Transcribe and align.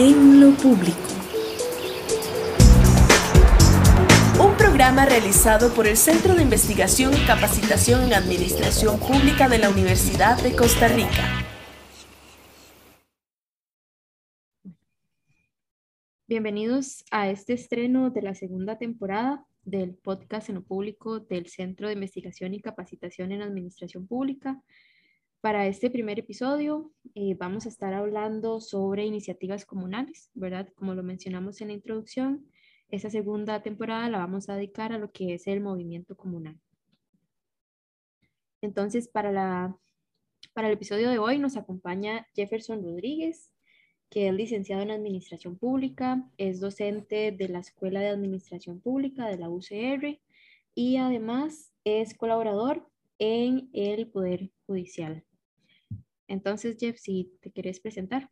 en 0.00 0.40
lo 0.40 0.52
público. 0.52 0.96
Un 4.42 4.56
programa 4.56 5.04
realizado 5.04 5.74
por 5.74 5.86
el 5.86 5.98
Centro 5.98 6.34
de 6.34 6.42
Investigación 6.42 7.12
y 7.12 7.26
Capacitación 7.26 8.04
en 8.04 8.14
Administración 8.14 8.98
Pública 8.98 9.50
de 9.50 9.58
la 9.58 9.68
Universidad 9.68 10.42
de 10.42 10.56
Costa 10.56 10.88
Rica. 10.88 11.44
Bienvenidos 16.26 17.04
a 17.10 17.28
este 17.28 17.52
estreno 17.52 18.08
de 18.08 18.22
la 18.22 18.34
segunda 18.34 18.78
temporada 18.78 19.44
del 19.64 19.96
podcast 19.96 20.48
en 20.48 20.54
lo 20.54 20.62
público 20.62 21.20
del 21.20 21.46
Centro 21.48 21.88
de 21.88 21.92
Investigación 21.92 22.54
y 22.54 22.62
Capacitación 22.62 23.32
en 23.32 23.42
Administración 23.42 24.06
Pública. 24.06 24.62
Para 25.40 25.66
este 25.66 25.88
primer 25.88 26.18
episodio 26.18 26.92
eh, 27.14 27.34
vamos 27.34 27.64
a 27.64 27.70
estar 27.70 27.94
hablando 27.94 28.60
sobre 28.60 29.06
iniciativas 29.06 29.64
comunales, 29.64 30.30
¿verdad? 30.34 30.68
Como 30.74 30.94
lo 30.94 31.02
mencionamos 31.02 31.62
en 31.62 31.68
la 31.68 31.74
introducción, 31.74 32.46
esta 32.90 33.08
segunda 33.08 33.62
temporada 33.62 34.10
la 34.10 34.18
vamos 34.18 34.50
a 34.50 34.56
dedicar 34.56 34.92
a 34.92 34.98
lo 34.98 35.12
que 35.12 35.32
es 35.32 35.46
el 35.46 35.62
movimiento 35.62 36.14
comunal. 36.14 36.60
Entonces, 38.60 39.08
para, 39.08 39.32
la, 39.32 39.78
para 40.52 40.68
el 40.68 40.74
episodio 40.74 41.08
de 41.08 41.18
hoy 41.18 41.38
nos 41.38 41.56
acompaña 41.56 42.26
Jefferson 42.34 42.82
Rodríguez, 42.82 43.54
que 44.10 44.28
es 44.28 44.34
licenciado 44.34 44.82
en 44.82 44.90
Administración 44.90 45.56
Pública, 45.56 46.28
es 46.36 46.60
docente 46.60 47.32
de 47.32 47.48
la 47.48 47.60
Escuela 47.60 48.00
de 48.00 48.08
Administración 48.08 48.78
Pública 48.78 49.26
de 49.26 49.38
la 49.38 49.48
UCR 49.48 50.20
y 50.74 50.98
además 50.98 51.72
es 51.84 52.12
colaborador 52.12 52.86
en 53.18 53.70
el 53.72 54.06
Poder 54.06 54.50
Judicial. 54.66 55.24
Entonces, 56.30 56.76
Jeff, 56.78 56.96
si 56.96 57.32
te 57.40 57.50
querés 57.50 57.80
presentar. 57.80 58.30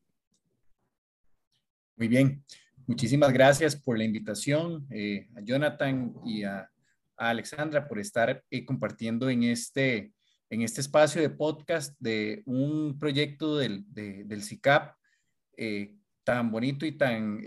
Muy 1.97 2.07
bien, 2.07 2.45
muchísimas 2.87 3.33
gracias 3.33 3.75
por 3.75 3.99
la 3.99 4.05
invitación 4.05 4.87
eh, 4.91 5.27
a 5.35 5.41
Jonathan 5.41 6.15
y 6.25 6.45
a, 6.45 6.71
Alexandra 7.17 7.89
por 7.89 7.99
estar 7.99 8.45
eh, 8.49 8.65
compartiendo 8.65 9.29
en 9.29 9.43
este, 9.43 10.13
en 10.49 10.63
este 10.63 10.81
espacio 10.81 11.21
de 11.21 11.31
podcast 11.31 11.99
de 11.99 12.45
un 12.47 12.97
proyecto 12.97 13.57
del, 13.57 13.85
del 13.93 14.45
CICAP 14.45 14.95
eh, 15.57 15.97
tan 16.23 16.53
bonito 16.53 16.87
y 16.87 16.93
tan 16.93 17.41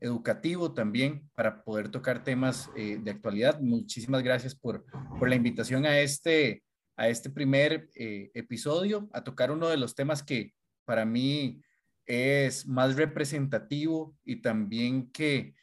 educativo 0.00 0.74
también 0.74 1.30
para 1.36 1.62
poder 1.62 1.90
tocar 1.90 2.24
temas 2.24 2.68
de 2.74 3.08
actualidad. 3.08 3.60
Muchísimas 3.60 4.24
gracias 4.24 4.56
por, 4.56 4.84
por, 5.20 5.28
la 5.28 5.36
invitación 5.36 5.86
a 5.86 6.00
este, 6.00 6.64
a 6.96 7.08
este 7.08 7.30
primer 7.30 7.90
episodio, 7.94 9.08
a 9.12 9.24
tocar 9.24 9.50
uno 9.50 9.68
de 9.68 9.76
los 9.76 9.94
temas 9.94 10.22
que 10.22 10.54
para 10.84 11.04
mí 11.04 11.60
es 12.06 12.66
más 12.66 12.96
representativo 12.96 14.16
y 14.24 14.42
también 14.42 15.10
que 15.10 15.54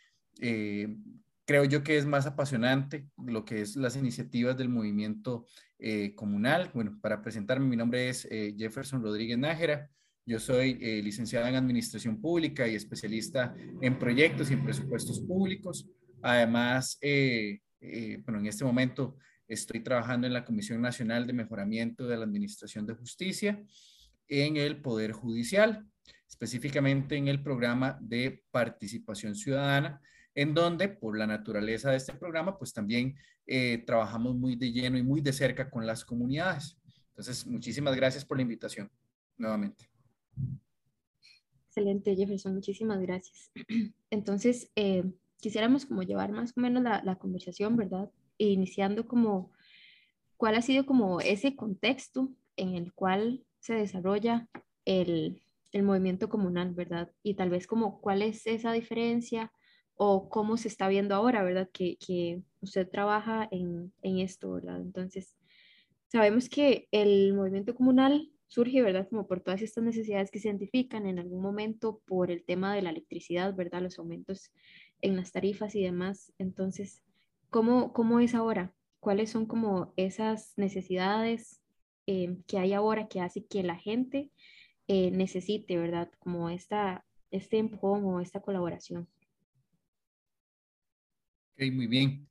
creo 1.46 1.64
yo 1.66 1.84
que 1.84 1.98
es 1.98 2.06
más 2.06 2.26
apasionante 2.26 3.08
lo 3.18 3.46
que 3.46 3.62
es 3.62 3.76
las 3.76 3.96
iniciativas 3.96 4.58
del 4.58 4.70
movimiento 4.70 5.46
comunal. 6.16 6.70
Bueno, 6.74 7.00
para 7.02 7.22
presentarme, 7.22 7.66
mi 7.66 7.78
nombre 7.78 8.10
es 8.10 8.28
Jefferson 8.58 9.02
Rodríguez 9.02 9.38
Nájera. 9.38 9.90
Yo 10.26 10.40
soy 10.40 10.78
eh, 10.82 11.02
licenciada 11.04 11.50
en 11.50 11.56
Administración 11.56 12.22
Pública 12.22 12.68
y 12.68 12.76
especialista 12.76 13.56
en 13.82 13.98
proyectos 13.98 14.50
y 14.50 14.54
en 14.54 14.64
presupuestos 14.64 15.20
públicos. 15.20 15.90
Además, 16.22 16.98
eh, 17.02 17.60
eh, 17.80 18.22
bueno, 18.24 18.40
en 18.40 18.46
este 18.46 18.64
momento 18.64 19.18
estoy 19.54 19.82
trabajando 19.82 20.28
en 20.28 20.34
la 20.34 20.46
Comisión 20.46 20.82
Nacional 20.82 21.28
de 21.28 21.34
Mejoramiento 21.34 22.08
de 22.08 22.18
la 22.18 22.24
Administración 22.24 22.86
de 22.86 22.96
Justicia 22.96 23.62
en 24.28 24.58
el 24.58 24.82
Poder 24.82 25.12
Judicial, 25.12 25.86
específicamente 26.28 27.16
en 27.18 27.28
el 27.28 27.44
programa 27.44 27.98
de 28.02 28.44
participación 28.52 29.36
ciudadana, 29.36 30.02
en 30.34 30.54
donde 30.54 30.88
por 30.88 31.18
la 31.18 31.28
naturaleza 31.28 31.92
de 31.92 31.98
este 31.98 32.14
programa, 32.14 32.58
pues 32.58 32.74
también 32.74 33.16
trabajamos 33.86 34.36
muy 34.36 34.56
de 34.56 34.72
lleno 34.72 34.98
y 34.98 35.04
muy 35.04 35.20
de 35.20 35.34
cerca 35.34 35.70
con 35.70 35.86
las 35.86 36.06
comunidades. 36.06 36.78
Entonces, 37.10 37.46
muchísimas 37.46 37.96
gracias 37.96 38.24
por 38.24 38.38
la 38.38 38.44
invitación 38.44 38.90
nuevamente. 39.38 39.90
Excelente, 41.68 42.16
Jefferson, 42.16 42.54
muchísimas 42.54 43.02
gracias. 43.02 43.52
Entonces, 44.10 44.72
eh, 44.76 45.04
quisiéramos 45.42 45.86
como 45.86 46.04
llevar 46.04 46.32
más 46.32 46.54
o 46.56 46.62
menos 46.62 46.82
la, 46.84 47.02
la, 47.04 47.18
conversación, 47.18 47.76
¿verdad? 47.76 48.10
Iniciando 48.50 49.08
como, 49.08 49.52
¿cuál 50.38 50.56
ha 50.56 50.62
sido 50.62 50.86
como 50.86 51.22
ese 51.22 51.56
contexto 51.56 52.30
en 52.56 52.76
el 52.76 52.94
cual 52.94 53.46
se 53.60 53.76
desarrolla 53.76 54.50
el, 54.86 55.44
el 55.72 55.84
movimiento 55.84 56.30
comunal, 56.30 56.74
¿verdad? 56.74 57.12
Y 57.24 57.36
tal 57.36 57.50
vez 57.50 57.68
como 57.68 58.02
cuál 58.02 58.22
es 58.22 58.46
esa 58.48 58.74
diferencia 58.74 59.52
o 59.96 60.30
cómo 60.30 60.58
se 60.58 60.68
está 60.68 60.88
viendo 60.88 61.16
ahora, 61.16 61.44
¿verdad? 61.44 61.70
Que, 61.72 61.98
que 61.98 62.42
usted 62.62 62.90
trabaja 62.90 63.48
en, 63.52 63.94
en 64.02 64.20
esto. 64.20 64.58
Entonces, 64.58 65.38
sabemos 66.08 66.50
que 66.50 66.88
el 66.92 67.34
movimiento 67.34 67.76
comunal 67.76 68.32
surge, 68.48 68.82
¿verdad? 68.82 69.08
Como 69.10 69.28
por 69.28 69.42
todas 69.42 69.62
estas 69.62 69.84
necesidades 69.84 70.30
que 70.30 70.40
se 70.40 70.50
identifican 70.50 71.06
en 71.06 71.20
algún 71.20 71.42
momento 71.42 72.02
por 72.06 72.32
el 72.32 72.44
tema 72.44 72.76
de 72.76 72.82
la 72.82 72.90
electricidad, 72.90 73.56
¿verdad? 73.56 73.82
Los 73.82 73.98
aumentos 73.98 74.52
en 75.02 75.16
las 75.16 75.32
tarifas 75.32 75.74
y 75.76 75.84
demás. 75.84 76.34
Entonces, 76.38 77.02
¿cómo, 77.52 77.94
cómo 77.94 78.20
es 78.20 78.34
ahora? 78.34 78.74
¿Cuáles 79.00 79.30
son 79.30 79.46
como 79.46 79.94
esas 79.96 80.54
necesidades 80.58 81.62
eh, 82.08 82.38
que 82.48 82.58
hay 82.58 82.74
ahora 82.74 83.08
que 83.08 83.22
hace 83.22 83.46
que 83.46 83.62
la 83.62 83.76
gente 83.76 84.32
eh, 84.88 85.12
necesite, 85.12 85.78
¿verdad? 85.78 86.10
Como 86.20 86.50
esta, 86.50 87.06
este 87.30 87.60
empujón 87.60 88.04
o 88.06 88.20
esta 88.20 88.42
colaboración. 88.42 89.08
Ok, 91.54 91.72
muy 91.72 91.88
bien. 91.88 92.28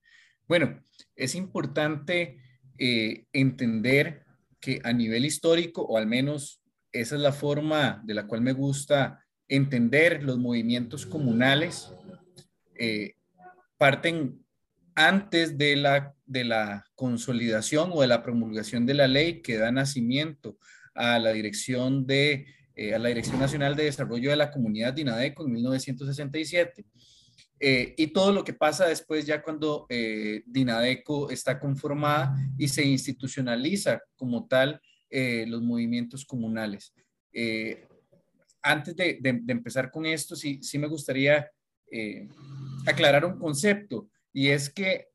Bueno, 0.48 0.82
es 1.14 1.34
importante 1.36 2.38
eh, 2.78 3.26
entender 3.32 4.24
que 4.60 4.80
a 4.84 4.92
nivel 4.92 5.24
histórico, 5.24 5.82
o 5.82 5.96
al 5.96 6.06
menos 6.06 6.60
esa 6.92 7.14
es 7.14 7.20
la 7.20 7.32
forma 7.32 8.02
de 8.04 8.14
la 8.14 8.26
cual 8.26 8.40
me 8.40 8.52
gusta 8.52 9.24
entender 9.48 10.22
los 10.22 10.38
movimientos 10.38 11.06
comunales, 11.06 11.92
eh, 12.74 13.14
parten 13.78 14.44
antes 15.08 15.56
de 15.56 15.76
la, 15.76 16.14
de 16.26 16.44
la 16.44 16.86
consolidación 16.94 17.90
o 17.92 18.02
de 18.02 18.08
la 18.08 18.22
promulgación 18.22 18.86
de 18.86 18.94
la 18.94 19.08
ley 19.08 19.42
que 19.42 19.56
da 19.56 19.72
nacimiento 19.72 20.58
a 20.94 21.18
la 21.18 21.32
dirección 21.32 22.06
de 22.06 22.46
eh, 22.76 22.94
a 22.94 22.98
la 22.98 23.08
Dirección 23.08 23.38
Nacional 23.38 23.76
de 23.76 23.84
Desarrollo 23.84 24.30
de 24.30 24.36
la 24.36 24.50
Comunidad 24.50 24.92
de 24.94 25.02
INADECO 25.02 25.44
en 25.44 25.52
1967 25.52 26.86
eh, 27.62 27.94
y 27.98 28.06
todo 28.06 28.32
lo 28.32 28.42
que 28.42 28.54
pasa 28.54 28.86
después 28.86 29.26
ya 29.26 29.42
cuando 29.42 29.84
eh, 29.90 30.42
Dinadeco 30.46 31.30
está 31.30 31.60
conformada 31.60 32.34
y 32.56 32.68
se 32.68 32.82
institucionaliza 32.82 34.00
como 34.16 34.46
tal 34.48 34.80
eh, 35.10 35.44
los 35.46 35.60
movimientos 35.60 36.24
comunales. 36.24 36.94
antes 38.62 38.96
de, 38.96 39.18
empezar 39.48 39.90
con 39.90 40.06
esto, 40.06 40.34
sí, 40.36 40.58
sí 40.62 40.78
me 40.78 40.86
gustaría 40.86 41.50
aclarar 42.86 43.24
un 43.24 43.38
concepto 43.38 44.08
y 44.32 44.48
es 44.48 44.70
que 44.70 45.08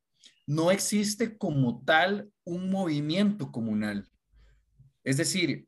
no 0.47 0.71
existe 0.71 1.37
como 1.37 1.83
tal 1.83 2.29
un 2.43 2.69
movimiento 2.69 3.51
comunal. 3.51 4.07
Es 5.03 5.17
decir, 5.17 5.67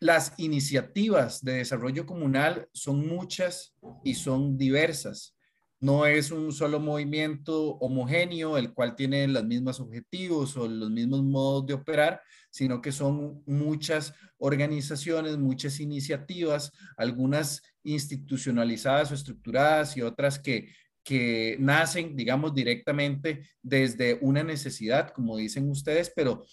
las 0.00 0.32
iniciativas 0.38 1.44
de 1.44 1.54
desarrollo 1.54 2.06
comunal 2.06 2.68
son 2.72 3.06
muchas 3.06 3.74
y 4.04 4.14
son 4.14 4.56
diversas. 4.56 5.36
No 5.80 6.06
es 6.06 6.32
un 6.32 6.52
solo 6.52 6.80
movimiento 6.80 7.76
homogéneo, 7.76 8.58
el 8.58 8.72
cual 8.74 8.96
tiene 8.96 9.26
los 9.28 9.44
mismos 9.44 9.78
objetivos 9.78 10.56
o 10.56 10.66
los 10.66 10.90
mismos 10.90 11.22
modos 11.22 11.66
de 11.66 11.74
operar, 11.74 12.20
sino 12.50 12.80
que 12.80 12.90
son 12.90 13.42
muchas 13.46 14.12
organizaciones, 14.38 15.38
muchas 15.38 15.78
iniciativas, 15.78 16.72
algunas 16.96 17.62
institucionalizadas 17.84 19.12
o 19.12 19.14
estructuradas 19.14 19.96
y 19.96 20.02
otras 20.02 20.38
que, 20.38 20.72
que 21.08 21.56
nacen, 21.58 22.14
digamos, 22.14 22.54
directamente 22.54 23.48
desde 23.62 24.18
una 24.20 24.42
necesidad, 24.42 25.08
como 25.14 25.38
dicen 25.38 25.70
ustedes, 25.70 26.12
pero 26.14 26.44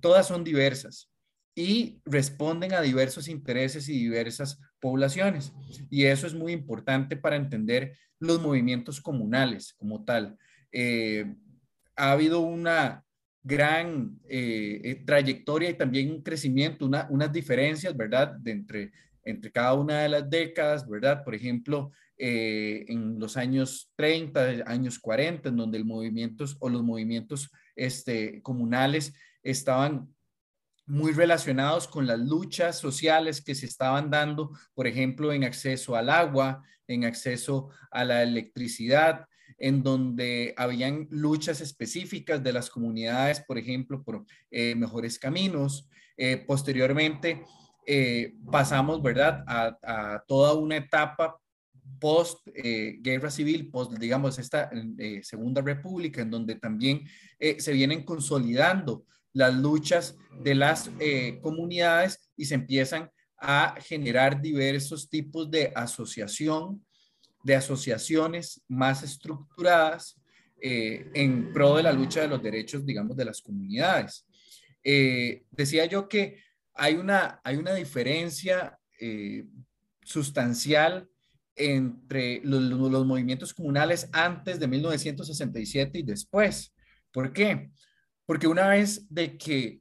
todas 0.00 0.28
son 0.28 0.44
diversas 0.44 1.10
y 1.56 2.00
responden 2.04 2.72
a 2.74 2.82
diversos 2.82 3.26
intereses 3.26 3.88
y 3.88 3.98
diversas 3.98 4.60
poblaciones. 4.78 5.52
Y 5.90 6.04
eso 6.04 6.28
es 6.28 6.34
muy 6.34 6.52
importante 6.52 7.16
para 7.16 7.34
entender 7.34 7.98
los 8.20 8.40
movimientos 8.40 9.00
comunales 9.00 9.74
como 9.76 10.04
tal. 10.04 10.38
Eh, 10.70 11.34
ha 11.96 12.12
habido 12.12 12.42
una 12.42 13.04
gran 13.42 14.20
eh, 14.28 14.82
eh, 14.84 15.02
trayectoria 15.04 15.70
y 15.70 15.74
también 15.74 16.12
un 16.12 16.22
crecimiento, 16.22 16.86
una, 16.86 17.08
unas 17.10 17.32
diferencias, 17.32 17.96
¿verdad?, 17.96 18.36
entre, 18.44 18.92
entre 19.24 19.50
cada 19.50 19.74
una 19.74 20.02
de 20.02 20.10
las 20.10 20.30
décadas, 20.30 20.88
¿verdad? 20.88 21.24
Por 21.24 21.34
ejemplo, 21.34 21.90
en 22.18 23.18
los 23.18 23.36
años 23.36 23.92
30, 23.96 24.64
años 24.66 24.98
40, 24.98 25.50
en 25.50 25.56
donde 25.56 25.78
el 25.78 25.84
movimientos 25.84 26.56
o 26.60 26.68
los 26.68 26.82
movimientos 26.82 27.50
este, 27.74 28.40
comunales 28.42 29.14
estaban 29.42 30.14
muy 30.86 31.12
relacionados 31.12 31.88
con 31.88 32.06
las 32.06 32.18
luchas 32.18 32.78
sociales 32.78 33.42
que 33.42 33.54
se 33.54 33.66
estaban 33.66 34.10
dando, 34.10 34.52
por 34.74 34.86
ejemplo, 34.86 35.32
en 35.32 35.44
acceso 35.44 35.96
al 35.96 36.08
agua, 36.08 36.62
en 36.86 37.04
acceso 37.04 37.70
a 37.90 38.04
la 38.04 38.22
electricidad, 38.22 39.26
en 39.58 39.82
donde 39.82 40.54
habían 40.56 41.08
luchas 41.10 41.60
específicas 41.60 42.42
de 42.42 42.52
las 42.52 42.70
comunidades, 42.70 43.40
por 43.40 43.58
ejemplo, 43.58 44.02
por 44.02 44.24
eh, 44.50 44.74
mejores 44.74 45.18
caminos. 45.18 45.88
Eh, 46.16 46.36
posteriormente, 46.46 47.44
eh, 47.86 48.34
pasamos, 48.50 49.02
¿verdad?, 49.02 49.44
a, 49.46 50.22
toda 50.26 50.54
una 50.54 50.76
etapa 50.76 51.40
post 51.98 52.46
guerra 53.00 53.30
civil, 53.30 53.70
post, 53.70 53.92
digamos, 53.92 54.38
esta 54.38 54.70
Segunda 55.22 55.62
República, 55.62 56.22
en 56.22 56.30
donde 56.30 56.56
también 56.56 57.06
se 57.38 57.72
vienen 57.72 58.04
consolidando 58.04 59.04
las 59.32 59.54
luchas 59.54 60.16
de 60.42 60.54
las 60.54 60.90
comunidades 61.42 62.30
y 62.36 62.44
se 62.44 62.54
empiezan 62.54 63.10
a 63.38 63.76
generar 63.80 64.40
diversos 64.40 65.08
tipos 65.08 65.50
de 65.50 65.72
asociación 65.74 66.82
de 67.46 67.54
asociaciones 67.54 68.60
más 68.66 69.04
estructuradas 69.04 70.20
eh, 70.60 71.08
en 71.14 71.52
pro 71.52 71.76
de 71.76 71.84
la 71.84 71.92
lucha 71.92 72.22
de 72.22 72.26
los 72.26 72.42
derechos, 72.42 72.84
digamos, 72.84 73.16
de 73.16 73.24
las 73.24 73.40
comunidades. 73.40 74.26
Eh, 74.82 75.44
decía 75.52 75.86
yo 75.86 76.08
que 76.08 76.42
hay 76.74 76.94
una, 76.94 77.40
hay 77.44 77.54
una 77.54 77.72
diferencia 77.72 78.76
eh, 78.98 79.44
sustancial 80.02 81.08
entre 81.56 82.40
los, 82.44 82.62
movimientos 83.06 83.54
comunales 83.54 84.08
antes 84.12 84.60
de 84.60 84.68
1967 84.68 85.98
y 85.98 86.02
después. 86.02 86.74
¿Por 87.10 87.32
qué? 87.32 87.70
Porque 88.26 88.46
una 88.46 88.68
vez 88.68 89.06
de 89.08 89.36
que 89.36 89.80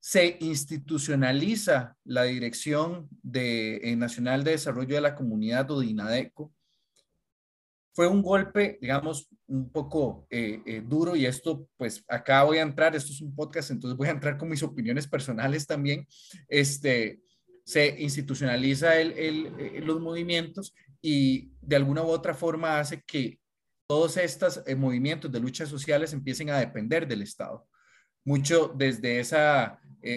se 0.00 0.38
institucionaliza 0.40 1.96
la 2.04 2.24
Dirección 2.24 3.08
de, 3.22 3.94
Nacional 3.96 4.42
de 4.42 4.52
Desarrollo 4.52 4.94
de 4.94 5.00
la 5.00 5.14
Comunidad 5.14 5.70
o 5.70 5.80
DINADECO, 5.80 6.52
fue 7.92 8.06
un 8.06 8.22
golpe, 8.22 8.78
digamos, 8.80 9.28
un 9.46 9.70
poco 9.70 10.26
eh, 10.30 10.62
eh, 10.64 10.82
duro 10.86 11.16
y 11.16 11.26
esto, 11.26 11.68
pues 11.76 12.04
acá 12.08 12.44
voy 12.44 12.58
a 12.58 12.62
entrar, 12.62 12.94
esto 12.94 13.12
es 13.12 13.20
un 13.20 13.34
podcast, 13.34 13.70
entonces 13.70 13.96
voy 13.96 14.08
a 14.08 14.12
entrar 14.12 14.38
con 14.38 14.48
mis 14.48 14.62
opiniones 14.62 15.06
personales 15.06 15.66
también. 15.66 16.06
Este, 16.48 17.20
se 17.70 18.00
institucionaliza 18.00 19.00
el, 19.00 19.12
el, 19.12 19.46
eh, 19.58 19.80
los 19.84 20.00
movimientos 20.00 20.74
y 21.00 21.52
de 21.60 21.76
alguna 21.76 22.02
u 22.02 22.08
otra 22.08 22.34
forma 22.34 22.78
hace 22.80 23.02
que 23.02 23.38
todos 23.88 24.16
estos 24.16 24.62
movimientos 24.76 25.32
de 25.32 25.40
luchas 25.40 25.68
sociales 25.68 26.12
empiecen 26.12 26.50
a 26.50 26.58
depender 26.58 27.08
del 27.08 27.22
Estado. 27.22 27.66
Mucho 28.24 28.72
desde 28.76 29.18
ese 29.18 29.36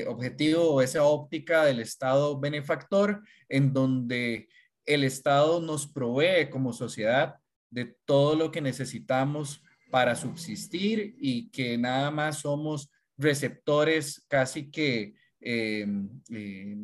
objetivo 0.07 0.73
o 0.73 0.81
esa 0.81 1.03
óptica 1.03 1.65
del 1.65 1.79
Estado 1.79 2.39
benefactor, 2.39 3.23
en 3.50 3.73
donde 3.73 4.47
el 4.85 5.03
Estado 5.03 5.59
nos 5.59 5.88
provee 5.88 6.50
como 6.51 6.73
sociedad 6.73 7.35
de 7.71 7.95
todo 8.05 8.35
lo 8.35 8.51
que 8.51 8.61
necesitamos 8.61 9.63
para 9.94 10.15
subsistir 10.15 11.15
y 11.19 11.50
que 11.50 11.77
nada 11.77 12.11
más 12.11 12.39
somos 12.39 12.91
receptores 13.17 14.25
casi 14.27 14.71
que 14.71 15.13
eh, 15.39 15.85
eh, 16.31 16.75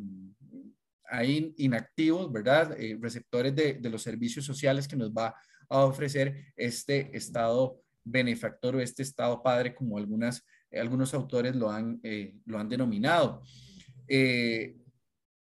ahí 1.10 1.54
inactivos, 1.58 2.32
¿verdad? 2.32 2.76
Eh, 2.80 2.98
receptores 3.00 3.54
de, 3.54 3.78
los 3.90 4.02
servicios 4.02 4.44
sociales 4.44 4.88
que 4.88 4.96
nos 4.96 5.10
va 5.10 5.34
a 5.68 5.84
ofrecer 5.84 6.52
este 6.56 7.16
Estado 7.16 7.80
benefactor 8.04 8.76
o 8.76 8.80
este 8.80 9.02
Estado 9.02 9.42
padre, 9.42 9.74
como 9.74 9.98
algunas, 9.98 10.44
algunos 10.72 11.12
autores 11.14 11.54
lo 11.54 11.70
han, 11.70 12.00
lo 12.46 12.58
han 12.58 12.68
denominado. 12.68 13.42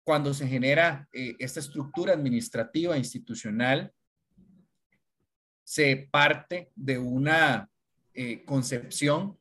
cuando 0.05 0.33
se 0.33 0.47
genera 0.47 1.07
esta 1.11 1.59
estructura 1.59 2.13
administrativa 2.13 2.97
institucional, 2.97 3.91
se 5.63 6.07
parte 6.11 6.71
de 6.75 6.97
una 6.99 7.69
eh, 8.13 8.43
concepción 8.45 9.37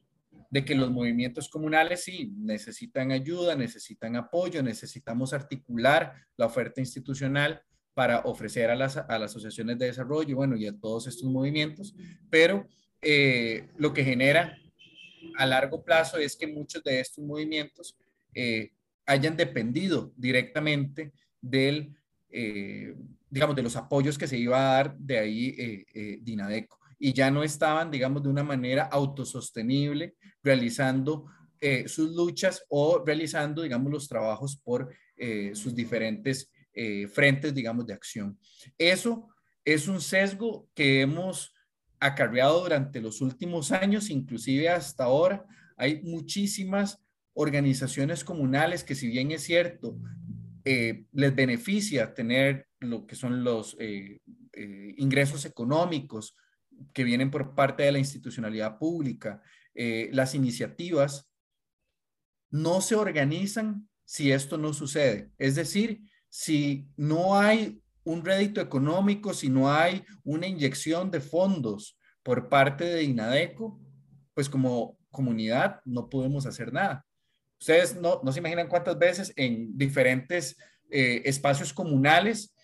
de 0.52 0.64
que 0.64 0.75
los 0.75 0.90
movimientos 0.90 1.49
comunales 1.49 2.04
sí 2.04 2.31
necesitan 2.37 3.10
ayuda, 3.10 3.56
necesitan 3.56 4.14
apoyo, 4.16 4.62
necesitamos 4.62 5.32
articular 5.32 6.12
la 6.37 6.46
oferta 6.46 6.81
institucional 6.81 7.62
para 7.94 8.20
ofrecer 8.20 8.70
a 8.70 8.76
las, 8.76 8.96
asociaciones 8.96 9.78
de 9.78 9.87
desarrollo, 9.87 10.37
bueno, 10.37 10.54
y 10.56 10.66
a 10.66 10.78
todos 10.78 11.06
estos 11.06 11.28
movimientos, 11.28 11.96
pero 12.31 12.69
eh, 13.00 13.69
lo 13.78 13.93
que 13.93 14.04
genera 14.04 14.56
a 15.38 15.46
largo 15.46 15.82
plazo 15.82 16.19
es 16.19 16.37
que 16.37 16.46
muchos 16.46 16.84
de 16.84 17.00
estos 17.00 17.25
movimientos 17.25 17.96
eh, 18.34 18.72
hayan 19.06 19.37
dependido 19.37 20.12
directamente 20.16 21.12
del 21.40 21.96
digamos, 23.32 23.56
de 23.56 23.62
los 23.62 23.76
apoyos 23.76 24.19
que 24.19 24.26
se 24.26 24.37
iba 24.37 24.58
a 24.58 24.75
dar 24.75 24.96
de 24.98 25.19
ahí 25.19 25.55
eh, 25.58 25.87
eh, 25.94 26.19
Dinadeco. 26.20 26.78
Y 26.98 27.14
ya 27.14 27.31
no 27.31 27.43
estaban, 27.43 27.90
digamos, 27.90 28.22
de 28.22 28.28
una 28.28 28.44
manera 28.44 28.84
autosostenible 28.84 30.14
realizando 30.43 31.27
eh, 31.61 31.89
sus 31.89 32.15
luchas 32.15 32.65
o 32.69 33.03
realizando, 33.05 33.62
digamos, 33.62 33.93
los 33.93 34.09
trabajos 34.09 34.56
por 34.56 34.93
sus 35.55 35.73
diferentes 35.73 36.50
frentes, 37.12 37.55
digamos, 37.55 37.87
de 37.87 37.94
acción. 37.94 38.37
Eso 38.77 39.29
es 39.65 39.87
un 39.87 40.00
sesgo 40.00 40.69
que 40.75 41.00
hemos 41.00 41.55
acarreado 42.00 42.61
durante 42.61 43.00
los 43.00 43.21
últimos 43.21 43.71
años, 43.71 44.11
inclusive 44.11 44.69
hasta 44.69 45.05
ahora. 45.05 45.47
Hay 45.77 46.03
muchísimas 46.03 46.99
organizaciones 47.35 48.25
comunales 48.25 48.83
que 48.83 48.97
si 48.97 49.06
bien 49.06 49.31
es 49.31 49.44
cierto, 49.44 49.97
les 50.65 51.35
beneficia 51.37 52.15
tener 52.15 52.67
lo 52.81 53.06
que 53.06 53.17
son 53.17 53.44
los 53.44 53.77
eh, 53.79 54.21
eh, 54.53 54.94
ingresos 54.99 55.44
económicos 55.44 56.37
que 56.93 57.05
vienen 57.05 57.31
por 57.31 57.55
parte 57.55 57.85
de 57.85 57.93
la 57.93 57.99
institucionalidad 57.99 58.79
pública, 58.79 59.43
eh, 59.74 60.08
las 60.12 60.34
iniciativas, 60.34 61.28
no 62.50 62.80
se 62.80 62.94
organizan 62.94 63.88
si 64.04 64.32
esto 64.32 64.58
no 64.58 64.74
sucede. 64.74 65.30
Es 65.38 65.54
decir, 65.54 66.02
si 66.28 66.88
no 66.96 67.38
hay 67.38 67.82
un 68.04 68.24
rédito 68.24 68.60
económico, 68.60 69.32
si 69.32 69.48
no 69.48 69.72
hay 69.72 70.04
una 70.24 70.46
inyección 70.46 71.10
de 71.10 71.20
fondos 71.20 71.98
por 72.22 72.48
parte 72.48 72.84
de 72.84 73.04
INADECO, 73.04 73.80
pues 74.34 74.48
como 74.48 74.98
comunidad 75.10 75.80
no 75.84 76.08
podemos 76.08 76.46
hacer 76.46 76.72
nada. 76.72 77.06
Ustedes 77.60 77.96
no, 77.96 78.20
no 78.22 78.32
se 78.32 78.40
imaginan 78.40 78.69
cuántas 78.69 78.98
veces 78.98 79.32
en 79.36 79.76
diferentes 79.78 80.56
espacios 80.90 81.72
comunales 81.72 82.54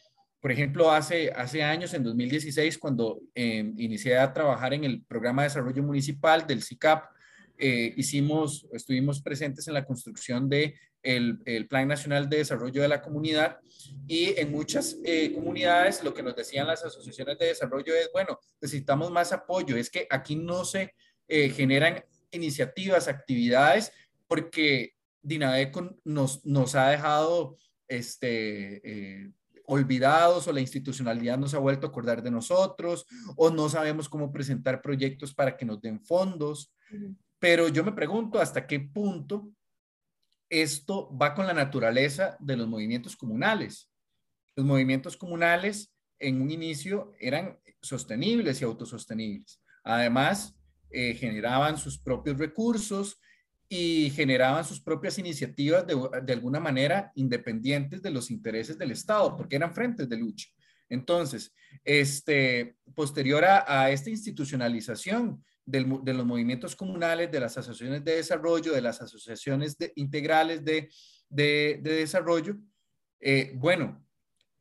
por 0.41 0.53
ejemplo, 0.53 0.93
hace, 0.93 1.33
hace 1.33 1.63
años, 1.63 1.95
en 1.95 2.05
2016, 2.05 2.79
cuando 2.79 3.21
eh, 3.35 3.73
inicié 3.77 4.17
a 4.19 4.33
trabajar 4.33 4.73
en 4.73 4.85
el 4.85 5.03
programa 5.03 5.43
de 5.43 5.49
desarrollo 5.49 5.83
municipal 5.83 6.47
del 6.47 6.63
CICAP, 6.63 7.11
eh, 7.59 7.93
hicimos, 7.97 8.67
estuvimos 8.73 9.21
presentes 9.21 9.67
en 9.67 9.75
la 9.75 9.85
construcción 9.85 10.49
de 10.49 10.77
el, 11.03 11.67
Plan 11.69 11.89
Nacional 11.89 12.29
de 12.29 12.39
Desarrollo 12.39 12.83
de 12.83 12.89
la 12.89 13.03
Comunidad 13.03 13.59
y 14.07 14.39
en 14.39 14.53
muchas 14.53 14.97
eh, 15.05 15.33
comunidades 15.33 16.05
lo 16.05 16.15
que 16.15 16.23
nos 16.23 16.37
decían 16.37 16.67
las 16.67 16.85
asociaciones 16.85 17.39
de 17.39 17.47
desarrollo 17.47 17.95
es, 17.95 18.11
bueno, 18.13 18.39
necesitamos 18.61 19.11
más 19.11 19.33
apoyo, 19.33 19.77
es 19.77 19.91
que 19.91 20.07
aquí 20.11 20.37
no 20.37 20.65
se 20.65 20.95
generan 21.29 22.03
iniciativas, 22.31 23.07
actividades, 23.07 23.93
porque 24.27 24.95
Dinadeco 25.21 25.97
nos, 26.05 26.45
nos 26.47 26.75
ha 26.75 26.89
dejado 26.89 27.59
este, 27.87 29.31
olvidados 29.69 30.49
o 30.49 30.53
la 30.53 30.61
institucionalidad 30.61 31.39
no 31.39 31.47
se 31.47 31.57
ha 31.57 31.61
vuelto 31.61 31.87
a 31.87 31.91
acordar 31.91 32.23
de 32.23 32.31
nosotros 32.31 33.07
o 33.37 33.51
no 33.51 33.69
sabemos 33.69 34.09
cómo 34.09 34.33
presentar 34.33 34.81
proyectos 34.81 35.35
para 35.35 35.57
que 35.57 35.67
nos 35.67 35.81
den 35.81 36.01
fondos. 36.01 36.75
Pero 37.39 37.69
yo 37.69 37.85
me 37.85 37.93
pregunto 37.93 38.41
hasta 38.41 38.67
qué 38.67 38.81
punto 38.81 39.53
esto 40.49 41.15
va 41.15 41.35
con 41.35 41.47
la 41.47 41.53
naturaleza 41.53 42.37
de 42.41 42.57
los 42.57 42.67
movimientos 42.67 43.15
comunales. 43.15 43.91
Los 44.57 44.65
movimientos 44.65 45.19
comunales 45.19 45.95
en 46.19 46.41
un 46.41 46.51
inicio 46.51 47.13
eran 47.21 47.59
sostenibles 47.83 48.61
y 48.61 48.65
autosostenibles. 48.65 49.63
Además, 49.85 50.59
eh, 50.91 51.15
generaban 51.15 51.77
sus 51.77 51.99
propios 51.99 52.39
recursos, 52.39 53.21
y 53.69 54.11
generaban 54.11 54.65
sus 54.65 54.81
propias 54.81 55.19
iniciativas 55.19 55.87
de, 55.87 56.33
alguna 56.33 56.59
manera 56.59 57.13
independientes 57.15 58.01
de 58.01 58.11
los 58.11 58.31
intereses 58.31 58.79
del 58.79 58.93
Estado, 58.93 59.37
porque 59.37 59.57
eran 59.57 59.75
frentes 59.75 60.09
de 60.09 60.17
lucha. 60.17 60.49
Entonces, 60.89 61.55
este, 61.85 62.77
posterior 62.95 63.45
a, 63.45 63.91
esta 63.91 64.09
institucionalización 64.09 65.45
de 65.67 66.15
los 66.15 66.25
movimientos 66.25 66.75
comunales, 66.75 67.31
de 67.31 67.41
las 67.41 67.59
asociaciones 67.59 68.03
de 68.03 68.17
desarrollo, 68.17 68.73
de 68.73 68.81
las 68.81 69.03
asociaciones 69.03 69.77
integrales 69.97 70.65
de, 70.65 70.89
desarrollo, 71.29 72.57
eh, 73.21 73.53
bueno, 73.55 74.03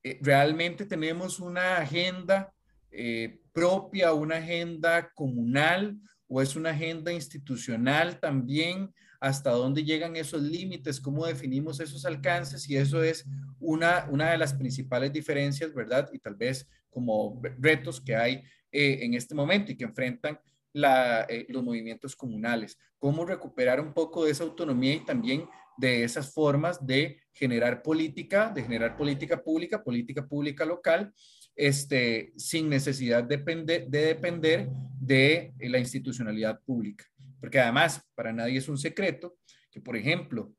eh, 0.04 0.20
realmente 0.22 0.86
tenemos 0.86 1.40
una 1.40 1.78
agenda 1.78 2.54
eh, 2.92 3.40
propia, 3.54 4.14
una 4.14 4.36
agenda 4.38 5.12
comunal, 5.14 5.98
o 6.28 6.42
es 6.42 6.56
una 6.56 6.72
agenda 6.72 7.12
institucional 7.12 8.20
también 8.20 8.94
hasta 9.20 9.52
dónde 9.52 9.84
llegan 9.84 10.16
esos 10.16 10.42
límites, 10.42 11.00
cómo 11.00 11.26
definimos 11.26 11.80
esos 11.80 12.06
alcances 12.06 12.70
y 12.70 12.78
eso 12.78 13.02
es 13.04 13.26
una, 13.60 14.08
una 14.12 14.32
de 14.32 14.38
las 14.38 14.54
principales 14.54 15.12
diferencias, 15.12 15.74
¿verdad? 15.74 16.10
Y 16.14 16.20
tal 16.20 16.36
vez 16.36 16.68
como 16.90 17.42
retos 17.60 18.00
que 18.02 18.16
hay 18.16 18.44
eh, 18.72 19.00
en 19.02 19.14
este 19.14 19.34
momento 19.34 19.72
y 19.72 19.78
que 19.78 19.86
enfrentan 19.86 20.40
eh, 20.74 21.46
los 21.50 21.64
movimientos 21.64 22.16
comunales. 22.16 22.78
Cómo 23.00 23.26
recuperar 23.26 23.80
un 23.80 23.94
poco 23.94 24.26
de 24.26 24.32
esa 24.32 24.44
autonomía 24.44 24.94
y 24.94 25.06
también 25.06 25.48
de 25.78 26.04
esas 26.04 26.34
formas 26.34 26.86
de 26.86 27.20
generar 27.34 27.82
política, 27.82 28.52
de 28.54 28.64
generar 28.64 28.98
política 28.98 29.42
pública, 29.44 29.84
política 29.84 30.28
pública 30.28 30.66
local, 30.66 31.14
este, 31.56 32.34
sin 32.36 32.70
necesidad 32.70 33.24
de 33.24 33.38
depender 33.38 34.70
de 35.08 35.54
la 35.60 35.80
institucionalidad 35.80 36.60
pública. 36.64 37.06
Porque 37.40 37.60
además, 37.60 38.02
para 38.14 38.34
nadie 38.34 38.58
es 38.58 38.68
un 38.68 38.78
secreto 38.78 39.38
que, 39.72 39.80
por 39.80 39.96
ejemplo, 39.96 40.54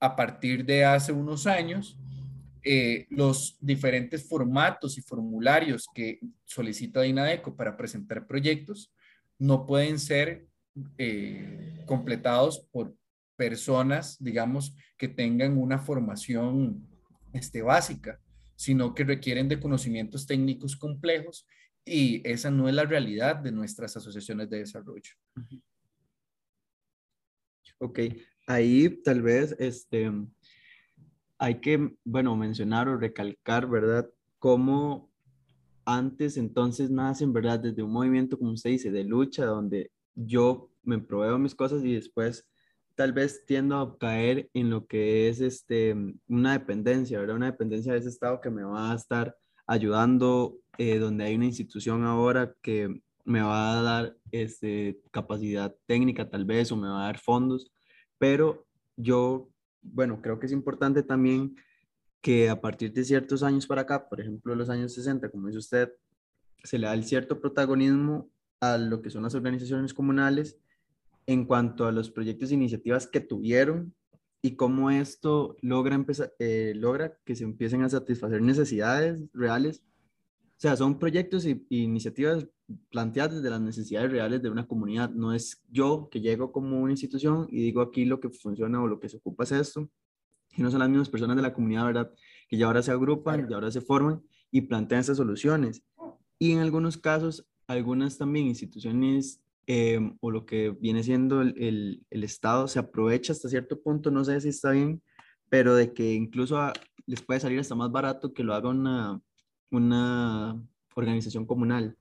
a 0.00 0.16
partir 0.16 0.64
de 0.64 0.84
hace 0.84 1.12
unos 1.12 1.46
años, 1.46 1.98
eh, 2.62 3.06
los 3.10 3.56
diferentes 3.60 4.28
formatos 4.28 4.98
y 4.98 5.02
formularios 5.02 5.86
que 5.94 6.20
solicita 6.44 7.06
INADECO 7.06 7.56
para 7.56 7.76
presentar 7.76 8.26
proyectos 8.26 8.92
no 9.38 9.64
pueden 9.64 9.98
ser 9.98 10.46
eh, 10.98 11.82
completados 11.86 12.60
por 12.70 12.94
personas, 13.36 14.18
digamos, 14.20 14.76
que 14.98 15.08
tengan 15.08 15.56
una 15.56 15.78
formación 15.78 16.86
este, 17.32 17.62
básica, 17.62 18.20
sino 18.54 18.94
que 18.94 19.04
requieren 19.04 19.48
de 19.48 19.58
conocimientos 19.58 20.26
técnicos 20.26 20.76
complejos 20.76 21.46
y 21.84 22.26
esa 22.28 22.50
no 22.50 22.68
es 22.68 22.74
la 22.74 22.84
realidad 22.84 23.36
de 23.36 23.52
nuestras 23.52 23.96
asociaciones 23.96 24.48
de 24.50 24.58
desarrollo. 24.58 25.12
Ok, 27.78 28.00
ahí 28.46 29.02
tal 29.02 29.22
vez 29.22 29.56
este, 29.58 30.12
hay 31.38 31.60
que, 31.60 31.96
bueno, 32.04 32.36
mencionar 32.36 32.88
o 32.88 32.98
recalcar, 32.98 33.68
¿verdad? 33.68 34.10
Cómo 34.38 35.10
antes 35.84 36.36
entonces 36.36 36.90
nacen, 36.90 37.32
¿verdad? 37.32 37.60
Desde 37.60 37.82
un 37.82 37.92
movimiento, 37.92 38.38
como 38.38 38.52
usted 38.52 38.70
dice, 38.70 38.90
de 38.90 39.04
lucha, 39.04 39.46
donde 39.46 39.90
yo 40.14 40.70
me 40.82 40.98
proveo 40.98 41.38
mis 41.38 41.54
cosas 41.54 41.82
y 41.84 41.94
después 41.94 42.46
tal 42.94 43.12
vez 43.14 43.46
tiendo 43.46 43.78
a 43.78 43.98
caer 43.98 44.50
en 44.52 44.68
lo 44.68 44.86
que 44.86 45.28
es 45.28 45.40
este, 45.40 45.96
una 46.28 46.52
dependencia, 46.52 47.18
¿verdad? 47.18 47.36
Una 47.36 47.50
dependencia 47.50 47.94
de 47.94 47.98
ese 47.98 48.10
Estado 48.10 48.40
que 48.42 48.50
me 48.50 48.62
va 48.62 48.92
a 48.92 48.94
estar 48.94 49.34
ayudando, 49.70 50.58
eh, 50.78 50.98
donde 50.98 51.24
hay 51.24 51.36
una 51.36 51.46
institución 51.46 52.04
ahora 52.04 52.54
que 52.60 53.02
me 53.24 53.40
va 53.40 53.78
a 53.78 53.82
dar 53.82 54.16
este, 54.32 55.00
capacidad 55.12 55.74
técnica 55.86 56.28
tal 56.28 56.44
vez 56.44 56.72
o 56.72 56.76
me 56.76 56.88
va 56.88 57.02
a 57.02 57.06
dar 57.06 57.18
fondos, 57.18 57.70
pero 58.18 58.66
yo 58.96 59.48
bueno, 59.82 60.20
creo 60.20 60.40
que 60.40 60.46
es 60.46 60.52
importante 60.52 61.04
también 61.04 61.54
que 62.20 62.50
a 62.50 62.60
partir 62.60 62.92
de 62.92 63.04
ciertos 63.04 63.44
años 63.44 63.66
para 63.66 63.82
acá, 63.82 64.08
por 64.08 64.20
ejemplo 64.20 64.56
los 64.56 64.68
años 64.68 64.92
60, 64.92 65.30
como 65.30 65.46
dice 65.46 65.58
usted, 65.58 65.92
se 66.64 66.76
le 66.76 66.88
da 66.88 66.94
el 66.94 67.04
cierto 67.04 67.40
protagonismo 67.40 68.28
a 68.60 68.76
lo 68.76 69.00
que 69.00 69.10
son 69.10 69.22
las 69.22 69.36
organizaciones 69.36 69.94
comunales 69.94 70.58
en 71.26 71.46
cuanto 71.46 71.86
a 71.86 71.92
los 71.92 72.10
proyectos 72.10 72.50
e 72.50 72.54
iniciativas 72.54 73.06
que 73.06 73.20
tuvieron 73.20 73.94
y 74.42 74.56
cómo 74.56 74.90
esto 74.90 75.56
logra, 75.60 75.94
empezar, 75.94 76.32
eh, 76.38 76.72
logra 76.76 77.18
que 77.24 77.36
se 77.36 77.44
empiecen 77.44 77.82
a 77.82 77.90
satisfacer 77.90 78.40
necesidades 78.42 79.20
reales. 79.32 79.82
O 80.56 80.60
sea, 80.60 80.76
son 80.76 80.98
proyectos 80.98 81.44
e 81.46 81.62
iniciativas 81.68 82.46
planteadas 82.90 83.36
desde 83.36 83.50
las 83.50 83.60
necesidades 83.60 84.10
reales 84.10 84.42
de 84.42 84.50
una 84.50 84.66
comunidad. 84.66 85.10
No 85.10 85.34
es 85.34 85.62
yo 85.70 86.08
que 86.10 86.20
llego 86.20 86.52
como 86.52 86.80
una 86.80 86.92
institución 86.92 87.48
y 87.50 87.62
digo 87.62 87.80
aquí 87.80 88.04
lo 88.04 88.20
que 88.20 88.30
funciona 88.30 88.82
o 88.82 88.86
lo 88.86 89.00
que 89.00 89.08
se 89.08 89.18
ocupa 89.18 89.44
es 89.44 89.52
esto, 89.52 89.90
y 90.56 90.62
no 90.62 90.70
son 90.70 90.80
las 90.80 90.88
mismas 90.88 91.08
personas 91.08 91.36
de 91.36 91.42
la 91.42 91.52
comunidad, 91.52 91.86
¿verdad? 91.86 92.12
Que 92.48 92.56
ya 92.56 92.66
ahora 92.66 92.82
se 92.82 92.90
agrupan, 92.90 93.48
ya 93.48 93.56
ahora 93.56 93.70
se 93.70 93.80
forman 93.80 94.22
y 94.50 94.62
plantean 94.62 95.00
esas 95.00 95.16
soluciones. 95.16 95.82
Y 96.38 96.52
en 96.52 96.58
algunos 96.58 96.96
casos, 96.96 97.46
algunas 97.66 98.18
también 98.18 98.46
instituciones 98.46 99.40
em, 99.70 100.16
o 100.20 100.30
lo 100.30 100.46
que 100.46 100.70
viene 100.70 101.02
siendo 101.02 101.42
el, 101.42 102.04
el, 102.10 102.24
Estado 102.24 102.66
se 102.68 102.78
aprovecha 102.78 103.32
hasta 103.32 103.48
cierto 103.48 103.80
punto, 103.80 104.10
no 104.10 104.24
sé 104.24 104.40
si 104.40 104.48
está 104.48 104.70
bien, 104.72 105.02
pero 105.48 105.74
de 105.74 105.92
que 105.92 106.14
incluso 106.14 106.72
les 107.06 107.22
puede 107.22 107.40
salir 107.40 107.60
hasta 107.60 107.74
más 107.74 107.90
barato 107.90 108.32
que 108.32 108.42
lo 108.42 108.54
haga 108.54 108.68
una, 108.68 109.20
una 109.70 110.60
organización 110.94 111.46
comunal 111.46 111.96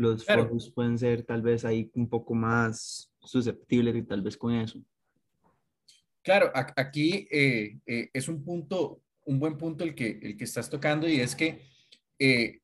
los 0.00 0.24
fondos 0.24 0.70
pueden 0.70 0.98
ser 0.98 1.22
tal 1.24 1.42
vez 1.42 1.64
ahí 1.64 1.90
un 1.94 2.08
poco 2.08 2.32
más 2.32 3.12
susceptibles 3.22 3.94
y 3.94 4.02
tal 4.02 4.22
vez 4.22 4.34
con 4.34 4.54
eso. 4.54 4.82
Claro, 6.22 6.50
aquí 6.54 7.28
eh, 7.30 7.78
eh, 7.84 8.08
es 8.12 8.28
un 8.28 8.42
punto, 8.42 9.02
un 9.26 9.38
buen 9.38 9.58
punto 9.58 9.84
el 9.84 9.94
que, 9.94 10.18
el 10.22 10.38
que 10.38 10.44
estás 10.44 10.70
tocando 10.70 11.06
y 11.06 11.20
es 11.20 11.36
que 11.36 11.60
eh, 12.18 12.60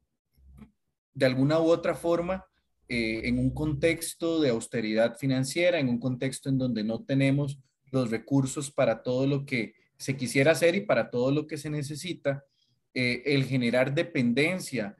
de 1.12 1.26
alguna 1.26 1.60
u 1.60 1.66
otra 1.66 1.94
forma, 1.94 2.42
en 2.88 3.38
un 3.38 3.50
contexto 3.50 4.40
de 4.40 4.50
austeridad 4.50 5.16
financiera, 5.16 5.78
en 5.78 5.88
un 5.88 5.98
contexto 5.98 6.48
en 6.48 6.58
donde 6.58 6.84
no 6.84 7.04
tenemos 7.04 7.58
los 7.90 8.10
recursos 8.10 8.70
para 8.70 9.02
todo 9.02 9.26
lo 9.26 9.44
que 9.44 9.74
se 9.96 10.16
quisiera 10.16 10.52
hacer 10.52 10.74
y 10.74 10.82
para 10.82 11.10
todo 11.10 11.30
lo 11.30 11.46
que 11.46 11.56
se 11.56 11.70
necesita, 11.70 12.44
el 12.94 13.44
generar 13.44 13.94
dependencia 13.94 14.96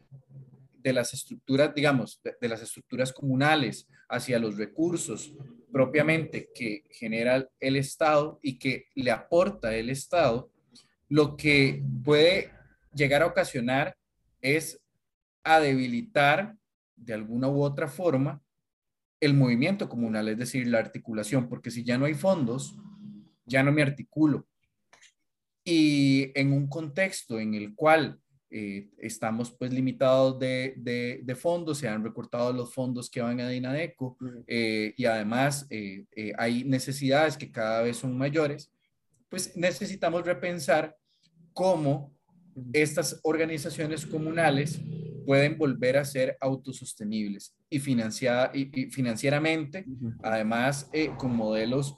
de 0.87 0.93
las 0.93 1.13
estructuras, 1.15 1.75
digamos, 1.75 2.21
de, 2.23 2.49
las 2.49 2.63
estructuras 2.63 3.13
comunales 3.13 3.89
hacia 4.09 4.39
los 4.39 4.57
recursos 4.57 5.33
propiamente 5.73 6.49
que 6.55 6.85
genera 6.91 7.49
el 7.59 7.75
Estado 7.75 8.39
y 8.41 8.57
que 8.57 8.87
le 8.95 9.11
aporta 9.11 9.75
el 9.75 9.91
Estado, 9.91 10.49
lo 11.09 11.37
que 11.37 11.83
puede 12.05 12.53
llegar 12.95 13.23
a 13.23 13.27
ocasionar 13.27 13.97
es 14.41 14.81
a 15.43 15.59
debilitar 15.59 16.57
de 16.97 17.15
alguna 17.15 17.49
u 17.49 17.63
otra 17.63 17.89
forma 17.89 18.43
el 19.21 19.35
movimiento 19.35 19.89
comunal, 19.89 20.29
es 20.29 20.39
decir, 20.39 20.67
la 20.67 20.79
articulación, 20.79 21.49
porque 21.49 21.71
si 21.71 21.85
ya 21.85 21.97
no 21.97 22.05
hay 22.05 22.15
fondos, 22.15 22.77
ya 23.45 23.63
no 23.63 23.73
me 23.73 23.83
articulo. 23.83 24.47
Y 25.65 26.31
en 26.39 26.53
un 26.53 26.69
contexto 26.69 27.41
en 27.41 27.55
el 27.55 27.75
cual 27.75 28.21
eh, 28.51 28.89
estamos 28.99 29.51
pues 29.51 29.73
limitados 29.73 30.39
de, 30.39 30.75
de, 30.77 31.35
fondos, 31.35 31.79
se 31.79 31.89
han 31.89 32.05
recortado 32.05 32.53
los 32.53 32.73
fondos 32.73 33.11
que 33.11 33.21
van 33.21 33.41
a 33.41 33.49
Dinadeco 33.49 34.17
eh, 34.47 34.95
y 34.97 35.05
además 35.05 35.67
eh, 35.69 36.05
hay 36.39 36.63
necesidades 36.63 37.37
que 37.37 37.51
cada 37.51 37.83
vez 37.83 37.97
son 37.97 38.17
mayores, 38.17 38.71
pues 39.29 39.57
necesitamos 39.57 40.25
repensar 40.25 40.97
cómo 41.53 42.15
estas 42.73 43.19
organizaciones 43.25 44.07
comunales 44.07 44.81
pueden 45.27 45.59
volver 45.59 45.99
a 45.99 46.05
ser 46.05 46.39
autosostenibles 46.41 47.55
y, 47.69 47.81
financiada, 47.81 48.51
y, 48.55 48.91
financieramente, 48.91 49.85
además 50.23 50.91
con 51.19 51.37
modelos 51.37 51.97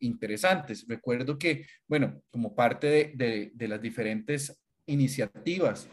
interesantes. 0.00 0.84
Recuerdo 0.86 1.38
que, 1.38 1.66
bueno, 1.88 2.20
como 2.30 2.54
parte 2.54 2.86
de, 2.86 3.12
de, 3.16 3.50
de, 3.54 3.68
las 3.68 3.80
diferentes 3.80 4.56
iniciativas 4.86 5.88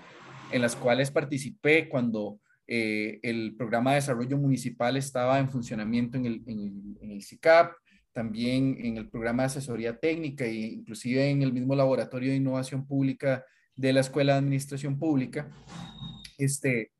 en 0.51 0.61
las 0.61 0.75
cuales 0.75 1.09
participé 1.09 1.89
cuando 1.89 2.39
eh, 2.67 3.19
el 3.23 3.55
programa 3.57 3.91
de 3.91 3.95
desarrollo 3.95 4.37
municipal 4.37 4.95
estaba 4.95 5.39
en 5.39 5.49
funcionamiento 5.49 6.17
en 6.17 6.25
el, 6.25 6.43
en, 6.47 7.11
el, 7.11 7.21
CICAP, 7.21 7.73
también 8.13 8.77
en 8.79 8.97
el 8.97 9.09
programa 9.09 9.43
de 9.43 9.47
asesoría 9.47 9.97
técnica 9.99 10.45
e 10.45 10.53
inclusive 10.53 11.29
en 11.29 11.41
el 11.41 11.51
mismo 11.51 11.75
laboratorio 11.75 12.29
de 12.29 12.37
innovación 12.37 12.87
pública 12.87 13.43
de 13.75 13.91
la 13.91 13.99
Escuela 13.99 14.33
de 14.33 14.39
Administración 14.39 14.97
Pública. 14.97 15.51
Este, 16.43 16.91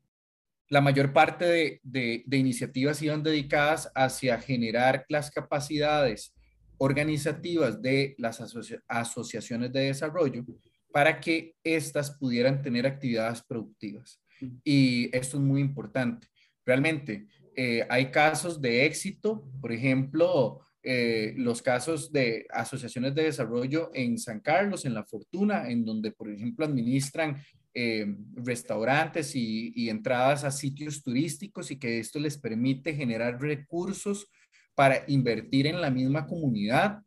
la 0.68 0.80
mayor 0.80 1.12
parte 1.12 1.44
de, 1.44 1.80
de, 1.82 2.22
de 2.26 2.36
iniciativas 2.36 3.02
iban 3.02 3.22
dedicadas 3.22 3.90
hacia 3.94 4.40
generar 4.40 5.04
las 5.08 5.30
capacidades 5.30 6.34
organizativas 6.78 7.80
de 7.80 8.14
las 8.18 8.40
asociaciones 8.88 9.72
de 9.72 9.80
desarrollo 9.80 10.44
para 10.92 11.20
que 11.20 11.54
éstas 11.64 12.10
pudieran 12.18 12.62
tener 12.62 12.86
actividades 12.86 13.42
productivas. 13.42 14.20
Y 14.62 15.14
esto 15.16 15.36
es 15.36 15.42
muy 15.42 15.60
importante. 15.60 16.26
Realmente, 16.64 17.26
eh, 17.56 17.86
hay 17.88 18.10
casos 18.10 18.60
de 18.60 18.84
éxito, 18.84 19.48
por 19.60 19.72
ejemplo, 19.72 20.60
eh, 20.82 21.34
los 21.36 21.62
casos 21.62 22.12
de 22.12 22.46
asociaciones 22.50 23.14
de 23.14 23.24
desarrollo 23.24 23.90
en 23.94 24.18
San 24.18 24.40
Carlos, 24.40 24.84
en 24.84 24.94
La 24.94 25.04
Fortuna, 25.04 25.70
en 25.70 25.84
donde, 25.84 26.10
por 26.10 26.30
ejemplo, 26.30 26.66
administran 26.66 27.42
eh, 27.76 28.06
restaurantes 28.36 29.34
y, 29.34 29.88
entradas 29.90 30.44
a 30.44 30.52
sitios 30.52 31.02
turísticos 31.02 31.72
y 31.72 31.76
que 31.76 31.98
esto 31.98 32.20
les 32.20 32.38
permite 32.38 32.94
generar 32.94 33.40
recursos 33.40 34.28
para 34.76 35.02
invertir 35.08 35.66
en 35.66 35.80
la 35.80 35.90
misma 35.90 36.24
comunidad 36.24 37.02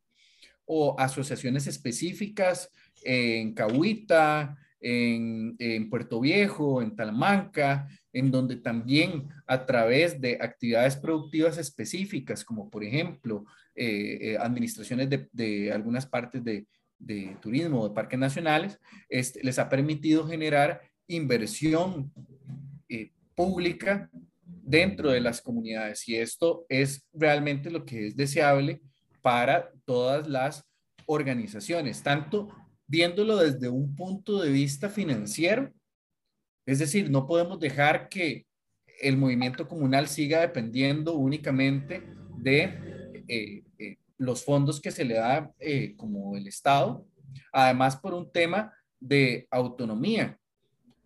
o 0.66 1.00
asociaciones 1.00 1.68
específicas 1.68 2.70
en 3.06 3.54
Cahuita, 3.54 4.58
en, 4.82 5.56
Puerto 5.90 6.20
Viejo, 6.20 6.82
en 6.82 6.98
Talamanca, 6.98 7.88
en 8.12 8.30
donde 8.30 8.58
también 8.58 9.30
a 9.46 9.66
través 9.66 10.20
de 10.20 10.38
actividades 10.42 10.98
productivas 10.98 11.58
específicas, 11.58 12.44
como 12.44 12.70
por 12.70 12.84
ejemplo 12.84 13.46
eh, 13.74 14.36
administraciones 14.38 15.10
de, 15.10 15.30
de, 15.32 15.72
algunas 15.72 16.06
partes 16.06 16.44
de, 16.44 16.68
de 17.00 17.38
turismo, 17.42 17.88
de 17.88 17.94
parques 17.94 18.20
nacionales, 18.20 18.80
este, 19.10 19.44
les 19.44 19.60
ha 19.60 19.70
permitido 19.70 20.28
generar 20.28 20.82
inversión 21.08 22.12
pública 23.38 24.10
dentro 24.44 25.12
de 25.12 25.22
las 25.22 25.42
comunidades. 25.42 26.10
Y 26.10 26.16
esto 26.16 26.66
es 26.68 27.08
realmente 27.14 27.70
lo 27.70 27.86
que 27.86 28.08
es 28.08 28.18
deseable 28.18 28.82
para 29.22 29.72
todas 29.86 30.28
las 30.28 30.66
organizaciones, 31.06 32.02
tanto 32.02 32.50
viéndolo 32.88 33.38
desde 33.38 33.70
un 33.70 33.96
punto 33.96 34.42
de 34.42 34.50
vista 34.50 34.90
financiero, 34.90 35.72
es 36.66 36.80
decir, 36.80 37.10
no 37.10 37.28
podemos 37.28 37.60
dejar 37.60 38.10
que 38.10 38.46
el 39.00 39.18
movimiento 39.18 39.68
comunal 39.68 40.08
siga 40.08 40.42
dependiendo 40.42 41.14
únicamente 41.14 42.04
de 42.40 42.64
eh, 42.64 43.24
eh, 43.28 43.64
los 44.18 44.44
fondos 44.44 44.82
que 44.82 44.92
se 44.92 45.06
le 45.06 45.16
da 45.16 45.52
eh, 45.60 45.96
como 45.96 46.36
el 46.36 46.48
Estado, 46.48 47.06
además 47.52 47.98
por 47.98 48.14
un 48.14 48.32
tema 48.32 48.74
de 49.00 49.48
autonomía. 49.52 50.38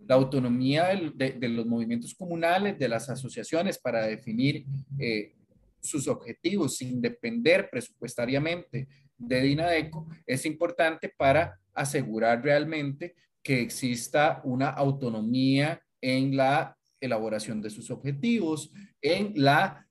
La 0.07 0.15
autonomía 0.15 0.87
de, 1.13 1.49
los 1.49 1.65
movimientos 1.65 2.15
comunales, 2.15 2.79
de 2.79 2.89
las 2.89 3.09
asociaciones 3.09 3.77
para 3.77 4.07
definir 4.07 4.65
eh, 4.99 5.35
sus 5.79 6.07
objetivos 6.07 6.77
sin 6.77 7.01
depender 7.01 7.69
presupuestariamente 7.69 8.87
de 9.17 9.41
DINADECO 9.41 10.07
es 10.25 10.45
importante 10.45 11.13
para 11.15 11.59
asegurar 11.73 12.43
realmente 12.43 13.15
que 13.43 13.61
exista 13.61 14.41
una 14.43 14.69
autonomía 14.69 15.81
en 16.01 16.35
la 16.35 16.77
elaboración 16.99 17.61
de 17.61 17.69
sus 17.69 17.89
objetivos, 17.91 18.71
en 19.01 19.33
la 19.35 19.87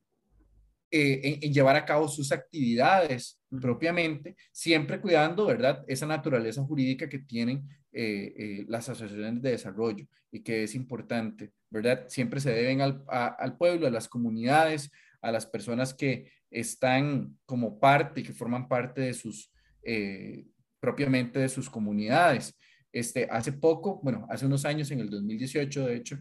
eh, 0.93 1.39
en, 1.41 1.53
llevar 1.53 1.77
a 1.77 1.85
cabo 1.85 2.09
sus 2.09 2.33
actividades 2.33 3.41
propiamente, 3.49 4.35
siempre 4.51 5.01
cuidando, 5.01 5.47
¿verdad?, 5.47 5.85
esa 5.87 6.05
naturaleza 6.05 6.65
jurídica 6.65 7.09
que 7.09 7.21
tienen 7.21 7.69
eh, 7.93 8.35
eh, 8.37 8.65
las 8.69 8.89
asociaciones 8.89 9.41
de 9.41 9.53
desarrollo 9.53 10.05
y 10.33 10.41
que 10.41 10.65
es 10.65 10.75
importante, 10.75 11.53
¿verdad? 11.71 12.07
Siempre 12.09 12.41
se 12.41 12.53
deben 12.53 12.81
al, 12.81 13.05
al, 13.09 13.57
pueblo, 13.57 13.87
a 13.87 13.91
las 13.91 14.09
comunidades, 14.09 14.91
a 15.23 15.31
las 15.31 15.47
personas 15.47 15.95
que 15.95 16.33
están 16.51 17.37
como 17.47 17.79
parte, 17.79 18.25
que 18.25 18.33
forman 18.33 18.67
parte 18.67 19.01
de 19.01 19.15
sus, 19.15 19.53
eh, 19.85 20.45
propiamente 20.81 21.39
de 21.39 21.49
sus 21.49 21.71
comunidades. 21.71 22.57
Este, 22.93 23.29
hace 23.31 23.53
poco, 23.53 24.01
bueno, 24.03 24.27
hace 24.29 24.47
unos 24.47 24.65
años, 24.65 24.91
en 24.91 24.99
el 24.99 25.11
2018, 25.11 25.87
de 25.87 25.97
hecho, 25.97 26.19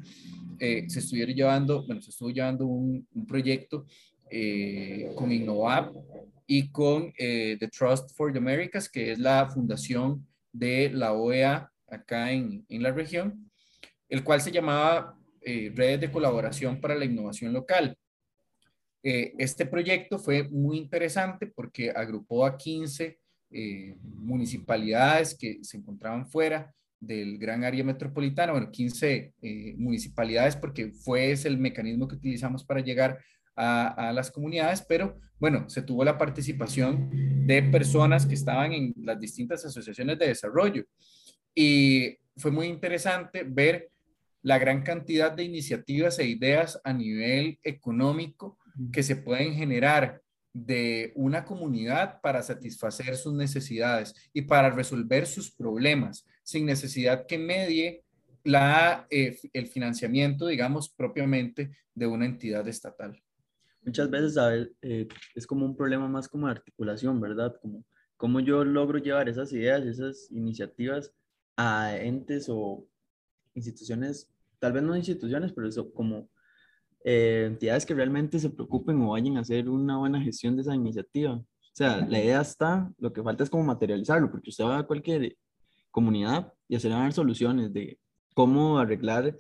se 0.60 1.00
estuvieron 1.00 1.34
llevando, 1.34 1.86
bueno, 1.88 2.02
se 2.02 2.12
estuvo 2.12 2.30
llevando 2.30 2.68
un, 2.68 3.08
un 3.14 3.26
proyecto 3.26 3.86
con 5.16 5.32
Innovap 5.32 5.94
y 6.46 6.70
con 6.72 7.12
The 7.14 7.70
Trust 7.72 8.16
for 8.16 8.32
the 8.32 8.38
Americas, 8.38 8.90
que 8.90 9.12
es 9.12 9.20
la 9.20 9.48
fundación 9.48 10.26
de 10.52 10.90
la 10.92 11.14
OEA 11.14 11.72
acá 11.88 12.32
en, 12.32 12.66
en 12.70 12.84
la 12.84 12.92
región, 12.92 13.50
el 14.08 14.24
cual 14.24 14.42
se 14.42 14.52
llamaba 14.52 15.20
eh, 15.42 15.72
Redes 15.74 16.02
de 16.02 16.12
Colaboración 16.12 16.82
para 16.82 16.96
la 16.96 17.06
Innovación 17.06 17.54
Local. 17.54 17.98
Eh, 19.02 19.34
este 19.38 19.66
proyecto 19.66 20.20
fue 20.20 20.44
muy 20.50 20.78
interesante 20.78 21.48
porque 21.48 21.90
agrupó 21.90 22.46
a 22.46 22.58
15 22.58 23.18
eh, 23.52 23.96
municipalidades 24.02 25.36
que 25.36 25.60
se 25.64 25.78
encontraban 25.78 26.28
fuera 26.28 26.74
del 27.00 27.38
gran 27.38 27.64
área 27.64 27.84
metropolitana, 27.84 28.52
bueno, 28.52 28.70
15 28.70 29.34
municipalidades 29.78 30.58
porque 30.58 30.92
fue 30.92 31.32
ese 31.32 31.48
el 31.48 31.58
mecanismo 31.58 32.10
que 32.10 32.16
utilizamos 32.16 32.66
para 32.66 32.82
llegar 32.82 33.18
a, 33.60 34.14
las 34.14 34.32
comunidades, 34.32 34.82
pero 34.88 35.20
bueno, 35.38 35.70
se 35.70 35.82
tuvo 35.82 36.04
la 36.04 36.18
participación 36.18 37.10
de 37.46 37.64
personas 37.64 38.26
que 38.26 38.36
estaban 38.36 38.72
en 38.72 38.94
las 38.98 39.20
distintas 39.20 39.66
asociaciones 39.66 40.18
de 40.18 40.28
desarrollo. 40.28 40.86
Y 41.54 42.18
fue 42.38 42.52
muy 42.52 42.68
interesante 42.68 43.44
ver 43.44 43.90
la 44.42 44.58
gran 44.58 44.84
cantidad 44.84 45.32
de 45.32 45.44
iniciativas 45.44 46.20
e 46.20 46.26
ideas 46.26 46.80
a 46.84 46.94
nivel 46.94 47.60
económico 47.64 48.58
que 48.94 49.04
se 49.04 49.18
pueden 49.18 49.54
generar 49.54 50.22
de 50.54 51.12
una 51.16 51.44
comunidad 51.44 52.22
para 52.22 52.42
satisfacer 52.42 53.18
sus 53.18 53.34
necesidades 53.34 54.14
y 54.34 54.44
para 54.44 54.70
resolver 54.70 55.28
sus 55.28 55.52
problemas 55.52 56.26
sin 56.44 56.66
necesidad 56.66 57.26
que 57.28 57.38
medie 57.38 58.04
la, 58.44 59.06
eh, 59.10 59.38
el 59.52 59.68
financiamiento, 59.68 60.48
digamos, 60.48 60.90
propiamente 60.90 61.72
de 61.94 62.08
una 62.08 62.26
entidad 62.26 62.66
estatal 62.68 63.22
muchas 63.84 64.10
veces 64.10 64.38
eh, 64.82 65.08
es 65.36 65.48
como 65.48 65.66
un 65.66 65.76
problema 65.76 66.08
más 66.08 66.28
como 66.28 66.48
de 66.48 66.54
articulación, 66.54 67.20
¿verdad? 67.20 67.56
Como 67.62 67.86
cómo 68.18 68.40
yo 68.42 68.66
logro 68.66 69.00
llevar 69.00 69.30
esas 69.30 69.54
ideas, 69.54 69.86
esas 69.86 70.30
iniciativas 70.32 71.14
a 71.56 71.96
entes 71.96 72.48
o 72.50 72.86
instituciones, 73.54 74.30
tal 74.60 74.74
vez 74.74 74.84
no 74.84 74.96
instituciones, 74.96 75.54
pero 75.54 75.68
eso 75.68 75.94
como 75.94 76.30
eh, 77.06 77.46
entidades 77.48 77.86
que 77.86 77.94
realmente 77.94 78.40
se 78.40 78.50
preocupen 78.50 79.02
o 79.02 79.12
vayan 79.12 79.38
a 79.38 79.42
hacer 79.42 79.70
una 79.70 79.98
buena 79.98 80.22
gestión 80.22 80.56
de 80.56 80.64
esa 80.64 80.76
iniciativa. 80.76 81.36
O 81.36 81.46
sea, 81.72 82.06
la 82.06 82.20
idea 82.20 82.42
está, 82.42 82.92
lo 82.98 83.14
que 83.14 83.24
falta 83.24 83.44
es 83.44 83.50
como 83.50 83.64
materializarlo, 83.64 84.30
porque 84.30 84.50
usted 84.50 84.66
va 84.66 84.80
a 84.80 84.88
cualquier 84.88 85.38
comunidad 85.92 86.54
y 86.68 86.78
dar 86.78 87.14
soluciones 87.14 87.72
de 87.72 88.00
cómo 88.34 88.80
arreglar 88.80 89.36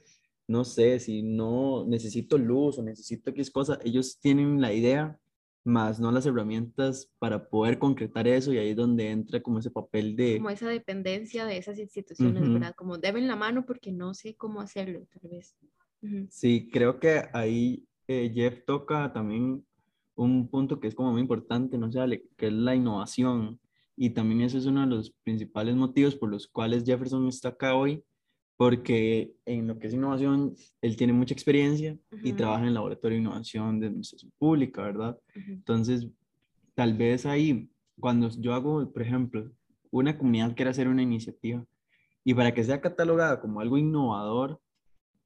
no 0.50 0.66
sé, 0.66 1.00
si 1.00 1.22
no 1.22 1.86
necesito 1.86 2.36
luz 2.40 2.80
o 2.80 2.84
necesito 2.84 3.30
X 3.30 3.52
cosa, 3.52 3.78
ellos 3.84 4.20
tienen 4.20 4.60
la 4.60 4.74
idea, 4.74 5.20
más 5.64 6.00
no 6.00 6.12
las 6.12 6.26
herramientas 6.26 7.12
para 7.20 7.50
poder 7.50 7.78
concretar 7.78 8.28
eso 8.28 8.52
y 8.52 8.58
ahí 8.58 8.72
es 8.72 8.76
donde 8.76 9.12
entra 9.12 9.44
como 9.44 9.60
ese 9.60 9.70
papel 9.70 10.16
de... 10.16 10.38
Como 10.38 10.50
esa 10.50 10.68
dependencia 10.68 11.46
de 11.46 11.58
esas 11.58 11.78
instituciones, 11.78 12.52
¿verdad? 12.52 12.74
Como 12.76 12.98
deben 12.98 13.28
la 13.28 13.36
mano 13.36 13.64
porque 13.64 13.92
no 13.92 14.16
sé 14.16 14.36
cómo 14.36 14.60
hacerlo, 14.60 15.06
tal 15.12 15.30
vez. 15.30 15.56
Sí, 16.32 16.68
creo 16.74 17.00
que 17.00 17.26
ahí 17.32 17.86
eh, 18.08 18.32
Jeff 18.34 18.66
toca 18.66 19.14
también 19.14 19.64
un 20.16 20.50
punto 20.50 20.80
que 20.80 20.88
es 20.88 20.96
como 20.96 21.12
muy 21.12 21.22
importante, 21.22 21.78
¿no? 21.78 21.92
sé, 21.92 22.00
que 22.38 22.48
es 22.48 22.54
la 22.54 22.74
innovación. 22.74 23.60
Y 23.96 24.10
también 24.12 24.42
eso 24.42 24.58
es 24.58 24.66
uno 24.66 24.82
de 24.82 24.88
los 24.88 25.12
principales 25.24 25.76
motivos 25.76 26.16
por 26.16 26.32
los 26.32 26.48
cuales 26.48 26.86
Jefferson 26.86 27.28
está 27.28 27.50
acá 27.50 27.76
hoy, 27.76 28.04
porque 28.60 29.38
en 29.46 29.68
lo 29.68 29.80
que 29.80 29.88
es 29.88 29.94
innovación, 29.94 30.54
él 30.82 30.98
tiene 30.98 31.14
mucha 31.14 31.34
experiencia 31.34 31.98
y 32.12 32.34
trabaja 32.34 32.64
en 32.64 32.68
el 32.68 32.74
laboratorio 32.74 33.16
de 33.16 33.22
innovación 33.22 33.80
de 33.80 33.88
administración 33.88 34.34
pública, 34.38 34.82
¿verdad? 34.82 35.18
Entonces, 35.34 36.10
tal 36.76 36.94
vez 36.94 37.26
ahí, 37.26 37.70
cuando 38.02 38.28
yo 38.28 38.54
hago, 38.54 38.92
por 38.92 39.02
ejemplo, 39.02 39.50
una 39.92 40.18
comunidad 40.18 40.58
quiere 40.58 40.72
hacer 40.72 40.90
una 40.90 41.02
iniciativa 41.02 41.66
y 42.26 42.34
para 42.34 42.54
que 42.54 42.66
sea 42.66 42.82
catalogada 42.82 43.40
como 43.40 43.62
algo 43.62 43.78
innovador, 43.78 44.60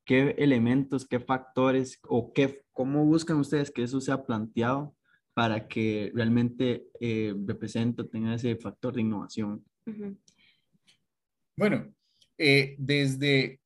¿qué 0.06 0.36
elementos, 0.38 1.04
qué 1.04 1.20
factores 1.20 2.00
o 2.08 2.34
qué, 2.34 2.64
cómo 2.72 3.04
buscan 3.04 3.38
ustedes 3.38 3.72
que 3.72 3.82
eso 3.82 4.00
sea 4.00 4.28
planteado 4.28 4.96
para 5.34 5.68
que 5.68 6.12
realmente 6.14 6.86
eh, 7.00 7.34
represente, 7.48 8.04
tenga 8.04 8.36
ese 8.36 8.56
factor 8.58 8.94
de 8.94 9.02
innovación? 9.02 9.66
Bueno, 11.58 11.92
eh, 12.38 12.76
desde, 12.78 13.60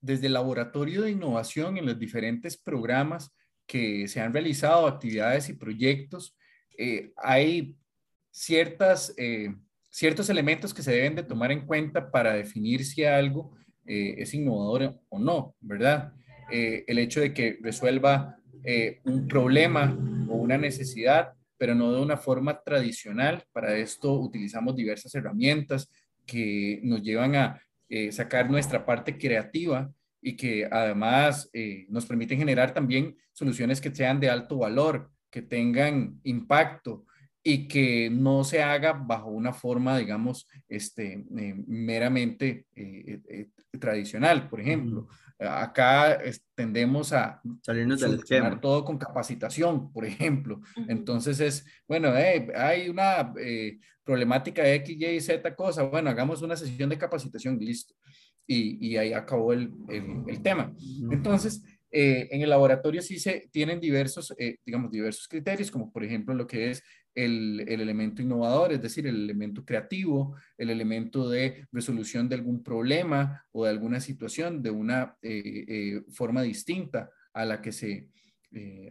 desde 0.00 0.26
el 0.26 0.34
laboratorio 0.34 1.02
de 1.02 1.10
innovación 1.10 1.78
en 1.78 1.86
los 1.86 1.98
diferentes 1.98 2.56
programas 2.56 3.34
que 3.66 4.06
se 4.08 4.20
han 4.20 4.32
realizado, 4.32 4.86
actividades 4.86 5.48
y 5.48 5.54
proyectos, 5.54 6.36
eh, 6.78 7.12
hay 7.16 7.76
ciertas, 8.30 9.14
eh, 9.16 9.54
ciertos 9.90 10.30
elementos 10.30 10.72
que 10.72 10.82
se 10.82 10.92
deben 10.92 11.16
de 11.16 11.22
tomar 11.22 11.52
en 11.52 11.66
cuenta 11.66 12.10
para 12.10 12.34
definir 12.34 12.84
si 12.84 13.04
algo 13.04 13.56
es 13.84 14.32
innovador 14.32 15.00
o 15.08 15.18
no, 15.18 15.56
¿verdad? 15.60 16.12
el 16.48 16.98
hecho 16.98 17.20
de 17.20 17.34
que 17.34 17.58
resuelva 17.60 18.36
un 19.04 19.26
problema 19.26 19.98
o 20.28 20.36
una 20.36 20.56
necesidad, 20.56 21.32
pero 21.58 21.74
no 21.74 21.92
de 21.92 22.00
una 22.00 22.16
forma 22.16 22.62
tradicional. 22.62 23.42
Para 23.52 23.76
esto 23.76 24.14
utilizamos 24.20 24.76
diversas 24.76 25.12
herramientas 25.16 25.90
que 26.24 26.80
nos 26.84 27.02
llevan 27.02 27.34
a 27.34 27.60
eh, 27.94 28.10
sacar 28.10 28.48
nuestra 28.50 28.86
parte 28.86 29.18
creativa 29.18 29.92
y 30.22 30.34
que 30.34 30.66
además 30.70 31.50
eh, 31.52 31.84
nos 31.90 32.06
permiten 32.06 32.38
generar 32.38 32.72
también 32.72 33.18
soluciones 33.32 33.82
que 33.82 33.94
sean 33.94 34.18
de 34.18 34.30
alto 34.30 34.56
valor, 34.56 35.10
que 35.30 35.42
tengan 35.42 36.18
impacto 36.24 37.04
y 37.42 37.68
que 37.68 38.08
no 38.08 38.44
se 38.44 38.62
haga 38.62 38.94
bajo 38.94 39.28
una 39.28 39.52
forma, 39.52 39.98
digamos, 39.98 40.48
este, 40.70 41.22
eh, 41.36 41.54
meramente 41.66 42.64
tradicional, 43.78 44.48
por 44.48 44.62
ejemplo. 44.62 45.08
Acá 45.48 46.18
tendemos 46.54 47.12
a 47.12 47.40
salirnos 47.62 48.00
del 48.00 48.14
esquema. 48.14 48.60
todo 48.60 48.84
con 48.84 48.98
capacitación, 48.98 49.92
por 49.92 50.04
ejemplo. 50.04 50.60
Entonces 50.88 51.40
es, 51.40 51.66
bueno, 51.86 52.12
hay 52.12 52.88
una 52.88 53.32
problemática 54.04 54.62
de 54.62 54.74
X, 54.76 54.96
Y, 55.00 55.20
Z 55.20 55.54
cosa, 55.54 55.84
bueno, 55.84 56.10
hagamos 56.10 56.42
una 56.42 56.56
sesión 56.56 56.90
de 56.90 56.98
capacitación, 56.98 57.58
listo. 57.58 57.94
y, 58.46 58.88
y 58.88 58.96
ahí 58.96 59.12
acabó 59.12 59.52
el, 59.52 59.72
el, 59.88 60.42
tema. 60.42 60.72
Entonces, 61.10 61.62
eh, 61.94 62.28
en 62.30 62.40
el 62.40 62.48
laboratorio 62.48 63.02
sí 63.02 63.18
se 63.18 63.48
tienen 63.52 63.78
diversos, 63.78 64.34
eh, 64.38 64.56
digamos, 64.64 64.90
diversos 64.90 65.28
criterios, 65.28 65.70
como 65.70 65.92
por 65.92 66.02
ejemplo 66.02 66.34
lo 66.34 66.46
que 66.46 66.70
es 66.70 66.82
el, 67.14 67.64
el, 67.68 67.80
elemento 67.80 68.22
innovador, 68.22 68.72
es 68.72 68.82
decir, 68.82 69.06
el 69.06 69.24
elemento 69.24 69.64
creativo, 69.64 70.36
el 70.56 70.70
elemento 70.70 71.28
de 71.28 71.66
resolución 71.72 72.28
de 72.28 72.36
algún 72.36 72.62
problema 72.62 73.44
o 73.52 73.64
de 73.64 73.70
alguna 73.70 74.00
situación 74.00 74.62
de 74.62 74.70
una 74.70 75.16
eh, 75.22 76.02
forma 76.10 76.42
distinta 76.42 77.10
a 77.32 77.44
la 77.44 77.60
que 77.60 77.72
se, 77.72 78.08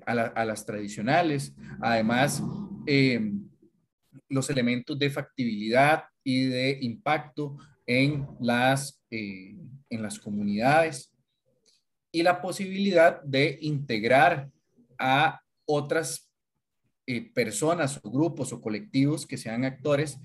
a, 0.06 0.12
a, 0.12 0.46
las 0.46 0.66
tradicionales. 0.66 1.56
Además, 1.82 2.44
los 4.30 4.50
elementos 4.50 4.98
de 4.98 5.10
factibilidad 5.10 6.04
y 6.24 6.46
de 6.46 6.78
impacto 6.82 7.58
en 7.86 8.28
las, 8.40 9.02
en 9.10 10.02
las 10.02 10.20
comunidades 10.20 11.12
y 12.12 12.24
la 12.24 12.42
posibilidad 12.42 13.22
de 13.24 13.58
integrar 13.62 14.50
a 14.98 15.42
otras 15.66 16.31
eh, 17.12 17.32
personas 17.34 18.00
o 18.04 18.10
grupos 18.10 18.54
o 18.54 18.62
colectivos 18.62 19.26
que 19.26 19.38
sean 19.38 19.66
actores 19.66 20.18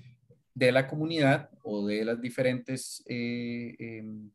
de 0.53 0.71
la 0.71 0.87
comunidad 0.87 1.49
o 1.63 1.85
de 1.85 2.05
las 2.05 2.21
diferentes 2.21 3.03
eh, 3.07 3.75
em, 3.77 4.29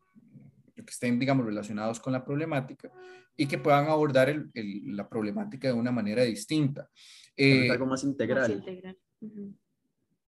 que 0.75 0.91
estén, 0.91 1.19
digamos, 1.19 1.47
relacionados 1.47 1.99
con 2.01 2.12
la 2.12 2.25
problemática 2.25 2.91
y 3.37 3.47
que 3.47 3.59
puedan 3.59 3.87
abordar 3.87 4.29
la 4.53 5.09
problemática 5.09 5.69
de 5.69 5.75
una 5.75 5.93
manera 5.93 6.23
distinta. 6.25 6.91
Eh, 7.37 7.71
algo 7.71 7.87
más 7.87 8.05
integral. 8.05 8.62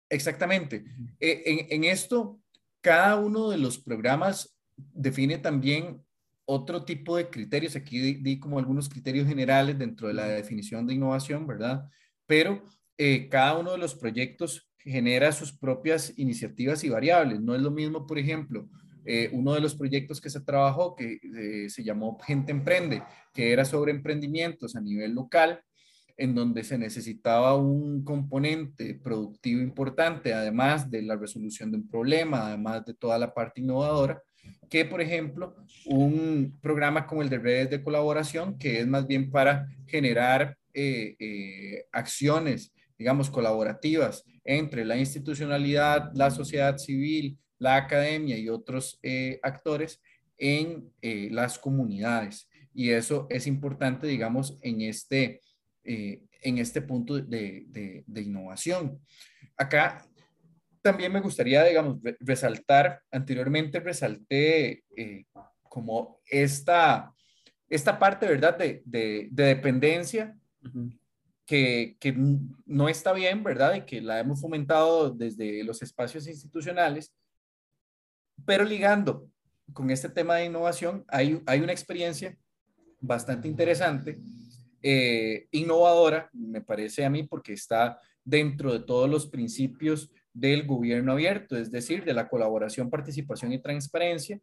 Exactamente. 0.09 0.85
en, 1.21 1.67
en 1.71 1.85
esto, 1.85 2.41
cada 2.81 3.17
uno 3.17 3.51
de 3.51 3.59
los 3.59 3.79
programas 3.79 4.57
define 4.77 5.39
también 5.39 6.05
otro 6.47 6.85
tipo 6.85 7.17
de 7.17 7.29
criterios, 7.29 7.77
aquí 7.77 8.15
di, 8.15 8.39
como 8.39 8.59
algunos 8.59 8.89
criterios 8.89 9.27
generales 9.27 9.79
dentro 9.79 10.09
de 10.09 10.15
la 10.15 10.27
definición 10.27 10.87
de 10.87 10.95
innovación, 10.95 11.47
¿verdad? 11.47 11.89
Pero 12.27 12.63
eh, 12.99 13.29
cada 13.29 13.59
uno 13.59 13.73
de 13.73 13.79
los 13.79 13.95
proyectos 13.95 14.69
genera 14.79 15.33
sus 15.33 15.53
propias 15.53 16.13
iniciativas 16.17 16.85
y 16.85 16.89
variables. 16.89 17.41
No 17.41 17.55
es 17.55 17.63
lo 17.63 17.71
mismo, 17.71 18.07
por 18.07 18.19
ejemplo, 18.19 18.69
eh, 19.05 19.31
uno 19.33 19.55
de 19.55 19.61
los 19.61 19.75
proyectos 19.75 20.21
que 20.21 20.31
se 20.31 20.41
trabajó, 20.41 20.95
que 20.95 21.19
eh, 21.23 21.69
se 21.69 21.83
llamó 21.83 22.19
Gente 22.21 22.53
Emprende, 22.53 23.03
que 23.33 23.53
era 23.53 23.65
sobre 23.65 23.93
emprendimientos 23.93 24.77
a 24.77 24.81
nivel 24.81 25.15
local, 25.15 25.61
en 26.17 26.35
donde 26.35 26.63
se 26.63 26.79
necesitaba 26.79 27.57
un 27.57 28.05
componente 28.05 28.95
productivo 28.95 29.61
importante, 29.61 30.33
además 30.33 30.91
de 30.91 31.03
la 31.03 31.17
resolución 31.17 31.73
de 31.73 31.79
un 31.79 31.89
problema, 31.89 32.47
además 32.47 32.85
de 32.85 32.95
toda 32.95 33.19
la 33.19 33.35
parte 33.35 33.61
innovadora 33.61 34.23
que, 34.69 34.85
por 34.85 35.01
ejemplo, 35.01 35.55
un 35.87 36.59
programa 36.61 37.07
como 37.07 37.23
el 37.23 37.29
de 37.29 37.39
redes 37.39 37.71
de 37.71 37.83
colaboración, 37.83 38.59
que 38.59 38.81
es 38.81 38.87
más 38.87 39.07
bien 39.07 39.31
para 39.31 39.69
generar 39.87 40.57
eh, 40.75 41.17
eh, 41.19 41.87
acciones, 41.93 42.73
digamos, 42.99 43.31
colaborativas 43.31 44.25
entre 44.45 44.85
la 44.85 44.97
institucionalidad, 44.97 46.11
la 46.15 46.31
sociedad 46.31 46.77
civil, 46.77 47.39
la 47.59 47.77
academia 47.77 48.37
y 48.37 48.49
otros 48.49 48.99
eh, 49.03 49.41
actores 49.43 50.03
en 50.37 50.91
las 51.01 51.59
comunidades. 51.59 52.49
Y 52.75 52.91
eso 52.91 53.27
es 53.31 53.47
importante, 53.47 54.07
digamos, 54.09 54.59
en 54.63 54.83
este, 54.83 55.41
en 55.85 56.59
este 56.59 56.83
punto 56.83 57.21
de, 57.21 57.65
de, 58.05 58.21
innovación. 58.21 59.01
Acá 59.57 60.05
también 60.85 61.11
me 61.11 61.21
gustaría, 61.23 61.65
digamos, 61.65 61.99
resaltar, 62.21 63.01
anteriormente 63.11 63.81
resalté 63.81 64.85
eh, 64.95 65.25
como 65.63 66.21
esta, 66.27 67.11
esta 67.71 67.99
parte, 67.99 68.27
¿verdad?, 68.27 68.59
de, 68.59 68.83
de, 68.85 69.29
dependencia 69.33 70.37
que, 71.47 71.97
no 72.67 72.89
está 72.89 73.13
bien, 73.13 73.43
¿verdad?, 73.43 73.75
y 73.75 73.83
que 73.83 74.01
la 74.01 74.21
hemos 74.21 74.41
fomentado 74.41 75.11
desde 75.11 75.63
los 75.65 75.83
espacios 75.83 76.27
institucionales, 76.27 77.15
pero 78.45 78.65
ligando 78.65 79.29
con 79.73 79.91
este 79.91 80.09
tema 80.09 80.37
de 80.37 80.47
innovación, 80.47 81.05
hay, 81.09 81.41
hay 81.47 81.61
una 81.61 81.73
experiencia 81.73 82.37
bastante 83.01 83.49
interesante, 83.49 84.19
eh, 84.83 85.47
innovadora, 85.51 86.29
me 86.33 86.61
parece 86.61 87.05
a 87.05 87.11
mí, 87.11 87.23
porque 87.23 87.53
está 87.53 87.99
dentro 88.25 88.73
de 88.73 88.81
todos 88.81 89.09
los 89.09 89.27
principios 89.27 90.11
del 90.33 90.67
gobierno 90.67 91.13
abierto, 91.13 91.57
es 91.57 91.71
decir, 91.71 92.05
de 92.05 92.15
la 92.15 92.29
colaboración, 92.29 92.91
participación 92.91 93.53
y 93.53 93.63
transparencia, 93.63 94.41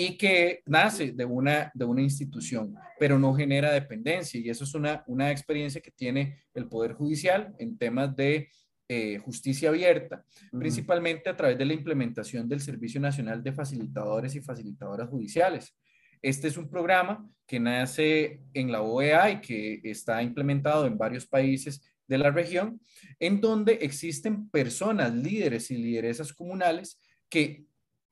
y 0.00 0.16
que 0.16 0.62
nace 0.64 1.12
de 1.12 1.26
una, 1.26 1.70
de 1.74 1.84
una 1.84 2.00
institución, 2.00 2.74
pero 2.98 3.18
no 3.18 3.34
genera 3.34 3.70
dependencia. 3.70 4.40
Y 4.40 4.48
eso 4.48 4.64
es 4.64 4.74
una, 4.74 5.04
una 5.06 5.30
experiencia 5.30 5.82
que 5.82 5.90
tiene 5.90 6.38
el 6.54 6.68
Poder 6.68 6.94
Judicial 6.94 7.54
en 7.58 7.76
temas 7.76 8.16
de 8.16 8.48
eh, 8.88 9.18
justicia 9.18 9.68
abierta, 9.68 10.24
principalmente 10.50 11.28
a 11.28 11.36
través 11.36 11.58
de 11.58 11.66
la 11.66 11.74
implementación 11.74 12.48
del 12.48 12.62
Servicio 12.62 12.98
Nacional 12.98 13.42
de 13.42 13.52
Facilitadores 13.52 14.34
y 14.34 14.40
Facilitadoras 14.40 15.10
Judiciales. 15.10 15.76
Este 16.22 16.48
es 16.48 16.56
un 16.56 16.70
programa 16.70 17.28
que 17.46 17.60
nace 17.60 18.40
en 18.54 18.72
la 18.72 18.80
OEA 18.80 19.32
y 19.32 19.40
que 19.42 19.82
está 19.84 20.22
implementado 20.22 20.86
en 20.86 20.96
varios 20.96 21.26
países 21.26 21.82
de 22.06 22.16
la 22.16 22.30
región, 22.30 22.80
en 23.18 23.38
donde 23.42 23.74
existen 23.82 24.48
personas, 24.48 25.14
líderes 25.14 25.70
y 25.70 25.76
lideresas 25.76 26.32
comunales 26.32 26.98
que 27.28 27.66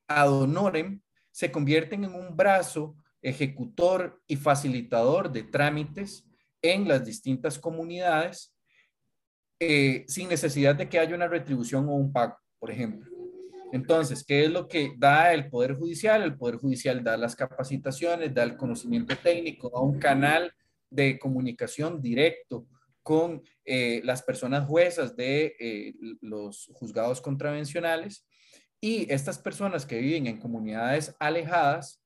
ad 0.06 0.30
honorem 0.30 1.00
se 1.38 1.52
convierten 1.52 2.02
en 2.02 2.16
un 2.16 2.36
brazo 2.36 2.96
ejecutor 3.22 4.20
y 4.26 4.34
facilitador 4.34 5.30
de 5.30 5.44
trámites 5.44 6.26
en 6.60 6.88
las 6.88 7.04
distintas 7.04 7.60
comunidades 7.60 8.52
eh, 9.60 10.04
sin 10.08 10.28
necesidad 10.28 10.74
de 10.74 10.88
que 10.88 10.98
haya 10.98 11.14
una 11.14 11.28
retribución 11.28 11.88
o 11.88 11.92
un 11.94 12.12
pago, 12.12 12.36
por 12.58 12.72
ejemplo. 12.72 13.08
Entonces, 13.72 14.24
¿qué 14.24 14.46
es 14.46 14.50
lo 14.50 14.66
que 14.66 14.94
da 14.98 15.32
el 15.32 15.48
Poder 15.48 15.76
Judicial? 15.76 16.24
El 16.24 16.36
Poder 16.36 16.56
Judicial 16.56 17.04
da 17.04 17.16
las 17.16 17.36
capacitaciones, 17.36 18.34
da 18.34 18.42
el 18.42 18.56
conocimiento 18.56 19.16
técnico, 19.16 19.70
da 19.70 19.78
un 19.78 20.00
canal 20.00 20.52
de 20.90 21.20
comunicación 21.20 22.02
directo 22.02 22.66
con 23.00 23.44
eh, 23.64 24.00
las 24.02 24.24
personas 24.24 24.66
juezas 24.66 25.14
de 25.14 25.54
eh, 25.60 25.94
los 26.20 26.68
juzgados 26.74 27.20
contravencionales 27.20 28.26
y 28.80 29.10
estas 29.12 29.38
personas 29.38 29.86
que 29.86 29.98
viven 29.98 30.26
en 30.26 30.38
comunidades 30.38 31.14
alejadas 31.18 32.02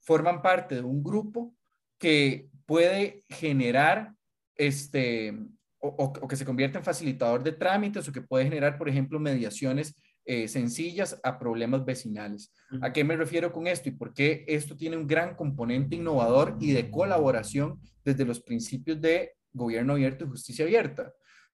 forman 0.00 0.42
parte 0.42 0.76
de 0.76 0.82
un 0.82 1.02
grupo 1.02 1.54
que 1.98 2.48
puede 2.66 3.24
generar 3.28 4.14
este 4.56 5.36
o, 5.82 6.12
que 6.28 6.36
se 6.36 6.44
convierte 6.44 6.78
en 6.78 6.84
facilitador 6.84 7.42
de 7.42 7.52
trámites 7.52 8.06
o 8.06 8.12
que 8.12 8.20
puede 8.20 8.44
generar, 8.44 8.76
por 8.76 8.88
ejemplo, 8.88 9.18
mediaciones 9.18 9.94
eh, 10.26 10.46
sencillas 10.46 11.18
a 11.22 11.38
problemas 11.38 11.86
vecinales. 11.86 12.52
¿A 12.82 12.92
qué 12.92 13.02
me 13.02 13.16
refiero 13.16 13.50
con 13.50 13.66
esto 13.66 13.88
y 13.88 13.92
por 13.92 14.12
qué 14.12 14.44
esto 14.46 14.76
tiene 14.76 14.98
un 14.98 15.06
gran 15.06 15.34
componente 15.34 15.96
innovador 15.96 16.58
y 16.60 16.72
de 16.72 16.90
colaboración 16.90 17.80
desde 18.04 18.26
los 18.26 18.40
principios 18.40 19.00
de 19.00 19.32
gobierno 19.52 19.94
abierto 19.94 20.24
y 20.24 20.28
justicia 20.28 20.64
abierta. 20.64 21.12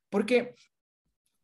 Porque 0.10 0.56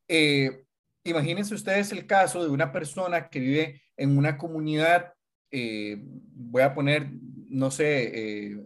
eh, 0.08 0.66
imagínense 1.10 1.54
ustedes 1.54 1.92
el 1.92 2.06
caso 2.06 2.44
de 2.44 2.50
una 2.50 2.72
persona 2.72 3.30
que 3.30 3.40
vive 3.40 3.82
en 3.96 4.18
una 4.18 4.38
comunidad, 4.38 5.14
eh, 5.52 5.98
voy 6.02 6.62
a 6.62 6.74
poner, 6.74 7.10
no 7.50 7.72
sé, 7.72 8.50
eh, 8.50 8.58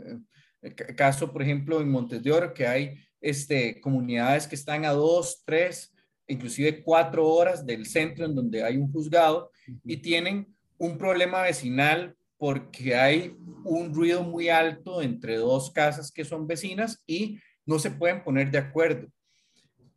caso, 0.95 1.31
por 1.31 1.41
ejemplo, 1.41 1.81
en 1.81 1.89
Montes 1.89 2.21
de 2.23 2.31
Oro, 2.31 2.53
que 2.53 2.67
hay 2.67 2.99
este, 3.19 3.79
comunidades 3.81 4.47
que 4.47 4.55
están 4.55 4.85
a 4.85 4.91
dos, 4.91 5.43
tres, 5.45 5.93
inclusive 6.27 6.83
cuatro 6.83 7.27
horas 7.27 7.65
del 7.65 7.85
centro 7.85 8.25
en 8.25 8.35
donde 8.35 8.63
hay 8.63 8.77
un 8.77 8.91
juzgado 8.91 9.51
y 9.83 9.97
tienen 9.97 10.47
un 10.77 10.97
problema 10.97 11.43
vecinal 11.43 12.15
porque 12.37 12.95
hay 12.95 13.35
un 13.63 13.93
ruido 13.93 14.23
muy 14.23 14.49
alto 14.49 15.01
entre 15.01 15.37
dos 15.37 15.71
casas 15.71 16.11
que 16.11 16.25
son 16.25 16.47
vecinas 16.47 17.03
y 17.05 17.39
no 17.65 17.77
se 17.77 17.91
pueden 17.91 18.23
poner 18.23 18.49
de 18.49 18.57
acuerdo. 18.57 19.07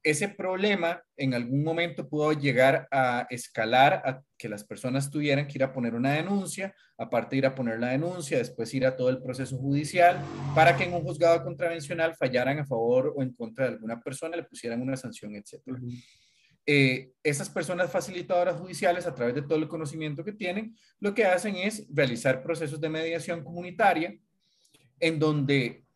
Ese 0.05 0.29
problema 0.29 1.03
en 1.17 1.33
algún 1.33 1.65
momento 1.65 2.07
pudo 2.07 2.35
llegar 2.35 2.87
a 2.91 3.27
escalar 3.31 4.03
a 4.05 4.21
que 4.37 4.51
las 4.51 4.63
personas 4.63 5.11
tuvieran 5.11 5.47
que 5.47 5.57
ir 5.57 5.65
a 5.65 5.73
poner 5.73 5.95
una 5.95 6.13
denuncia, 6.13 6.75
aparte 6.99 7.31
de 7.31 7.39
ir 7.39 7.47
a 7.47 7.55
poner 7.55 7.81
la 7.81 7.89
denuncia, 7.89 8.37
después 8.37 8.75
ir 8.75 8.85
a 8.85 8.97
todo 8.97 9.09
el 9.09 9.23
proceso 9.23 9.57
judicial, 9.57 10.23
para 10.55 10.77
que 10.77 10.85
en 10.85 10.93
un 10.93 11.03
juzgado 11.03 11.43
contravencional 11.43 12.15
fallaran 12.17 12.59
a 12.59 12.67
favor 12.67 13.15
o 13.17 13.23
en 13.23 13.33
contra 13.33 13.65
de 13.65 13.73
alguna 13.73 13.99
persona, 13.99 14.37
le 14.37 14.43
pusieran 14.43 14.83
una 14.83 14.95
sanción, 14.95 15.37
etc. 15.37 15.63
Eh, 16.67 17.13
esas 17.23 17.49
personas 17.49 17.91
facilitadoras 17.91 18.61
judiciales, 18.61 19.07
a 19.07 19.15
través 19.15 19.35
de 19.35 19.43
todo 19.43 19.57
el 19.57 19.69
conocimiento 19.69 20.23
que 20.23 20.33
tienen, 20.33 20.77
lo 21.01 21.15
que 21.15 21.25
hacen 21.25 21.57
es 21.57 21.87
realizar 21.91 22.43
procesos 22.43 22.79
de 22.79 22.91
mediación 22.91 23.43
comunitaria 23.43 24.15
en 25.01 25.19
donde 25.19 25.87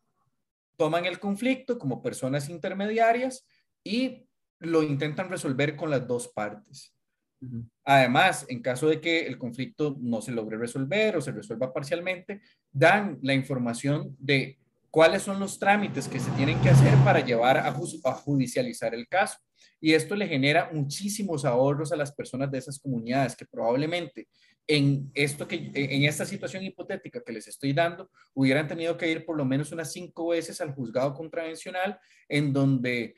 toman 0.79 1.05
el 1.05 1.18
conflicto 1.18 1.79
como 1.79 2.03
personas 2.03 2.49
intermediarias 2.49 3.47
y 3.85 4.27
lo 4.61 4.83
intentan 4.83 5.29
resolver 5.29 5.77
con 5.77 5.91
las 5.91 6.07
dos 6.07 6.29
partes. 6.29 6.95
Además, 7.85 8.45
en 8.49 8.61
caso 8.61 8.88
de 8.88 9.01
que 9.01 9.27
el 9.27 9.38
conflicto 9.38 9.97
no 10.01 10.21
se 10.21 10.33
logre 10.33 10.57
resolver 10.57 11.17
o 11.17 11.21
se 11.21 11.33
resuelva 11.33 11.73
parcialmente, 11.73 12.41
dan 12.73 13.19
la 13.23 13.35
información 13.35 14.17
de 14.19 14.59
cuáles 14.91 15.23
son 15.23 15.38
los 15.38 15.59
trámites 15.59 16.09
que 16.09 16.19
se 16.19 16.31
tienen 16.33 16.61
que 16.61 16.71
hacer 16.71 16.93
para 17.05 17.25
llevar 17.25 17.59
a, 17.59 17.73
judicializar 17.73 18.95
el 18.95 19.07
caso. 19.07 19.38
Y 19.81 19.93
esto 19.93 20.17
le 20.17 20.27
genera 20.27 20.71
muchísimos 20.73 21.45
ahorros 21.45 21.93
a 21.93 21.97
las 21.97 22.12
personas 22.12 22.51
de 22.51 22.59
esas 22.59 22.81
comunidades 22.81 23.37
que 23.37 23.47
probablemente 23.47 24.27
en, 24.67 25.11
esto 25.14 25.47
que, 25.47 25.71
en 25.73 26.03
esta 26.05 26.27
situación 26.27 26.64
hipotética 26.64 27.23
que 27.25 27.33
les 27.33 27.47
estoy 27.49 27.73
dando, 27.73 28.11
hubieran 28.35 28.67
tenido 28.67 28.97
que 28.97 29.11
ir 29.11 29.25
por 29.25 29.37
lo 29.37 29.45
menos 29.45 29.73
unas 29.73 29.93
cinco 29.93 30.29
veces 30.29 30.61
al 30.61 30.75
juzgado 30.75 31.14
contravencional, 31.14 31.99
en 32.29 32.53
donde 32.53 33.14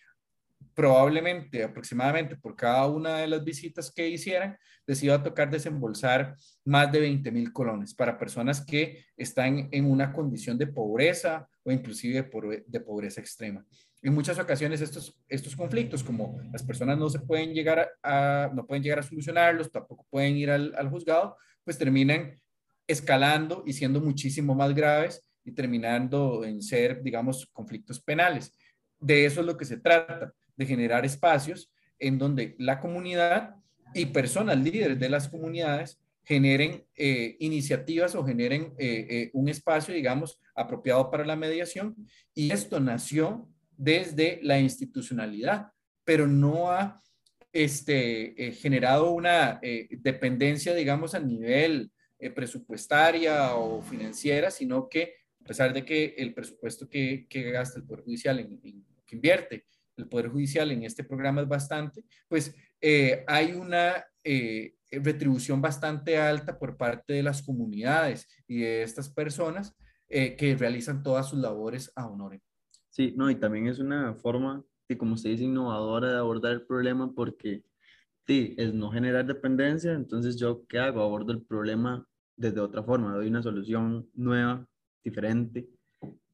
probablemente 0.80 1.62
aproximadamente 1.62 2.36
por 2.36 2.56
cada 2.56 2.86
una 2.86 3.18
de 3.18 3.26
las 3.26 3.44
visitas 3.44 3.92
que 3.92 4.08
hicieran, 4.08 4.56
les 4.86 5.02
iba 5.02 5.14
a 5.14 5.22
tocar 5.22 5.50
desembolsar 5.50 6.34
más 6.64 6.90
de 6.90 7.00
20 7.00 7.30
mil 7.32 7.52
colones 7.52 7.92
para 7.92 8.16
personas 8.16 8.64
que 8.64 9.04
están 9.14 9.68
en 9.72 9.84
una 9.84 10.10
condición 10.10 10.56
de 10.56 10.68
pobreza 10.68 11.46
o 11.64 11.70
inclusive 11.70 12.30
de 12.66 12.80
pobreza 12.80 13.20
extrema. 13.20 13.62
En 14.00 14.14
muchas 14.14 14.38
ocasiones 14.38 14.80
estos, 14.80 15.20
estos 15.28 15.54
conflictos, 15.54 16.02
como 16.02 16.40
las 16.50 16.62
personas 16.62 16.96
no 16.96 17.10
se 17.10 17.18
pueden 17.18 17.52
llegar 17.52 17.90
a, 18.02 18.50
no 18.54 18.66
pueden 18.66 18.82
llegar 18.82 19.00
a 19.00 19.02
solucionarlos, 19.02 19.70
tampoco 19.70 20.06
pueden 20.08 20.38
ir 20.38 20.50
al, 20.50 20.74
al 20.78 20.88
juzgado, 20.88 21.36
pues 21.62 21.76
terminan 21.76 22.40
escalando 22.86 23.64
y 23.66 23.74
siendo 23.74 24.00
muchísimo 24.00 24.54
más 24.54 24.74
graves 24.74 25.22
y 25.44 25.52
terminando 25.52 26.42
en 26.42 26.62
ser, 26.62 27.02
digamos, 27.02 27.46
conflictos 27.52 28.00
penales. 28.00 28.56
De 28.98 29.26
eso 29.26 29.40
es 29.40 29.46
lo 29.46 29.58
que 29.58 29.66
se 29.66 29.76
trata 29.76 30.32
de 30.60 30.66
generar 30.66 31.06
espacios 31.06 31.72
en 31.98 32.18
donde 32.18 32.54
la 32.58 32.80
comunidad 32.80 33.56
y 33.94 34.06
personas 34.06 34.58
líderes 34.58 35.00
de 35.00 35.08
las 35.08 35.26
comunidades 35.26 35.98
generen 36.22 36.84
eh, 36.96 37.36
iniciativas 37.40 38.14
o 38.14 38.22
generen 38.22 38.74
eh, 38.78 39.06
eh, 39.08 39.30
un 39.32 39.48
espacio, 39.48 39.94
digamos, 39.94 40.38
apropiado 40.54 41.10
para 41.10 41.24
la 41.24 41.34
mediación. 41.34 41.96
Y 42.34 42.52
esto 42.52 42.78
nació 42.78 43.48
desde 43.74 44.38
la 44.42 44.60
institucionalidad, 44.60 45.72
pero 46.04 46.26
no 46.26 46.70
ha 46.70 47.02
este, 47.52 48.52
generado 48.60 49.12
una 49.12 49.60
dependencia, 49.62 50.74
digamos, 50.74 51.14
a 51.14 51.20
nivel 51.20 51.90
presupuestaria 52.34 53.56
o 53.56 53.80
financiera, 53.80 54.50
sino 54.50 54.88
que 54.90 55.14
a 55.42 55.48
pesar 55.48 55.72
de 55.72 55.84
que 55.86 56.14
el 56.18 56.34
presupuesto 56.34 56.86
que, 56.86 57.26
que 57.28 57.50
gasta 57.50 57.78
el 57.78 57.86
Poder 57.86 58.04
Judicial 58.04 58.38
en, 58.38 58.60
que 58.60 59.16
invierte 59.16 59.64
el 59.96 60.08
Poder 60.08 60.28
Judicial 60.28 60.70
en 60.70 60.84
este 60.84 61.04
programa 61.04 61.42
es 61.42 61.48
bastante, 61.48 62.04
pues 62.28 62.54
eh, 62.80 63.24
hay 63.26 63.52
una 63.52 64.04
eh, 64.24 64.74
retribución 64.90 65.60
bastante 65.60 66.18
alta 66.18 66.58
por 66.58 66.76
parte 66.76 67.14
de 67.14 67.22
las 67.22 67.42
comunidades 67.42 68.26
y 68.46 68.60
de 68.60 68.82
estas 68.82 69.08
personas 69.08 69.76
eh, 70.08 70.36
que 70.36 70.56
realizan 70.56 71.02
todas 71.02 71.28
sus 71.28 71.38
labores 71.38 71.92
a 71.94 72.06
honor. 72.06 72.40
Sí, 72.88 73.14
no, 73.16 73.30
y 73.30 73.36
también 73.36 73.68
es 73.68 73.78
una 73.78 74.14
forma, 74.14 74.64
de, 74.88 74.98
como 74.98 75.16
se 75.16 75.28
dice, 75.28 75.44
innovadora 75.44 76.10
de 76.10 76.18
abordar 76.18 76.52
el 76.52 76.66
problema 76.66 77.12
porque 77.14 77.62
sí, 78.26 78.54
es 78.58 78.74
no 78.74 78.90
generar 78.90 79.26
dependencia, 79.26 79.92
entonces 79.92 80.36
yo, 80.36 80.66
¿qué 80.66 80.78
hago? 80.78 81.02
Abordo 81.02 81.32
el 81.32 81.42
problema 81.42 82.06
desde 82.36 82.60
otra 82.60 82.82
forma, 82.82 83.14
doy 83.14 83.28
una 83.28 83.42
solución 83.42 84.08
nueva, 84.14 84.66
diferente, 85.04 85.68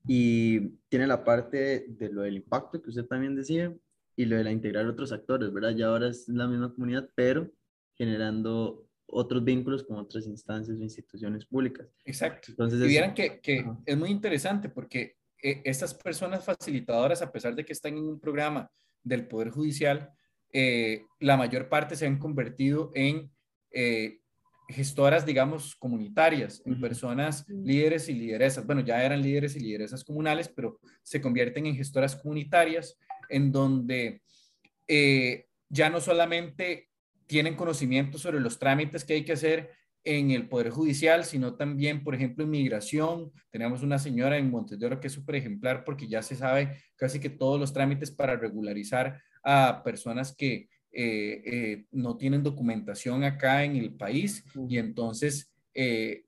y 0.07 0.61
tiene 0.89 1.07
la 1.07 1.25
parte 1.25 1.87
de 1.89 2.09
lo 2.11 2.23
del 2.23 2.37
impacto 2.37 2.81
que 2.81 2.91
usted 2.91 3.07
también 3.07 3.35
decía 3.35 3.75
y 4.15 4.25
lo 4.25 4.37
de 4.37 4.45
la 4.45 4.53
integrar 4.53 4.87
otros 4.87 5.13
actores, 5.13 5.53
¿verdad? 5.53 5.75
Ya 5.77 5.87
ahora 5.87 6.09
es 6.09 6.29
la 6.29 6.47
misma 6.47 6.73
comunidad, 6.73 7.09
pero 7.15 7.51
generando 7.95 8.87
otros 9.07 9.45
vínculos 9.45 9.85
con 9.85 9.99
otras 9.99 10.27
instancias 10.27 10.79
o 10.79 10.83
instituciones 10.83 11.45
públicas. 11.47 11.89
Exacto. 12.05 12.51
Entonces, 12.51 12.81
y 12.81 12.89
vieran 12.89 13.15
que, 13.15 13.41
que 13.41 13.65
es 13.85 13.97
muy 13.97 14.11
interesante 14.11 14.69
porque 14.69 15.17
eh, 15.43 15.63
estas 15.65 15.95
personas 15.95 16.45
facilitadoras, 16.45 17.23
a 17.23 17.31
pesar 17.31 17.55
de 17.55 17.65
que 17.65 17.73
están 17.73 17.97
en 17.97 18.05
un 18.05 18.21
programa 18.21 18.71
del 19.03 19.29
Poder 19.29 19.51
Judicial, 19.51 20.11
eh, 20.53 21.05
la 21.21 21.37
mayor 21.37 21.69
parte 21.69 21.97
se 21.97 22.07
han 22.07 22.19
convertido 22.19 22.91
en 22.95 23.31
eh, 23.71 24.21
gestoras, 24.69 25.25
digamos, 25.25 25.77
comunitarias, 25.77 26.63
en 26.65 26.81
personas 26.81 27.47
líderes 27.49 28.09
y 28.09 28.15
lideresas. 28.15 28.67
Bueno, 28.67 28.81
ya 28.81 29.05
eran 29.05 29.23
líderes 29.23 29.57
y 29.57 29.61
lideresas 29.61 30.05
comunales, 30.05 30.49
pero 30.49 30.81
se 31.03 31.21
convierten 31.21 31.67
en 31.67 31.77
gestoras 31.77 32.17
comunitarias 32.17 32.99
en 33.29 33.53
donde 33.53 34.23
eh, 34.89 35.47
ya 35.69 35.91
no 35.91 36.01
solamente 36.01 36.89
tienen 37.27 37.55
conocimiento 37.55 38.19
sobre 38.19 38.41
los 38.41 38.59
trámites 38.59 39.05
que 39.05 39.15
hay 39.15 39.25
que 39.25 39.33
hacer 39.33 39.71
en 40.05 40.31
el 40.31 40.49
Poder 40.49 40.71
Judicial, 40.71 41.25
sino 41.25 41.57
también, 41.57 42.05
por 42.05 42.15
ejemplo, 42.15 42.45
en 42.45 42.51
migración. 42.51 43.33
Tenemos 43.51 43.83
una 43.83 43.99
señora 43.99 44.39
en 44.39 44.51
Montes 44.51 44.79
de 44.79 44.87
Oro 44.87 45.01
que 45.01 45.09
es 45.09 45.13
súper 45.13 45.35
ejemplar 45.37 45.85
porque 45.85 46.07
ya 46.07 46.23
se 46.23 46.37
sabe 46.37 46.79
casi 46.95 47.19
que 47.19 47.29
todos 47.29 47.59
los 47.59 47.73
trámites 47.73 48.13
para 48.13 48.37
regularizar 48.37 49.21
a 49.43 49.83
personas 49.85 50.35
que 50.35 50.69
eh, 50.99 51.43
eh, 51.45 51.85
no 51.93 52.17
tienen 52.17 52.43
documentación 52.43 53.23
acá 53.23 53.63
en 53.65 53.77
el 53.77 53.93
país 53.93 54.43
y 54.67 54.79
entonces 54.79 55.53
eh, 55.75 56.25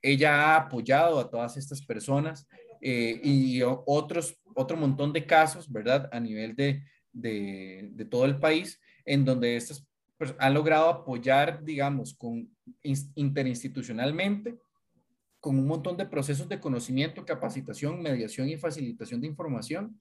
ella 0.00 0.36
ha 0.36 0.56
apoyado 0.56 1.20
a 1.20 1.28
todas 1.28 1.58
estas 1.58 1.84
personas 1.84 2.48
y 2.80 3.60
otros, 3.62 4.40
otro 4.54 4.78
montón 4.78 5.12
de 5.12 5.26
casos, 5.26 5.70
¿verdad? 5.70 6.08
A 6.12 6.18
nivel 6.18 6.56
de, 6.56 6.82
de, 7.12 7.90
de 7.92 8.04
todo 8.06 8.24
el 8.24 8.38
país, 8.38 8.80
en 9.04 9.26
donde 9.26 9.56
estas 9.56 9.86
han 10.38 10.54
logrado 10.54 10.88
apoyar, 10.88 11.62
digamos, 11.62 12.14
con, 12.14 12.48
interinstitucionalmente, 12.82 14.56
con 15.40 15.58
un 15.58 15.66
montón 15.66 15.98
de 15.98 16.06
procesos 16.06 16.48
de 16.48 16.58
conocimiento, 16.58 17.26
capacitación, 17.26 18.00
mediación 18.00 18.48
y 18.48 18.56
facilitación 18.56 19.20
de 19.20 19.26
información, 19.26 20.00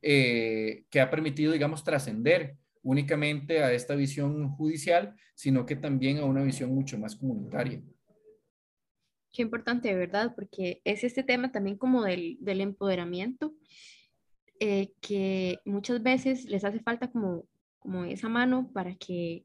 que 0.00 1.00
ha 1.00 1.10
permitido, 1.10 1.52
digamos, 1.52 1.84
trascender 1.84 2.56
únicamente 2.86 3.64
a 3.64 3.72
esta 3.72 3.96
visión 3.96 4.48
judicial, 4.50 5.16
sino 5.34 5.66
que 5.66 5.74
también 5.74 6.18
a 6.18 6.24
una 6.24 6.44
visión 6.44 6.72
mucho 6.72 6.96
más 6.96 7.16
comunitaria. 7.16 7.82
Qué 9.32 9.42
importante, 9.42 9.92
¿verdad? 9.92 10.34
Porque 10.36 10.80
es 10.84 11.02
este 11.02 11.24
tema 11.24 11.50
también 11.50 11.76
como 11.76 12.04
del, 12.04 12.38
del 12.40 12.60
empoderamiento, 12.60 13.54
eh, 14.60 14.92
que 15.00 15.58
muchas 15.64 16.00
veces 16.00 16.44
les 16.44 16.64
hace 16.64 16.78
falta 16.78 17.10
como, 17.10 17.48
como 17.80 18.04
esa 18.04 18.28
mano 18.28 18.70
para 18.72 18.94
que, 18.94 19.44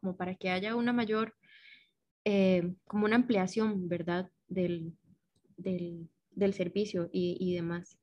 como 0.00 0.14
para 0.14 0.34
que 0.34 0.50
haya 0.50 0.76
una 0.76 0.92
mayor, 0.92 1.34
eh, 2.26 2.74
como 2.84 3.06
una 3.06 3.16
ampliación, 3.16 3.88
¿verdad? 3.88 4.30
Del, 4.46 4.92
del, 5.56 6.10
del 6.32 6.52
servicio 6.52 7.08
y, 7.12 7.38
y 7.40 7.54
demás 7.54 7.99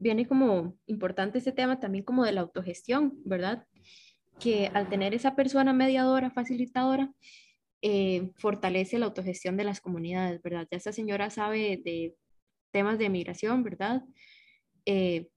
viene 0.00 0.26
como 0.26 0.76
importante 0.86 1.38
este 1.38 1.52
tema 1.52 1.78
también 1.78 2.02
como 2.02 2.24
de 2.24 2.32
la 2.32 2.40
autogestión, 2.40 3.20
¿verdad? 3.24 3.66
Que 4.40 4.70
al 4.74 4.88
tener 4.88 5.14
esa 5.14 5.36
persona 5.36 5.72
mediadora, 5.72 6.30
facilitadora, 6.30 7.12
eh, 7.82 8.32
fortalece 8.36 8.98
la 8.98 9.06
autogestión 9.06 9.56
de 9.56 9.64
las 9.64 9.80
comunidades, 9.80 10.42
¿verdad? 10.42 10.66
Ya 10.70 10.78
esta 10.78 10.92
señora 10.92 11.30
sabe 11.30 11.80
de 11.84 12.16
temas 12.72 12.98
de 12.98 13.10
migración, 13.10 13.62
¿verdad? 13.62 14.02
Eh, 14.86 15.28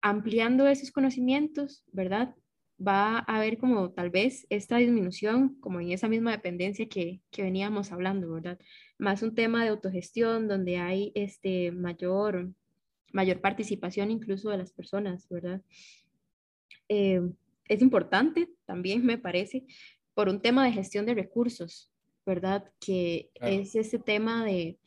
ampliando 0.00 0.66
esos 0.68 0.92
conocimientos, 0.92 1.84
¿verdad? 1.92 2.34
Va 2.80 3.18
a 3.18 3.36
haber 3.36 3.58
como 3.58 3.92
tal 3.92 4.10
vez 4.10 4.46
esta 4.48 4.76
disminución, 4.78 5.56
como 5.60 5.80
en 5.80 5.90
esa 5.90 6.08
misma 6.08 6.30
dependencia 6.30 6.88
que, 6.88 7.20
que 7.30 7.42
veníamos 7.42 7.90
hablando, 7.90 8.32
¿verdad? 8.32 8.58
Más 8.96 9.22
un 9.22 9.34
tema 9.34 9.64
de 9.64 9.70
autogestión 9.70 10.46
donde 10.48 10.78
hay 10.78 11.10
este 11.14 11.72
mayor 11.72 12.54
mayor 13.12 13.40
participación 13.40 14.10
incluso 14.10 14.50
de 14.50 14.58
las 14.58 14.72
personas, 14.72 15.28
¿verdad? 15.28 15.62
Eh, 16.88 17.20
es 17.68 17.82
importante 17.82 18.48
también, 18.66 19.04
me 19.06 19.18
parece, 19.18 19.64
por 20.14 20.28
un 20.28 20.40
tema 20.40 20.64
de 20.64 20.72
gestión 20.72 21.06
de 21.06 21.14
recursos, 21.14 21.92
¿verdad? 22.26 22.64
Que 22.80 23.30
es 23.40 23.74
ese 23.74 23.98
tema 23.98 24.44
de, 24.44 24.78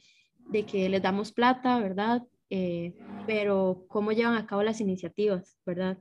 de, 0.49 0.65
que 0.65 0.89
les 0.89 1.01
damos 1.01 1.31
plata, 1.31 1.79
¿verdad? 1.79 2.23
Eh, 2.49 2.93
pero 3.25 3.85
cómo 3.87 4.11
llevan 4.11 4.35
a 4.35 4.45
cabo 4.45 4.63
las 4.63 4.81
iniciativas, 4.81 5.57
¿verdad? 5.65 5.97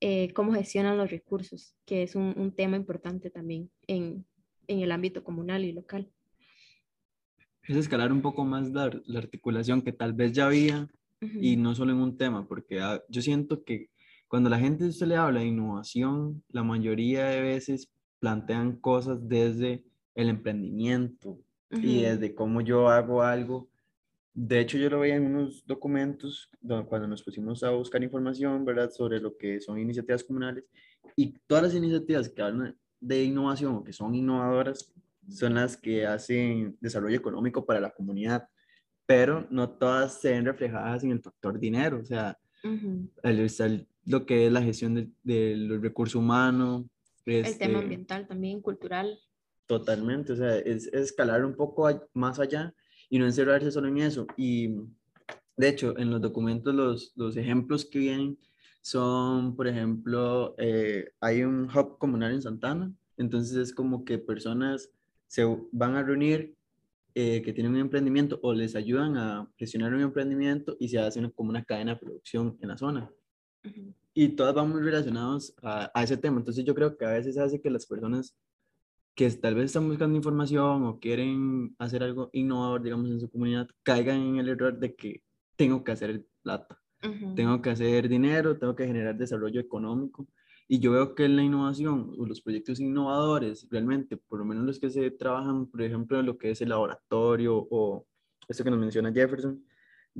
Eh, 0.00 0.32
cómo 0.34 0.52
gestionan 0.52 0.98
los 0.98 1.10
recursos, 1.10 1.74
que 1.86 2.02
es 2.02 2.16
un, 2.16 2.34
un 2.36 2.54
tema 2.54 2.76
importante 2.76 3.30
también 3.30 3.70
en, 3.86 4.26
en, 4.66 4.80
el 4.80 4.92
ámbito 4.92 5.24
comunal 5.24 5.64
y 5.64 5.72
local. 5.72 6.10
Es 7.62 7.76
escalar 7.76 8.12
un 8.12 8.20
poco 8.20 8.44
más 8.44 8.68
la, 8.70 8.90
la 9.06 9.18
articulación 9.20 9.80
que 9.80 9.92
tal 9.92 10.12
vez 10.12 10.32
ya 10.32 10.46
había 10.46 10.88
y 11.20 11.56
no 11.56 11.74
solo 11.74 11.92
en 11.92 11.98
un 11.98 12.16
tema, 12.16 12.46
porque 12.46 12.80
ah, 12.80 13.02
yo 13.08 13.22
siento 13.22 13.64
que 13.64 13.90
cuando 14.28 14.50
la 14.50 14.58
gente 14.58 14.90
se 14.92 15.06
le 15.06 15.16
habla 15.16 15.40
de 15.40 15.46
innovación, 15.46 16.42
la 16.48 16.62
mayoría 16.62 17.26
de 17.26 17.40
veces 17.40 17.90
plantean 18.18 18.76
cosas 18.76 19.28
desde 19.28 19.84
el 20.14 20.28
emprendimiento 20.28 21.38
y 21.70 22.02
desde 22.02 22.34
cómo 22.34 22.60
yo 22.60 22.88
hago 22.88 23.22
algo. 23.22 23.68
De 24.34 24.60
hecho, 24.60 24.78
yo 24.78 24.90
lo 24.90 25.00
veía 25.00 25.16
en 25.16 25.26
unos 25.26 25.64
documentos 25.66 26.50
cuando 26.88 27.06
nos 27.06 27.22
pusimos 27.22 27.62
a 27.62 27.70
buscar 27.70 28.02
información, 28.02 28.64
¿verdad?, 28.64 28.90
sobre 28.90 29.20
lo 29.20 29.36
que 29.36 29.60
son 29.60 29.78
iniciativas 29.78 30.24
comunales 30.24 30.64
y 31.14 31.34
todas 31.46 31.64
las 31.64 31.74
iniciativas 31.74 32.28
que 32.28 32.42
hablan 32.42 32.76
de 33.00 33.24
innovación 33.24 33.76
o 33.76 33.84
que 33.84 33.92
son 33.92 34.14
innovadoras 34.14 34.92
son 35.28 35.54
las 35.54 35.76
que 35.76 36.06
hacen 36.06 36.76
desarrollo 36.80 37.16
económico 37.16 37.64
para 37.64 37.80
la 37.80 37.90
comunidad, 37.90 38.48
pero 39.06 39.46
no 39.50 39.70
todas 39.70 40.20
se 40.20 40.32
ven 40.32 40.44
reflejadas 40.44 41.04
en 41.04 41.12
el 41.12 41.22
factor 41.22 41.58
dinero, 41.58 42.00
o 42.00 42.04
sea, 42.04 42.36
el, 43.22 43.86
lo 44.04 44.26
que 44.26 44.46
es 44.46 44.52
la 44.52 44.62
gestión 44.62 44.94
de, 44.94 45.08
de 45.22 45.56
los 45.56 45.80
recursos 45.80 46.16
humanos. 46.16 46.84
el 47.24 47.42
tema 47.42 47.50
este, 47.50 47.76
ambiental 47.76 48.26
también, 48.26 48.60
cultural. 48.60 49.18
Totalmente, 49.66 50.32
o 50.32 50.36
sea, 50.36 50.56
es, 50.58 50.86
escalar 50.88 51.44
un 51.44 51.54
poco 51.54 51.88
más 52.14 52.38
allá 52.38 52.74
y 53.08 53.18
no 53.18 53.26
encerrarse 53.26 53.70
solo 53.70 53.88
en 53.88 53.98
eso. 53.98 54.26
Y 54.36 54.76
de 55.56 55.68
hecho, 55.68 55.96
en 55.98 56.10
los 56.10 56.20
documentos 56.20 56.74
los, 56.74 57.12
los 57.16 57.36
ejemplos 57.36 57.84
que 57.84 58.00
vienen 58.00 58.38
son, 58.80 59.56
por 59.56 59.66
ejemplo, 59.66 60.54
eh, 60.58 61.10
hay 61.20 61.42
un 61.42 61.64
hub 61.64 61.98
comunal 61.98 62.32
en 62.32 62.42
Santana, 62.42 62.92
entonces 63.16 63.56
es 63.56 63.74
como 63.74 64.04
que 64.04 64.18
personas 64.18 64.90
se 65.26 65.44
van 65.72 65.96
a 65.96 66.04
reunir 66.04 66.54
eh, 67.18 67.40
que 67.40 67.54
tienen 67.54 67.72
un 67.72 67.80
emprendimiento 67.80 68.38
o 68.42 68.52
les 68.52 68.76
ayudan 68.76 69.16
a 69.16 69.50
gestionar 69.56 69.94
un 69.94 70.02
emprendimiento 70.02 70.76
y 70.78 70.90
se 70.90 70.98
hace 70.98 71.18
como 71.32 71.48
una 71.48 71.64
cadena 71.64 71.94
de 71.94 72.00
producción 72.00 72.58
en 72.60 72.68
la 72.68 72.76
zona. 72.76 73.10
Y 74.12 74.28
todas 74.28 74.54
van 74.54 74.68
muy 74.68 74.82
relacionados 74.82 75.54
a, 75.62 75.90
a, 75.94 76.02
ese 76.02 76.18
tema. 76.18 76.36
Entonces 76.36 76.62
yo 76.66 76.74
creo 76.74 76.98
que 76.98 77.06
a 77.06 77.12
veces 77.12 77.38
hace 77.38 77.58
que 77.58 77.70
las 77.70 77.86
personas 77.86 78.36
que 79.14 79.30
tal 79.30 79.54
vez 79.54 79.64
están 79.64 79.88
buscando 79.88 80.14
información 80.14 80.84
o 80.84 81.00
quieren 81.00 81.74
hacer 81.78 82.02
algo 82.02 82.28
innovador, 82.34 82.82
digamos, 82.82 83.10
en 83.10 83.18
su 83.18 83.30
comunidad, 83.30 83.66
caigan 83.82 84.20
en 84.20 84.36
el 84.36 84.50
error 84.50 84.78
de 84.78 84.94
que 84.94 85.22
tengo 85.56 85.82
que 85.82 85.92
hacer 85.92 86.26
plata. 86.42 86.82
Tengo 87.34 87.62
que 87.62 87.70
hacer 87.70 88.10
dinero, 88.10 88.58
tengo 88.58 88.76
que 88.76 88.86
generar 88.86 89.16
desarrollo 89.16 89.58
económico. 89.58 90.28
Y 90.68 90.80
yo 90.80 90.92
veo 90.92 91.14
que 91.14 91.28
la 91.28 91.42
innovación 91.42 92.12
o 92.18 92.26
los 92.26 92.40
proyectos 92.40 92.80
innovadores, 92.80 93.68
realmente, 93.70 94.16
por 94.16 94.40
lo 94.40 94.44
menos 94.44 94.64
los 94.64 94.80
que 94.80 94.90
se 94.90 95.10
trabajan, 95.12 95.66
por 95.66 95.82
ejemplo, 95.82 96.18
en 96.18 96.26
lo 96.26 96.36
que 96.36 96.50
es 96.50 96.60
el 96.60 96.70
laboratorio 96.70 97.66
o 97.70 98.04
esto 98.48 98.64
que 98.64 98.70
nos 98.70 98.80
menciona 98.80 99.12
Jefferson, 99.12 99.64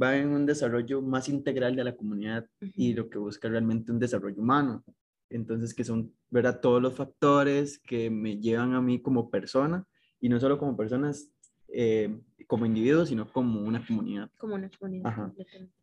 va 0.01 0.17
en 0.17 0.29
un 0.29 0.47
desarrollo 0.47 1.03
más 1.03 1.29
integral 1.29 1.75
de 1.75 1.85
la 1.85 1.97
comunidad 1.97 2.47
y 2.61 2.93
lo 2.93 3.09
que 3.09 3.19
busca 3.19 3.49
realmente 3.49 3.91
un 3.91 3.99
desarrollo 3.99 4.41
humano. 4.41 4.85
Entonces, 5.31 5.75
que 5.75 5.83
son, 5.83 6.13
¿verdad? 6.31 6.61
Todos 6.61 6.81
los 6.81 6.95
factores 6.95 7.79
que 7.79 8.11
me 8.11 8.39
llevan 8.39 8.75
a 8.75 8.81
mí 8.81 9.01
como 9.01 9.31
persona 9.31 9.85
y 10.21 10.29
no 10.29 10.39
solo 10.39 10.59
como 10.59 10.77
personas, 10.77 11.29
eh, 11.69 12.21
como 12.47 12.67
individuos, 12.67 13.09
sino 13.09 13.33
como 13.33 13.61
una 13.63 13.85
comunidad. 13.85 14.31
Como 14.39 14.55
una 14.55 14.71
comunidad. 14.71 15.07
Ajá. 15.07 15.35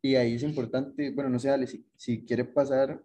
Y 0.02 0.15
ahí 0.15 0.36
es 0.36 0.43
importante, 0.43 1.12
bueno, 1.12 1.30
no 1.30 1.39
sé, 1.39 1.49
Ale, 1.49 1.67
si, 1.67 1.86
si 1.97 2.23
quiere 2.23 2.45
pasar 2.45 3.02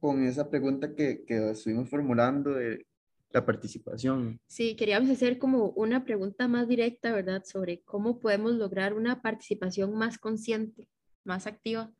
con 0.00 0.24
esa 0.24 0.48
pregunta 0.48 0.94
que, 0.94 1.24
que 1.24 1.50
estuvimos 1.50 1.88
formulando 1.88 2.54
de 2.54 2.86
la 3.30 3.44
participación. 3.44 4.40
Sí, 4.46 4.74
queríamos 4.76 5.10
hacer 5.10 5.38
como 5.38 5.70
una 5.70 6.04
pregunta 6.04 6.48
más 6.48 6.68
directa, 6.68 7.12
¿verdad? 7.12 7.42
Sobre 7.44 7.82
cómo 7.82 8.20
podemos 8.20 8.52
lograr 8.54 8.94
una 8.94 9.20
participación 9.20 9.94
más 9.94 10.18
consciente, 10.18 10.88
más 11.24 11.46
activa 11.46 11.92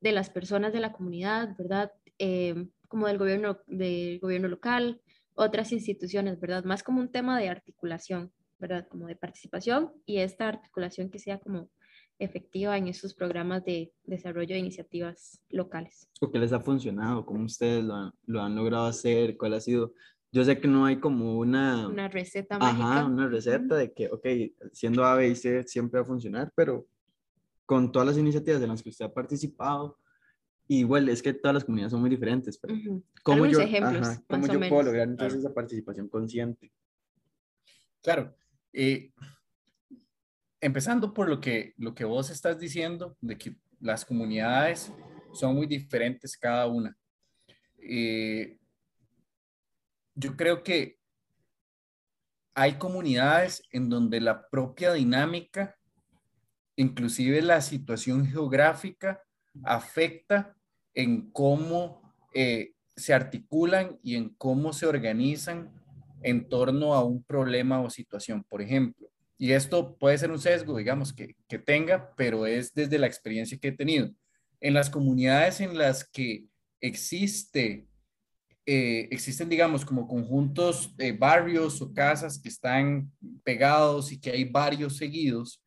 de 0.00 0.12
las 0.12 0.30
personas 0.30 0.72
de 0.72 0.80
la 0.80 0.92
comunidad, 0.92 1.56
¿verdad? 1.56 1.92
Eh, 2.18 2.68
como 2.86 3.08
del 3.08 3.18
gobierno, 3.18 3.58
del 3.66 4.20
gobierno 4.20 4.48
local, 4.48 5.00
otras 5.34 5.72
instituciones, 5.72 6.38
¿verdad? 6.38 6.64
Más 6.64 6.82
como 6.82 7.00
un 7.00 7.10
tema 7.10 7.38
de 7.38 7.48
articulación. 7.48 8.32
¿verdad? 8.58 8.86
Como 8.88 9.06
de 9.06 9.16
participación 9.16 9.92
y 10.04 10.18
esta 10.18 10.48
articulación 10.48 11.10
que 11.10 11.18
sea 11.18 11.38
como 11.38 11.70
efectiva 12.18 12.76
en 12.76 12.88
estos 12.88 13.14
programas 13.14 13.64
de 13.64 13.92
desarrollo 14.04 14.54
de 14.54 14.60
iniciativas 14.60 15.40
locales. 15.50 16.08
¿O 16.20 16.30
qué 16.30 16.38
les 16.38 16.52
ha 16.52 16.60
funcionado? 16.60 17.24
¿Cómo 17.24 17.44
ustedes 17.44 17.84
lo 17.84 17.94
han, 17.94 18.12
lo 18.26 18.42
han 18.42 18.54
logrado 18.54 18.86
hacer? 18.86 19.36
¿Cuál 19.36 19.54
ha 19.54 19.60
sido? 19.60 19.94
Yo 20.30 20.44
sé 20.44 20.60
que 20.60 20.68
no 20.68 20.84
hay 20.84 20.98
como 20.98 21.38
una... 21.38 21.88
Una 21.88 22.08
receta 22.08 22.56
Ajá, 22.56 22.72
mágica. 22.72 23.06
una 23.06 23.28
receta 23.28 23.76
de 23.76 23.92
que, 23.92 24.08
ok, 24.08 24.26
siendo 24.72 25.04
A, 25.04 25.14
B 25.14 25.28
y 25.28 25.36
C 25.36 25.62
siempre 25.62 26.00
va 26.00 26.04
a 26.04 26.08
funcionar, 26.08 26.52
pero 26.54 26.86
con 27.64 27.92
todas 27.92 28.08
las 28.08 28.18
iniciativas 28.18 28.60
en 28.62 28.68
las 28.68 28.82
que 28.82 28.90
usted 28.90 29.06
ha 29.06 29.12
participado, 29.12 29.98
igual 30.68 31.08
es 31.08 31.22
que 31.22 31.32
todas 31.32 31.54
las 31.54 31.64
comunidades 31.64 31.92
son 31.92 32.00
muy 32.00 32.10
diferentes, 32.10 32.58
pero 32.58 32.74
¿cómo 33.22 33.46
yo, 33.46 33.60
ejemplos, 33.60 34.20
¿cómo 34.28 34.46
yo 34.46 34.58
puedo 34.68 34.84
lograr 34.84 35.08
entonces 35.08 35.40
esa 35.40 35.52
participación 35.52 36.08
consciente? 36.08 36.72
Claro, 38.02 38.34
eh, 38.72 39.12
empezando 40.60 41.14
por 41.14 41.28
lo 41.28 41.40
que, 41.40 41.74
lo 41.76 41.94
que 41.94 42.04
vos 42.04 42.30
estás 42.30 42.58
diciendo, 42.58 43.16
de 43.20 43.36
que 43.38 43.56
las 43.80 44.04
comunidades 44.04 44.92
son 45.32 45.54
muy 45.54 45.66
diferentes 45.66 46.36
cada 46.36 46.66
una. 46.66 46.96
Eh, 47.78 48.58
yo 50.14 50.36
creo 50.36 50.62
que 50.62 50.98
hay 52.54 52.74
comunidades 52.74 53.62
en 53.70 53.88
donde 53.88 54.20
la 54.20 54.48
propia 54.48 54.92
dinámica, 54.92 55.76
inclusive 56.74 57.40
la 57.40 57.60
situación 57.60 58.26
geográfica, 58.26 59.22
afecta 59.62 60.56
en 60.92 61.30
cómo 61.30 62.02
eh, 62.34 62.72
se 62.96 63.14
articulan 63.14 63.98
y 64.02 64.16
en 64.16 64.30
cómo 64.30 64.72
se 64.72 64.86
organizan 64.86 65.72
en 66.22 66.48
torno 66.48 66.94
a 66.94 67.04
un 67.04 67.22
problema 67.22 67.80
o 67.80 67.90
situación, 67.90 68.42
por 68.42 68.60
ejemplo. 68.60 69.07
Y 69.38 69.52
esto 69.52 69.96
puede 69.96 70.18
ser 70.18 70.32
un 70.32 70.40
sesgo, 70.40 70.76
digamos, 70.76 71.12
que, 71.12 71.36
tenga, 71.64 72.12
pero 72.16 72.44
es 72.44 72.74
desde 72.74 72.98
la 72.98 73.06
experiencia 73.06 73.56
que 73.56 73.68
he 73.68 73.72
tenido. 73.72 74.10
En 74.60 74.74
las 74.74 74.90
comunidades 74.90 75.60
en 75.60 75.78
las 75.78 76.08
que 76.08 76.46
existe, 76.80 77.86
eh, 78.66 79.08
existen, 79.12 79.48
digamos, 79.48 79.84
como 79.84 80.08
conjuntos, 80.08 80.96
de 80.96 81.12
barrios 81.12 81.80
o 81.80 81.92
casas 81.94 82.40
que 82.40 82.48
están 82.48 83.12
pegados 83.44 84.10
y 84.10 84.20
que 84.20 84.32
hay 84.32 84.44
varios 84.44 84.96
seguidos, 84.96 85.62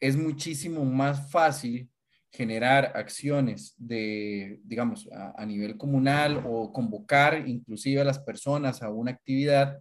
es 0.00 0.14
muchísimo 0.14 0.84
más 0.84 1.30
fácil 1.30 1.88
generar 2.30 2.92
acciones 2.94 3.74
de, 3.78 4.60
digamos, 4.64 5.08
a, 5.12 5.44
nivel 5.46 5.76
comunal 5.76 6.44
o 6.46 6.72
convocar 6.72 7.48
inclusive 7.48 8.00
a 8.00 8.04
las 8.04 8.18
personas 8.18 8.82
a 8.82 8.90
una 8.90 9.12
actividad, 9.12 9.78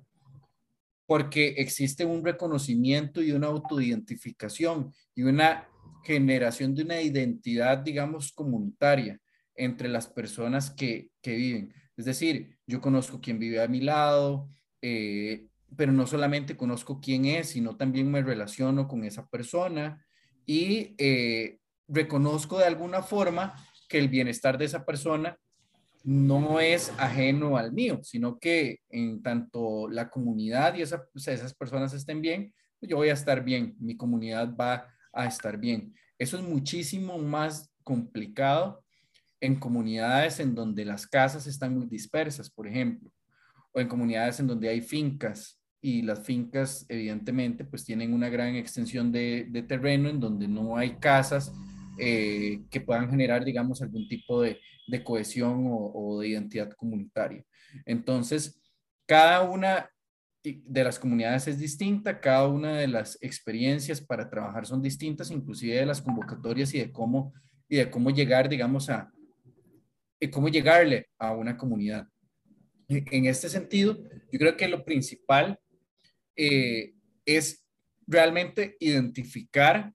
porque 1.08 1.56
existe 1.58 2.06
un 2.06 2.24
reconocimiento 2.24 3.24
y 3.24 3.32
una 3.32 3.48
autoidentificación 3.48 4.93
y 5.15 5.24
una 5.24 5.67
generación 6.04 6.76
de 6.76 6.84
una 6.84 7.02
identidad, 7.02 7.80
digamos, 7.80 8.32
comunitaria 8.34 9.20
entre 9.56 9.88
las 9.88 10.08
personas 10.08 10.70
que, 10.70 11.10
viven. 11.24 11.74
Es 11.96 12.06
decir, 12.06 12.58
yo 12.67 12.80
conozco 12.80 13.20
quién 13.20 13.39
vive 13.39 13.62
a 13.62 13.67
mi 13.67 13.82
lado, 13.82 14.50
eh, 14.82 15.48
pero 15.76 15.91
no 15.91 16.06
solamente 16.06 16.56
conozco 16.56 17.00
quién 17.02 17.26
es, 17.26 17.50
sino 17.50 17.76
también 17.76 18.12
me 18.12 18.22
relaciono 18.22 18.88
con 18.88 19.04
esa 19.04 19.28
persona 19.28 20.06
y 20.46 20.96
eh, 20.98 21.58
reconozco 21.88 22.60
de 22.60 22.65
alguna 22.65 23.02
forma 23.02 23.56
que 23.89 23.98
el 23.98 24.10
bienestar 24.10 24.58
de 24.58 24.65
esa 24.65 24.86
persona 24.86 25.38
no 26.08 26.62
es 26.62 26.93
ajeno 26.98 27.58
al 27.58 27.74
mío, 27.74 28.00
sino 28.02 28.39
que 28.39 28.80
en 28.89 29.22
tanto 29.22 29.89
la 29.89 30.10
comunidad 30.10 30.74
y 30.76 30.82
esas 30.82 31.54
personas 31.54 31.91
estén 31.91 32.22
bien, 32.22 32.54
yo 32.80 32.96
voy 32.96 33.10
a 33.10 33.13
estar 33.13 33.43
bien, 33.43 33.76
mi 33.78 33.98
comunidad 33.98 34.56
va 34.56 34.88
a 35.12 35.26
estar 35.26 35.58
bien. 35.58 35.93
Eso 36.17 36.38
es 36.38 36.43
muchísimo 36.43 37.17
más 37.17 37.70
complicado 37.84 38.86
en 39.41 39.60
comunidades 39.60 40.39
en 40.39 40.56
donde 40.56 40.86
las 40.86 41.06
casas 41.06 41.46
están 41.46 41.74
muy 41.78 41.88
dispersas, 41.88 42.50
por 42.50 42.70
ejemplo, 42.70 43.12
o 43.74 43.82
en 43.82 43.89
comunidades 43.89 44.39
en 44.39 44.48
donde 44.48 44.70
hay 44.70 44.80
fincas 44.80 45.60
y 45.82 46.04
las 46.04 46.26
fincas 46.26 46.86
evidentemente 46.88 47.65
pues 47.65 47.84
tienen 47.84 48.13
una 48.13 48.30
gran 48.30 48.56
extensión 48.56 49.12
de, 49.12 49.48
de 49.50 49.62
terreno 49.62 50.08
en 50.08 50.22
donde 50.22 50.48
no 50.48 50.78
hay 50.78 50.91
casas 51.00 51.52
eh, 52.00 52.62
que 52.70 52.80
puedan 52.80 53.10
generar, 53.10 53.43
digamos, 53.43 53.82
algún 53.82 54.08
tipo 54.08 54.41
de, 54.41 54.58
cohesión 55.04 55.65
o, 55.67 56.19
de 56.19 56.30
identidad 56.30 56.71
comunitaria. 56.71 57.43
Entonces, 57.86 58.60
cada 59.06 59.41
una 59.41 59.89
de 60.43 60.84
las 60.84 60.97
comunidades 60.97 61.47
es 61.47 61.60
distinta, 61.60 62.19
cada 62.19 62.47
una 62.47 62.78
de 62.78 62.88
las 62.88 63.17
experiencias 63.21 64.00
para 64.00 64.30
trabajar 64.30 64.65
son 64.65 64.82
distintas, 64.82 65.30
inclusive 65.32 65.76
de 65.76 65.86
las 65.86 66.02
convocatorias 66.02 66.73
y 66.73 66.80
de 66.80 66.91
cómo, 66.91 67.34
y 67.67 67.78
de 67.78 67.89
cómo 67.89 68.10
llegar, 68.10 68.47
digamos, 68.47 68.89
a 68.89 69.12
cómo 70.32 70.47
llegarle 70.50 71.10
a 71.17 71.34
una 71.34 71.58
comunidad. 71.58 72.08
En 72.88 73.25
este 73.25 73.50
sentido, 73.50 73.98
yo 74.31 74.40
creo 74.40 74.56
que 74.56 74.67
lo 74.67 74.85
principal 74.85 75.60
eh, 76.35 76.94
es 77.25 77.65
realmente 78.08 78.77
identificar 78.79 79.94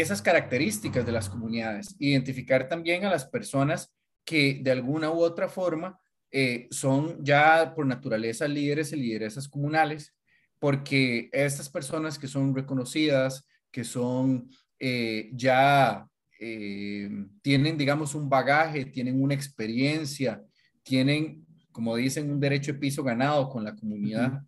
esas 0.00 0.22
características 0.22 1.06
de 1.06 1.12
las 1.12 1.28
comunidades, 1.28 1.96
identificar 1.98 2.68
también 2.68 3.04
a 3.04 3.10
las 3.10 3.24
personas 3.24 3.94
que 4.24 4.60
de 4.62 4.70
alguna 4.70 5.10
u 5.10 5.20
otra 5.20 5.48
forma 5.48 5.98
eh, 6.30 6.66
son 6.70 7.24
ya 7.24 7.72
por 7.74 7.86
naturaleza 7.86 8.48
líderes 8.48 8.92
y 8.92 8.96
lideresas 8.96 9.48
comunales, 9.48 10.14
porque 10.58 11.30
estas 11.32 11.68
personas 11.68 12.18
que 12.18 12.26
son 12.26 12.54
reconocidas, 12.54 13.46
que 13.70 13.84
son 13.84 14.50
eh, 14.78 15.30
ya, 15.32 16.06
eh, 16.40 17.08
tienen, 17.40 17.78
digamos, 17.78 18.14
un 18.14 18.28
bagaje, 18.28 18.84
tienen 18.86 19.22
una 19.22 19.34
experiencia, 19.34 20.42
tienen 20.82 21.46
como 21.72 21.94
dicen, 21.94 22.30
un 22.30 22.40
derecho 22.40 22.72
de 22.72 22.78
piso 22.78 23.02
ganado 23.02 23.50
con 23.50 23.62
la 23.62 23.76
comunidad, 23.76 24.42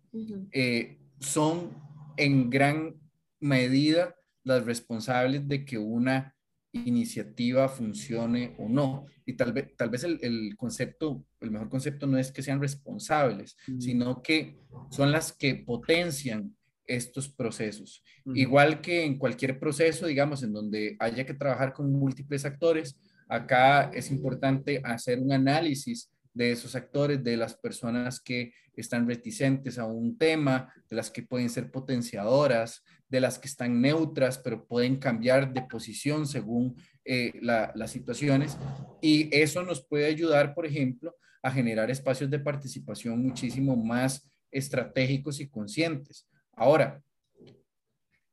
son 1.19 1.69
en 2.17 2.49
gran 2.49 2.95
medida 3.39 4.15
las 4.43 4.65
responsables 4.65 5.47
de 5.47 5.65
que 5.65 5.77
una 5.77 6.35
iniciativa 6.71 7.67
funcione 7.67 8.55
o 8.57 8.69
no. 8.69 9.05
Y 9.25 9.33
tal 9.33 9.53
vez, 9.53 9.75
tal 9.75 9.89
vez 9.89 10.03
el, 10.03 10.55
concepto, 10.57 11.25
el 11.39 11.51
mejor 11.51 11.69
concepto 11.69 12.07
no 12.07 12.17
es 12.17 12.31
que 12.31 12.41
sean 12.41 12.61
responsables, 12.61 13.57
sino 13.79 14.21
que 14.21 14.59
son 14.91 15.11
las 15.11 15.33
que 15.33 15.55
potencian 15.55 16.55
estos 16.85 17.29
procesos. 17.29 18.03
Igual 18.25 18.81
que 18.81 19.05
en 19.05 19.17
cualquier 19.17 19.59
proceso, 19.59 20.07
digamos, 20.07 20.41
en 20.43 20.53
donde 20.53 20.95
haya 20.99 21.25
que 21.25 21.35
trabajar 21.35 21.73
con 21.73 21.91
múltiples 21.91 22.45
actores, 22.45 22.97
acá 23.27 23.91
es 23.93 24.09
importante 24.09 24.81
hacer 24.83 25.19
un 25.19 25.31
análisis 25.31 26.11
de 26.33 26.51
esos 26.51 26.75
actores, 26.75 27.23
de 27.23 27.37
las 27.37 27.55
personas 27.55 28.19
que 28.19 28.53
están 28.75 29.07
reticentes 29.07 29.77
a 29.77 29.85
un 29.85 30.17
tema, 30.17 30.73
de 30.89 30.95
las 30.95 31.09
que 31.09 31.23
pueden 31.23 31.49
ser 31.49 31.71
potenciadoras, 31.71 32.83
de 33.07 33.19
las 33.19 33.39
que 33.39 33.47
están 33.47 33.81
neutras, 33.81 34.37
pero 34.37 34.65
pueden 34.65 34.97
cambiar 34.97 35.53
de 35.53 35.63
posición 35.63 36.27
según 36.27 36.75
eh, 37.03 37.33
las 37.41 37.91
situaciones. 37.91 38.57
Y 39.01 39.35
eso 39.35 39.63
nos 39.63 39.85
puede 39.85 40.05
ayudar, 40.05 40.53
por 40.53 40.65
ejemplo, 40.65 41.15
a 41.41 41.51
generar 41.51 41.89
espacios 41.89 42.29
de 42.29 42.39
participación 42.39 43.21
muchísimo 43.21 43.75
más 43.75 44.29
estratégicos 44.51 45.39
y 45.39 45.49
conscientes. 45.49 46.27
Ahora, 46.53 47.01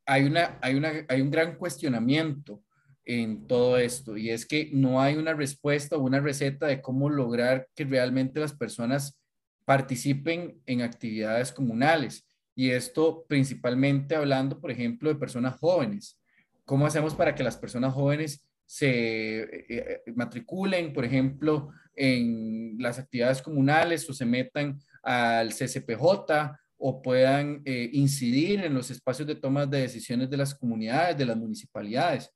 hay, 0.04 0.24
una, 0.24 0.58
hay, 0.60 0.74
una, 0.74 0.92
hay 1.08 1.20
un 1.20 1.30
gran 1.30 1.56
cuestionamiento 1.56 2.62
en 3.06 3.46
todo 3.46 3.78
esto 3.78 4.16
y 4.16 4.30
es 4.30 4.44
que 4.44 4.68
no 4.72 5.00
hay 5.00 5.14
una 5.14 5.32
respuesta 5.32 5.96
o 5.96 6.02
una 6.02 6.20
receta 6.20 6.66
de 6.66 6.82
cómo 6.82 7.08
lograr 7.08 7.68
que 7.74 7.84
realmente 7.84 8.40
las 8.40 8.52
personas 8.52 9.16
participen 9.64 10.60
en 10.66 10.82
actividades 10.82 11.52
comunales. 11.52 12.26
Y 12.56 12.70
esto 12.70 13.24
principalmente 13.28 14.16
hablando, 14.16 14.60
por 14.60 14.70
ejemplo, 14.70 15.08
de 15.08 15.16
personas 15.20 15.56
jóvenes. 15.58 16.18
¿Cómo 16.64 16.86
hacemos 16.86 17.14
para 17.14 17.34
que 17.34 17.44
las 17.44 17.56
personas 17.56 17.94
jóvenes 17.94 18.48
se 18.64 19.40
eh, 19.42 19.66
eh, 19.68 20.02
matriculen, 20.14 20.92
por 20.92 21.04
ejemplo, 21.04 21.70
en 21.94 22.76
las 22.78 22.98
actividades 22.98 23.40
comunales 23.40 24.08
o 24.10 24.12
se 24.12 24.26
metan 24.26 24.80
al 25.02 25.52
CCPJ 25.52 26.56
o 26.78 27.02
puedan 27.02 27.62
eh, 27.64 27.88
incidir 27.92 28.64
en 28.64 28.74
los 28.74 28.90
espacios 28.90 29.28
de 29.28 29.36
toma 29.36 29.66
de 29.66 29.82
decisiones 29.82 30.28
de 30.28 30.36
las 30.36 30.54
comunidades, 30.54 31.16
de 31.16 31.26
las 31.26 31.36
municipalidades? 31.36 32.32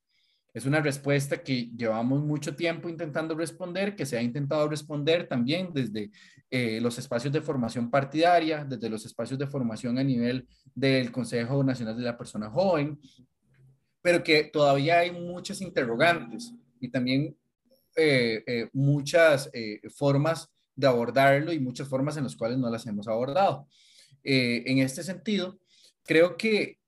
Es 0.53 0.65
una 0.65 0.81
respuesta 0.81 1.41
que 1.41 1.69
llevamos 1.77 2.21
mucho 2.23 2.55
tiempo 2.55 2.89
intentando 2.89 3.35
responder, 3.35 3.95
que 3.95 4.05
se 4.05 4.17
ha 4.17 4.21
intentado 4.21 4.67
responder 4.67 5.27
también 5.27 5.71
desde 5.73 6.11
eh, 6.49 6.81
los 6.81 6.97
espacios 6.97 7.31
de 7.31 7.41
formación 7.41 7.89
partidaria, 7.89 8.65
desde 8.65 8.89
los 8.89 9.05
espacios 9.05 9.39
de 9.39 9.47
formación 9.47 9.97
a 9.97 10.03
nivel 10.03 10.45
del 10.75 11.09
Consejo 11.11 11.63
Nacional 11.63 11.95
de 11.95 12.03
la 12.03 12.17
Persona 12.17 12.49
Joven, 12.49 12.99
pero 14.01 14.21
que 14.21 14.43
todavía 14.45 14.99
hay 14.99 15.11
muchas 15.11 15.61
interrogantes 15.61 16.53
y 16.81 16.89
también 16.89 17.37
eh, 17.95 18.43
eh, 18.45 18.69
muchas 18.73 19.49
formas 19.95 20.49
de 20.75 20.87
abordarlo 20.87 21.53
y 21.53 21.59
muchas 21.59 21.87
formas 21.87 22.17
en 22.17 22.23
las 22.23 22.35
cuales 22.35 22.57
no 22.57 22.69
las 22.69 22.85
hemos 22.87 23.07
abordado. 23.07 23.67
en 24.23 24.79
este 24.79 25.03
sentido, 25.03 25.59
creo 26.03 26.35
que 26.35 26.80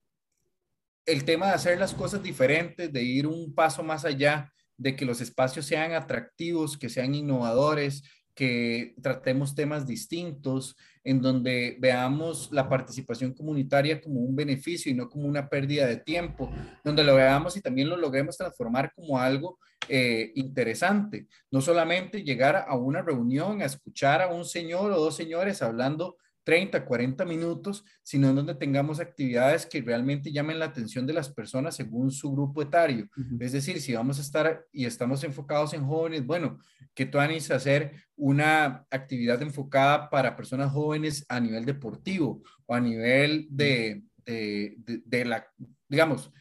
el 1.05 1.25
tema 1.25 1.47
de 1.47 1.53
hacer 1.53 1.79
las 1.79 1.93
cosas 1.93 2.23
diferentes, 2.23 2.91
de 2.91 3.03
ir 3.03 3.27
un 3.27 3.53
paso 3.53 3.83
más 3.83 4.05
allá, 4.05 4.51
de 4.77 4.95
que 4.95 5.05
los 5.05 5.21
espacios 5.21 5.65
sean 5.65 5.93
atractivos, 5.93 6.77
que 6.77 6.89
sean 6.89 7.13
innovadores, 7.13 8.03
que 8.33 8.95
tratemos 9.01 9.53
temas 9.53 9.85
distintos, 9.85 10.75
en 11.03 11.21
donde 11.21 11.77
veamos 11.79 12.49
la 12.51 12.67
participación 12.67 13.33
comunitaria 13.33 14.01
como 14.01 14.21
un 14.21 14.35
beneficio 14.35 14.91
y 14.91 14.95
no 14.95 15.09
como 15.09 15.27
una 15.27 15.49
pérdida 15.49 15.85
de 15.85 15.97
tiempo, 15.97 16.49
donde 16.83 17.03
lo 17.03 17.15
veamos 17.15 17.55
y 17.57 17.61
también 17.61 17.89
lo 17.89 17.97
logremos 17.97 18.37
transformar 18.37 18.91
como 18.95 19.19
algo 19.19 19.59
eh, 19.87 20.31
interesante. 20.35 21.27
No 21.51 21.61
solamente 21.61 22.23
llegar 22.23 22.65
a 22.67 22.75
una 22.75 23.01
reunión 23.01 23.61
a 23.61 23.65
escuchar 23.65 24.21
a 24.21 24.27
un 24.27 24.45
señor 24.45 24.91
o 24.91 24.99
dos 24.99 25.15
señores 25.15 25.61
hablando 25.61 26.17
30, 26.43 26.85
40 26.85 27.25
minutos, 27.25 27.85
sino 28.03 28.29
en 28.29 28.35
donde 28.35 28.55
tengamos 28.55 28.99
actividades 28.99 29.65
que 29.65 29.81
realmente 29.81 30.31
llamen 30.31 30.59
la 30.59 30.65
atención 30.65 31.07
de 31.07 31.13
las 31.13 31.29
personas 31.29 31.75
según 31.75 32.11
su 32.11 32.31
grupo 32.31 32.61
etario. 32.61 33.07
Es 33.39 33.53
decir, 33.53 33.79
si 33.79 33.93
vamos 33.93 34.19
a 34.19 34.21
estar 34.21 34.65
y 34.71 34.85
estamos 34.85 35.23
enfocados 35.23 35.73
en 35.73 35.85
jóvenes, 35.85 36.25
bueno, 36.25 36.59
que 36.93 37.05
tú 37.05 37.19
a 37.19 37.25
hacer 37.25 37.93
una 38.15 38.85
actividad 38.91 39.41
enfocada 39.41 40.09
para 40.09 40.35
personas 40.35 40.71
jóvenes 40.71 41.25
a 41.29 41.39
nivel 41.39 41.65
deportivo 41.65 42.43
o 42.65 42.75
a 42.75 42.79
nivel 42.79 43.47
de, 43.49 44.03
de, 44.25 45.25
la, 45.25 45.47
digamos, 45.87 46.31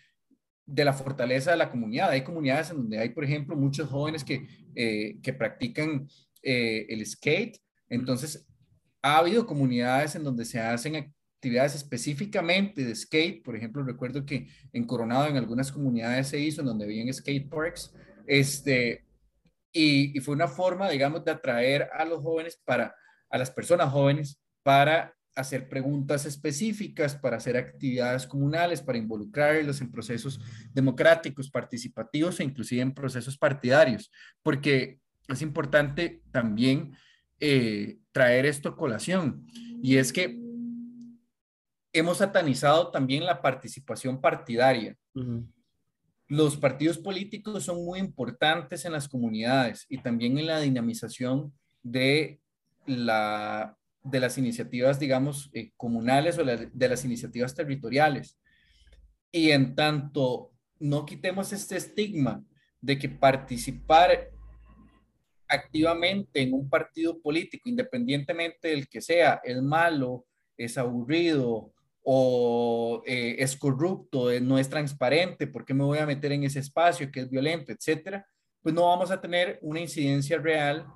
de 0.66 0.84
la 0.84 0.92
fortaleza 0.92 1.52
de 1.52 1.56
la 1.56 1.70
comunidad. 1.70 2.10
Hay 2.10 2.22
comunidades 2.22 2.70
en 2.70 2.78
donde 2.78 2.98
hay, 2.98 3.10
por 3.10 3.24
ejemplo, 3.24 3.56
muchos 3.56 3.88
jóvenes 3.88 4.24
que, 4.24 4.46
eh, 4.74 5.18
que 5.22 5.32
practican 5.32 6.08
eh, 6.42 6.86
el 6.88 7.04
skate. 7.06 7.58
Entonces, 7.88 8.46
ha 9.02 9.18
habido 9.18 9.46
comunidades 9.46 10.14
en 10.14 10.24
donde 10.24 10.44
se 10.44 10.60
hacen 10.60 11.12
actividades 11.42 11.74
específicamente 11.74 12.84
de 12.84 12.94
skate. 12.94 13.42
Por 13.42 13.56
ejemplo, 13.56 13.82
recuerdo 13.82 14.24
que 14.24 14.48
en 14.72 14.86
Coronado 14.86 15.26
en 15.26 15.36
algunas 15.36 15.72
comunidades 15.72 16.28
se 16.28 16.38
hizo 16.38 16.60
en 16.60 16.68
donde 16.68 16.84
habían 16.84 17.12
skate 17.12 17.50
parks. 17.50 17.92
Este, 18.26 19.04
y, 19.72 20.18
fue 20.20 20.34
una 20.34 20.46
forma, 20.46 20.88
digamos, 20.88 21.24
de 21.24 21.32
atraer 21.32 21.88
a 21.92 22.04
los 22.04 22.22
jóvenes 22.22 22.60
para, 22.64 22.94
a 23.28 23.38
las 23.38 23.50
personas 23.50 23.90
jóvenes 23.90 24.40
para 24.62 25.14
hacer 25.34 25.68
preguntas 25.68 26.26
específicas, 26.26 27.16
para 27.16 27.38
hacer 27.38 27.56
actividades 27.56 28.26
comunales, 28.26 28.82
para 28.82 28.98
involucrarlos 28.98 29.80
en 29.80 29.90
procesos 29.90 30.38
democráticos, 30.72 31.50
participativos 31.50 32.38
e 32.38 32.44
inclusive 32.44 32.82
en 32.82 32.92
procesos 32.92 33.38
partidarios, 33.38 34.12
porque 34.42 35.00
es 35.26 35.40
importante 35.40 36.22
también 36.30 36.92
eh, 37.44 37.98
traer 38.12 38.46
esto 38.46 38.68
a 38.68 38.76
colación. 38.76 39.44
Y 39.82 39.96
es 39.96 40.12
que 40.12 40.38
hemos 41.92 42.18
satanizado 42.18 42.92
también 42.92 43.26
la 43.26 43.42
participación 43.42 44.20
partidaria. 44.20 44.96
Los 46.28 46.56
partidos 46.56 46.98
políticos 46.98 47.64
son 47.64 47.84
muy 47.84 47.98
importantes 47.98 48.84
en 48.84 48.92
las 48.92 49.08
comunidades 49.08 49.86
y 49.88 49.98
también 49.98 50.38
en 50.38 50.46
la 50.46 50.60
dinamización 50.60 51.52
de, 51.82 52.40
la, 52.86 53.76
de 54.04 54.20
las 54.20 54.38
iniciativas, 54.38 55.00
digamos, 55.00 55.50
eh, 55.52 55.72
comunales 55.76 56.38
o 56.38 56.44
de 56.44 56.88
las 56.88 57.04
iniciativas 57.04 57.56
territoriales. 57.56 58.38
Y 59.32 59.50
en 59.50 59.74
tanto 59.74 60.52
no 60.78 61.04
quitemos 61.04 61.52
este 61.52 61.76
estigma 61.76 62.44
de 62.80 63.00
que 63.00 63.08
participar 63.08 64.30
activamente 65.52 66.40
en 66.40 66.54
un 66.54 66.68
partido 66.68 67.20
político, 67.20 67.68
independientemente 67.68 68.68
del 68.68 68.88
que 68.88 69.00
sea, 69.00 69.40
es 69.44 69.60
malo, 69.62 70.26
es 70.56 70.78
aburrido 70.78 71.72
o 72.02 73.02
eh, 73.06 73.36
es 73.38 73.56
corrupto, 73.56 74.30
eh, 74.30 74.40
no 74.40 74.58
es 74.58 74.68
transparente, 74.68 75.46
¿por 75.46 75.64
qué 75.64 75.74
me 75.74 75.84
voy 75.84 75.98
a 75.98 76.06
meter 76.06 76.32
en 76.32 76.44
ese 76.44 76.58
espacio 76.58 77.10
que 77.12 77.20
es 77.20 77.30
violento, 77.30 77.70
etcétera? 77.70 78.26
Pues 78.62 78.74
no 78.74 78.86
vamos 78.86 79.10
a 79.10 79.20
tener 79.20 79.58
una 79.62 79.80
incidencia 79.80 80.38
real 80.38 80.86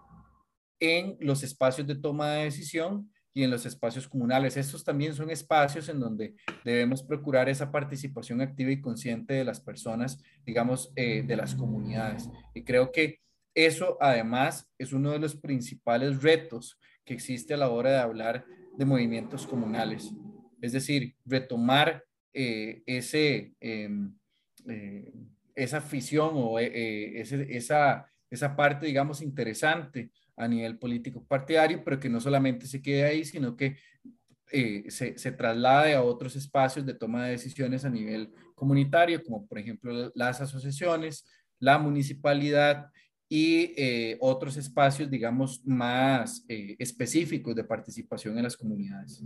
en 0.80 1.16
los 1.20 1.42
espacios 1.42 1.86
de 1.86 1.94
toma 1.96 2.30
de 2.30 2.44
decisión 2.44 3.10
y 3.36 3.44
en 3.44 3.50
los 3.50 3.66
espacios 3.66 4.08
comunales. 4.08 4.56
Estos 4.56 4.82
también 4.82 5.14
son 5.14 5.30
espacios 5.30 5.90
en 5.90 6.00
donde 6.00 6.34
debemos 6.64 7.02
procurar 7.02 7.50
esa 7.50 7.70
participación 7.70 8.40
activa 8.40 8.70
y 8.70 8.80
consciente 8.80 9.34
de 9.34 9.44
las 9.44 9.60
personas, 9.60 10.18
digamos, 10.46 10.90
eh, 10.96 11.22
de 11.22 11.36
las 11.36 11.54
comunidades. 11.54 12.30
Y 12.54 12.64
creo 12.64 12.90
que 12.90 13.20
eso 13.56 13.96
además 14.00 14.70
es 14.78 14.92
uno 14.92 15.10
de 15.10 15.18
los 15.18 15.34
principales 15.34 16.22
retos 16.22 16.78
que 17.06 17.14
existe 17.14 17.54
a 17.54 17.56
la 17.56 17.70
hora 17.70 17.90
de 17.90 17.98
hablar 17.98 18.44
de 18.76 18.84
movimientos 18.84 19.46
comunales. 19.46 20.12
Es 20.60 20.72
decir, 20.72 21.16
retomar 21.24 22.04
eh, 22.34 22.82
ese, 22.84 23.54
em, 23.60 24.14
eh, 24.68 25.10
esa 25.54 25.78
afición 25.78 26.32
o 26.34 26.58
eh, 26.60 27.22
esa, 27.48 28.12
esa 28.28 28.56
parte, 28.56 28.84
digamos, 28.84 29.22
interesante 29.22 30.10
a 30.36 30.46
nivel 30.46 30.78
político 30.78 31.24
partidario, 31.24 31.82
pero 31.82 31.98
que 31.98 32.10
no 32.10 32.20
solamente 32.20 32.66
se 32.66 32.82
quede 32.82 33.04
ahí, 33.04 33.24
sino 33.24 33.56
que 33.56 33.78
se, 34.88 35.18
se, 35.18 35.32
traslade 35.32 35.94
a 35.94 36.02
otros 36.02 36.36
espacios 36.36 36.84
de 36.84 36.94
toma 36.94 37.24
de 37.24 37.32
decisiones 37.32 37.84
a 37.86 37.90
nivel 37.90 38.32
comunitario, 38.54 39.22
como 39.24 39.46
por 39.46 39.58
ejemplo 39.58 40.12
las 40.14 40.40
asociaciones, 40.40 41.24
la 41.58 41.78
municipalidad 41.78 42.90
y 43.28 43.72
eh, 43.76 44.16
otros 44.20 44.56
espacios, 44.56 45.10
digamos, 45.10 45.64
más 45.66 46.44
eh, 46.48 46.76
específicos 46.78 47.54
de 47.54 47.64
participación 47.64 48.36
en 48.36 48.44
las 48.44 48.56
comunidades. 48.56 49.22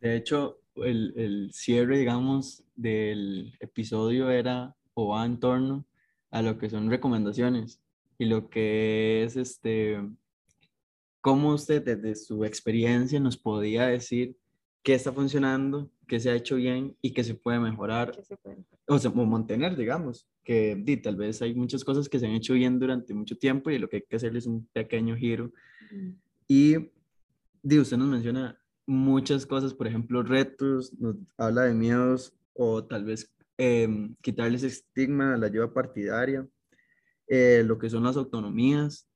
De 0.00 0.16
hecho, 0.16 0.60
el, 0.76 1.12
el, 1.16 1.50
cierre, 1.52 1.98
digamos, 1.98 2.62
del 2.76 3.54
episodio 3.60 4.30
era 4.30 4.74
o 4.94 5.08
va 5.08 5.24
en 5.24 5.40
torno 5.40 5.84
a 6.30 6.42
lo 6.42 6.58
que 6.58 6.70
son 6.70 6.90
recomendaciones 6.90 7.80
y 8.18 8.26
lo 8.26 8.48
que 8.48 9.24
es 9.24 9.36
este 9.36 9.98
cómo 11.20 11.54
usted 11.54 11.84
desde 11.84 12.14
su 12.14 12.44
experiencia 12.44 13.18
nos 13.18 13.36
podía 13.36 13.88
decir 13.88 14.36
qué 14.84 14.94
está 14.94 15.12
funcionando, 15.12 15.90
qué 16.06 16.20
se 16.20 16.30
ha 16.30 16.34
hecho 16.34 16.56
bien 16.56 16.96
y 17.02 17.12
qué 17.12 17.24
se 17.24 17.34
puede 17.34 17.58
mejorar 17.58 18.12
o, 18.86 18.98
sea, 18.98 19.10
o 19.10 19.26
mantener, 19.26 19.76
digamos, 19.76 20.28
que 20.44 20.76
di, 20.76 20.96
tal 20.96 21.16
vez 21.16 21.42
hay 21.42 21.54
muchas 21.54 21.84
cosas 21.84 22.08
que 22.08 22.18
se 22.18 22.26
han 22.26 22.32
hecho 22.32 22.54
bien 22.54 22.78
durante 22.78 23.12
mucho 23.14 23.36
tiempo 23.36 23.70
y 23.70 23.78
lo 23.78 23.88
que 23.88 23.96
hay 23.96 24.02
que 24.02 24.16
hacer 24.16 24.36
es 24.36 24.46
un 24.46 24.66
pequeño 24.72 25.16
giro. 25.16 25.52
Y 26.46 26.76
di, 27.62 27.78
usted 27.78 27.96
nos 27.96 28.08
menciona 28.08 28.58
muchas 28.86 29.44
cosas, 29.44 29.74
por 29.74 29.86
ejemplo, 29.86 30.22
retos, 30.22 30.92
nos 30.98 31.16
habla 31.36 31.62
de 31.62 31.74
miedos 31.74 32.32
o 32.54 32.84
tal 32.84 33.04
vez 33.04 33.34
eh, 33.58 33.88
quitarles 34.22 34.62
estigma 34.62 35.34
a 35.34 35.36
la 35.36 35.46
ayuda 35.46 35.72
partidaria, 35.72 36.46
eh, 37.26 37.62
lo 37.66 37.78
que 37.78 37.90
son 37.90 38.04
las 38.04 38.16
autonomías, 38.16 39.08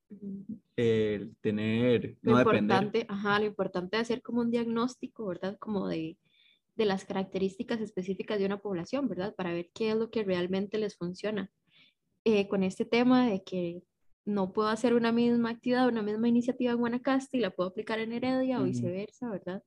el 0.77 1.37
tener, 1.41 2.17
lo 2.23 2.39
importante, 2.39 3.07
Ajá, 3.09 3.39
lo 3.39 3.47
importante 3.47 3.97
de 3.97 4.03
hacer 4.03 4.23
como 4.23 4.41
un 4.41 4.51
diagnóstico, 4.51 5.27
¿verdad? 5.27 5.57
Como 5.59 5.87
de, 5.89 6.17
de 6.81 6.87
las 6.87 7.05
características 7.05 7.79
específicas 7.83 8.39
de 8.39 8.47
una 8.47 8.59
población, 8.59 9.07
¿verdad? 9.07 9.35
Para 9.35 9.53
ver 9.53 9.69
qué 9.75 9.91
es 9.91 9.97
lo 9.97 10.11
que 10.11 10.25
realmente 10.25 10.79
les 10.79 10.97
funciona. 10.97 11.51
Eh, 12.25 12.49
con 12.49 12.63
este 12.63 12.87
tema 12.87 13.29
de 13.29 13.45
que 13.45 13.83
no 14.25 14.55
puedo 14.55 14.69
hacer 14.69 14.95
una 14.95 15.13
misma 15.13 15.51
actividad, 15.51 15.89
una 15.89 16.01
misma 16.01 16.29
iniciativa 16.29 16.73
en 16.73 16.79
Guanacaste 16.79 17.37
y 17.37 17.41
la 17.41 17.51
puedo 17.51 17.69
aplicar 17.69 18.01
en 18.01 18.15
Heredia 18.15 18.63
o 18.63 18.65
viceversa, 18.65 19.29
¿verdad? 19.29 19.63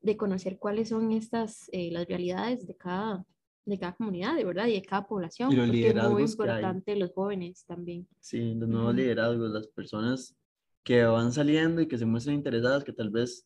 De 0.00 0.16
conocer 0.16 0.60
cuáles 0.60 0.90
son 0.90 1.10
estas, 1.10 1.68
eh, 1.72 1.90
las 1.90 2.06
realidades 2.06 2.68
de 2.68 2.76
cada, 2.76 3.26
de 3.64 3.76
cada 3.76 3.96
comunidad, 3.96 4.36
de 4.36 4.44
verdad, 4.44 4.68
y 4.68 4.74
de 4.74 4.82
cada 4.82 5.08
población. 5.08 5.50
Y 5.50 5.56
los 5.56 5.68
liderazgos 5.68 6.20
es 6.20 6.36
muy 6.38 6.46
importante 6.46 6.94
los 6.94 7.10
jóvenes 7.10 7.64
también. 7.66 8.06
Sí, 8.20 8.54
los 8.54 8.68
nuevos 8.68 8.94
liderazgos, 8.94 9.50
las 9.50 9.66
personas 9.66 10.36
que 10.84 11.02
van 11.02 11.32
saliendo 11.32 11.80
y 11.80 11.88
que 11.88 11.98
se 11.98 12.06
muestran 12.06 12.36
interesadas, 12.36 12.84
que 12.84 12.92
tal 12.92 13.10
vez 13.10 13.44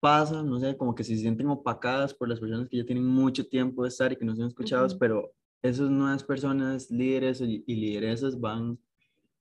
pasan, 0.00 0.48
no 0.48 0.58
sé, 0.58 0.76
como 0.76 0.94
que 0.94 1.04
se 1.04 1.16
sienten 1.16 1.48
opacadas 1.48 2.14
por 2.14 2.28
las 2.28 2.40
personas 2.40 2.68
que 2.68 2.76
ya 2.76 2.84
tienen 2.84 3.04
mucho 3.04 3.46
tiempo 3.46 3.82
de 3.82 3.88
estar 3.88 4.12
y 4.12 4.16
que 4.16 4.24
no 4.24 4.36
son 4.36 4.48
escuchados, 4.48 4.94
pero 4.94 5.32
esas 5.62 5.90
nuevas 5.90 6.22
personas, 6.22 6.90
líderes 6.90 7.40
y, 7.40 7.62
lideresas 7.66 8.38
van 8.38 8.78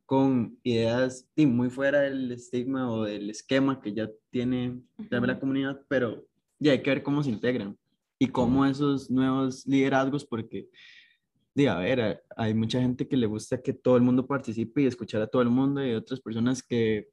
con 0.06 0.58
ideas 0.64 1.28
muy 1.36 1.70
fuera 1.70 2.02
del 2.02 2.32
estigma 2.32 2.92
o 2.92 3.04
del 3.04 3.30
esquema 3.30 3.82
que 3.82 3.94
ya 3.94 4.10
tiene 4.30 4.82
la 5.10 5.40
comunidad, 5.40 5.82
pero 5.88 6.26
ya 6.60 6.72
hay 6.72 6.82
que 6.82 6.92
ver 6.92 7.04
cómo 7.04 7.24
se 7.24 7.32
integran 7.32 7.78
y 8.20 8.28
cómo 8.28 8.66
esos 8.66 9.10
nuevos 9.10 9.66
liderazgos, 9.66 10.26
porque, 10.26 10.70
diga, 11.54 11.78
a 11.78 11.82
ver, 11.82 12.24
hay 12.38 12.54
mucha 12.54 12.80
gente 12.80 13.08
que 13.08 13.18
le 13.18 13.26
gusta 13.26 13.62
que 13.62 13.74
todo 13.74 13.98
el 13.98 14.04
mundo 14.04 14.26
participe 14.26 14.84
y 14.84 14.86
escuchar 14.86 15.22
a 15.22 15.28
todo 15.28 15.42
el 15.42 15.50
mundo 15.50 15.86
y 15.86 15.94
otras 15.94 16.22
personas 16.22 16.64
que 16.64 17.10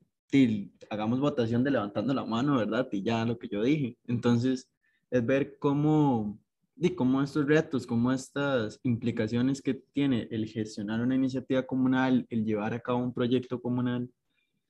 hagamos 0.90 1.20
votación 1.20 1.62
de 1.64 1.70
levantando 1.70 2.14
la 2.14 2.24
mano, 2.24 2.58
¿verdad? 2.58 2.88
Y 2.92 3.02
ya 3.02 3.24
lo 3.24 3.38
que 3.38 3.48
yo 3.48 3.62
dije. 3.62 3.96
Entonces, 4.06 4.70
es 5.10 5.24
ver 5.26 5.58
cómo, 5.58 6.38
y 6.76 6.90
cómo 6.90 7.22
estos 7.22 7.46
retos, 7.46 7.86
cómo 7.86 8.12
estas 8.12 8.80
implicaciones 8.82 9.60
que 9.60 9.74
tiene 9.74 10.28
el 10.30 10.46
gestionar 10.46 11.00
una 11.00 11.14
iniciativa 11.14 11.62
comunal, 11.62 12.26
el 12.30 12.44
llevar 12.44 12.72
a 12.74 12.80
cabo 12.80 12.98
un 12.98 13.12
proyecto 13.12 13.60
comunal, 13.60 14.10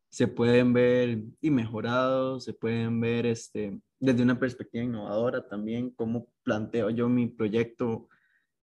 se 0.08 0.28
pueden 0.28 0.72
ver 0.72 1.22
y 1.40 1.50
mejorados, 1.50 2.44
se 2.44 2.52
pueden 2.52 3.00
ver 3.00 3.24
este, 3.24 3.80
desde 3.98 4.22
una 4.22 4.38
perspectiva 4.38 4.84
innovadora 4.84 5.46
también, 5.48 5.90
cómo 5.90 6.26
planteo 6.42 6.90
yo 6.90 7.08
mi 7.08 7.28
proyecto 7.28 8.08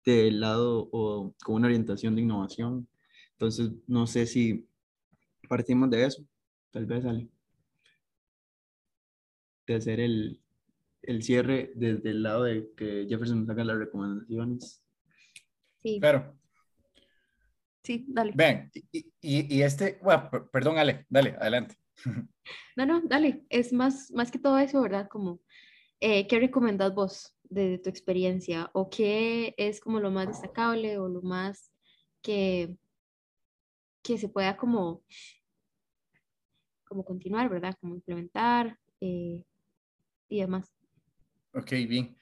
del 0.04 0.40
lado 0.40 0.88
o 0.92 1.34
con 1.44 1.56
una 1.56 1.66
orientación 1.68 2.14
de 2.14 2.22
innovación. 2.22 2.88
Entonces, 3.32 3.70
no 3.86 4.06
sé 4.06 4.26
si 4.26 4.68
partimos 5.48 5.88
de 5.88 6.04
eso, 6.04 6.24
tal 6.70 6.86
vez 6.86 7.04
Ale. 7.04 7.28
De 9.66 9.74
hacer 9.74 10.00
el, 10.00 10.40
el 11.02 11.22
cierre 11.22 11.72
desde 11.74 12.10
el 12.10 12.22
lado 12.22 12.44
de 12.44 12.70
que 12.76 13.06
Jefferson 13.08 13.40
nos 13.40 13.50
haga 13.50 13.64
las 13.64 13.78
recomendaciones. 13.78 14.82
Sí. 15.82 15.98
Claro. 16.00 16.36
Sí, 17.82 18.04
dale. 18.08 18.32
Ven, 18.34 18.70
y, 18.92 19.06
y, 19.20 19.62
este, 19.62 19.98
bueno, 20.02 20.28
perdón, 20.52 20.78
Ale, 20.78 21.06
dale, 21.08 21.36
adelante. 21.40 21.76
No, 22.76 22.86
no, 22.86 23.02
dale, 23.02 23.44
es 23.50 23.72
más, 23.72 24.10
más 24.12 24.30
que 24.30 24.38
todo 24.38 24.58
eso, 24.58 24.80
¿verdad? 24.80 25.06
Como, 25.08 25.40
eh, 26.00 26.26
¿qué 26.26 26.40
recomendás 26.40 26.94
vos 26.94 27.36
de, 27.44 27.78
tu 27.78 27.90
experiencia? 27.90 28.70
¿O 28.72 28.88
qué 28.88 29.54
es 29.58 29.80
como 29.80 30.00
lo 30.00 30.10
más 30.10 30.28
destacable 30.28 30.98
o 30.98 31.08
lo 31.08 31.20
más 31.20 31.70
que, 32.22 32.76
que 34.02 34.18
se 34.18 34.28
pueda 34.28 34.56
como, 34.56 35.04
como 36.90 37.04
continuar, 37.04 37.48
¿verdad? 37.48 37.76
Como 37.80 37.94
implementar 37.94 38.76
eh, 39.00 39.44
y 40.28 40.40
demás. 40.40 40.74
Ok, 41.54 41.70
bien. 41.88 42.16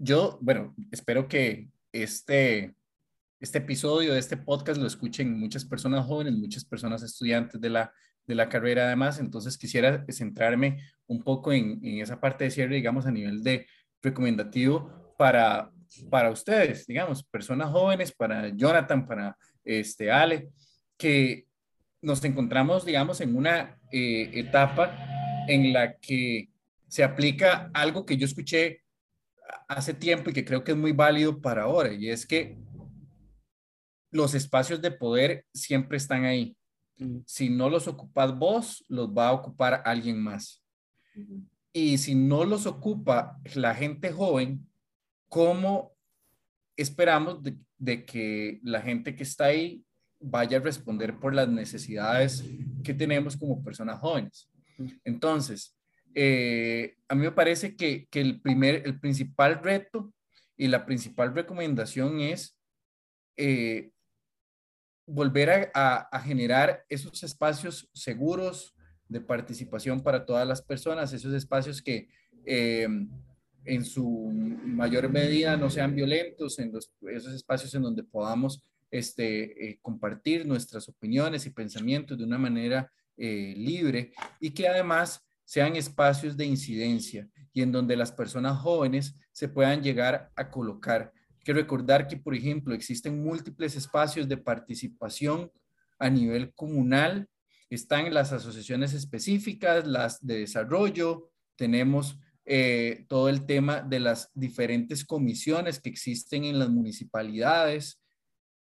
Yo, 0.00 0.36
bueno, 0.42 0.74
espero 0.90 1.28
que 1.28 1.70
este, 1.92 2.74
este 3.38 3.58
episodio 3.58 4.16
este 4.16 4.36
podcast 4.36 4.80
lo 4.80 4.88
escuchen 4.88 5.38
muchas 5.38 5.64
personas 5.64 6.06
jóvenes, 6.06 6.34
muchas 6.34 6.64
personas 6.64 7.04
estudiantes 7.04 7.60
de 7.60 7.70
la, 7.70 7.92
de 8.26 8.34
la 8.34 8.48
carrera 8.48 8.86
además, 8.86 9.20
entonces 9.20 9.56
quisiera 9.56 10.04
centrarme 10.08 10.82
un 11.06 11.22
poco 11.22 11.52
en, 11.52 11.78
en 11.84 12.00
esa 12.00 12.20
parte 12.20 12.44
de 12.44 12.50
cierre, 12.50 12.74
digamos, 12.74 13.06
a 13.06 13.12
nivel 13.12 13.44
de 13.44 13.68
recomendativo 14.02 15.14
para, 15.16 15.70
para 16.10 16.30
ustedes, 16.30 16.84
digamos, 16.84 17.22
personas 17.22 17.70
jóvenes, 17.70 18.10
para 18.10 18.48
Jonathan, 18.48 19.06
para 19.06 19.36
este 19.64 20.10
Ale, 20.10 20.50
que 20.96 21.46
nos 22.02 22.24
encontramos, 22.24 22.84
digamos, 22.84 23.20
en 23.20 23.36
una 23.36 23.78
eh, 23.92 24.30
etapa 24.34 24.96
en 25.48 25.72
la 25.72 25.98
que 25.98 26.50
se 26.88 27.04
aplica 27.04 27.70
algo 27.74 28.04
que 28.04 28.16
yo 28.16 28.26
escuché 28.26 28.82
hace 29.68 29.94
tiempo 29.94 30.30
y 30.30 30.32
que 30.32 30.44
creo 30.44 30.64
que 30.64 30.72
es 30.72 30.78
muy 30.78 30.92
válido 30.92 31.40
para 31.40 31.62
ahora, 31.62 31.92
y 31.92 32.08
es 32.08 32.26
que 32.26 32.58
los 34.10 34.34
espacios 34.34 34.80
de 34.82 34.90
poder 34.90 35.46
siempre 35.54 35.96
están 35.96 36.24
ahí. 36.24 36.56
Si 37.26 37.48
no 37.48 37.70
los 37.70 37.88
ocupas 37.88 38.36
vos, 38.36 38.84
los 38.88 39.08
va 39.08 39.28
a 39.28 39.32
ocupar 39.32 39.82
alguien 39.84 40.20
más. 40.20 40.62
Y 41.72 41.98
si 41.98 42.14
no 42.14 42.44
los 42.44 42.66
ocupa 42.66 43.38
la 43.54 43.74
gente 43.74 44.12
joven, 44.12 44.68
¿cómo 45.28 45.94
esperamos 46.76 47.40
de, 47.78 48.04
que 48.04 48.60
la 48.62 48.82
gente 48.82 49.14
que 49.14 49.22
está 49.22 49.46
ahí 49.46 49.84
vaya 50.20 50.58
a 50.58 50.60
responder 50.60 51.18
por 51.18 51.34
las 51.34 51.48
necesidades 51.48 52.44
que 52.84 52.94
tenemos 52.94 53.36
como 53.36 53.64
personas 53.64 53.98
jóvenes? 53.98 54.48
Entonces, 55.04 55.76
eh, 56.14 56.96
a 57.08 57.14
mí 57.14 57.22
me 57.22 57.32
parece 57.32 57.76
que, 57.76 58.08
el, 58.12 58.40
primer, 58.40 58.82
el 58.86 58.98
principal 58.98 59.62
reto 59.62 60.12
y 60.56 60.68
la 60.68 60.84
principal 60.84 61.34
recomendación 61.34 62.20
es 62.20 62.56
eh, 63.36 63.90
volver 65.06 65.70
a, 65.74 66.20
generar 66.24 66.84
esos 66.88 67.22
espacios 67.22 67.88
seguros 67.92 68.74
de 69.08 69.20
participación 69.20 70.00
para 70.00 70.24
todas 70.24 70.46
las 70.46 70.62
personas, 70.62 71.12
esos 71.12 71.34
espacios 71.34 71.82
que 71.82 72.08
eh, 72.44 72.86
en 73.64 73.84
su 73.84 74.30
mayor 74.32 75.08
medida 75.08 75.56
no 75.56 75.68
sean 75.68 75.94
violentos, 75.94 76.58
en 76.58 76.72
los, 76.72 76.92
esos 77.12 77.34
espacios 77.34 77.74
en 77.74 77.82
donde 77.82 78.04
podamos 78.04 78.62
este, 78.90 79.70
eh, 79.70 79.78
compartir 79.80 80.46
nuestras 80.46 80.88
opiniones 80.88 81.46
y 81.46 81.50
pensamientos 81.50 82.18
de 82.18 82.24
una 82.24 82.38
manera 82.38 82.90
eh, 83.16 83.54
libre 83.56 84.12
y 84.40 84.50
que 84.50 84.68
además 84.68 85.24
sean 85.44 85.76
espacios 85.76 86.36
de 86.36 86.46
incidencia 86.46 87.28
y 87.52 87.62
en 87.62 87.72
donde 87.72 87.96
las 87.96 88.12
personas 88.12 88.58
jóvenes 88.58 89.14
se 89.32 89.48
puedan 89.48 89.82
llegar 89.82 90.30
a 90.36 90.50
colocar. 90.50 91.12
Que 91.44 91.52
recordar 91.52 92.06
que, 92.06 92.16
por 92.16 92.34
ejemplo, 92.34 92.74
existen 92.74 93.22
múltiples 93.22 93.74
espacios 93.76 94.28
de 94.28 94.36
participación 94.36 95.50
a 95.98 96.08
nivel 96.08 96.52
comunal. 96.54 97.28
Están 97.68 98.12
las 98.12 98.32
asociaciones 98.32 98.94
específicas, 98.94 99.86
las 99.86 100.24
de 100.24 100.38
desarrollo, 100.40 101.30
tenemos 101.56 102.18
eh, 102.46 103.04
todo 103.08 103.28
el 103.28 103.44
tema 103.44 103.80
de 103.82 104.00
las 104.00 104.30
diferentes 104.34 105.04
comisiones 105.04 105.78
que 105.78 105.90
existen 105.90 106.44
en 106.44 106.58
las 106.58 106.70
municipalidades, 106.70 107.99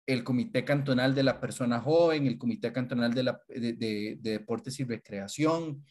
el 0.07 0.23
Comité 0.23 0.65
Cantonal 0.65 1.15
de 1.15 1.23
la 1.23 1.41
Persona 1.41 1.81
Joven, 1.81 2.27
el 2.27 2.39
Comité 2.39 2.73
Cantonal 2.73 3.15
de, 3.15 3.23
de 3.49 4.19
Deportes 4.21 4.79
y 4.81 4.85
Recreación, 4.85 5.85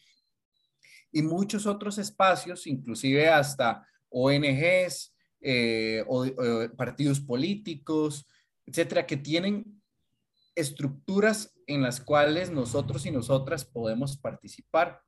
y 1.10 1.22
muchos 1.22 1.66
otros 1.66 1.98
espacios, 1.98 2.66
inclusive 2.66 3.28
hasta 3.28 3.86
ONGs, 4.08 5.14
eh, 5.46 6.02
o, 6.06 6.24
partidos 6.74 7.20
políticos, 7.20 8.26
etcétera, 8.64 9.04
que 9.04 9.18
tienen 9.18 9.82
estructuras 10.54 11.54
en 11.66 11.82
las 11.82 12.00
cuales 12.00 12.50
nosotros 12.50 13.04
y 13.04 13.10
nosotras 13.10 13.66
podemos 13.66 14.16
participar. 14.16 15.02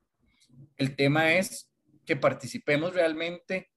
El 0.77 0.95
tema 0.95 1.33
es 1.33 1.73
que 2.05 2.17
participemos 2.17 2.93
realmente 2.93 3.71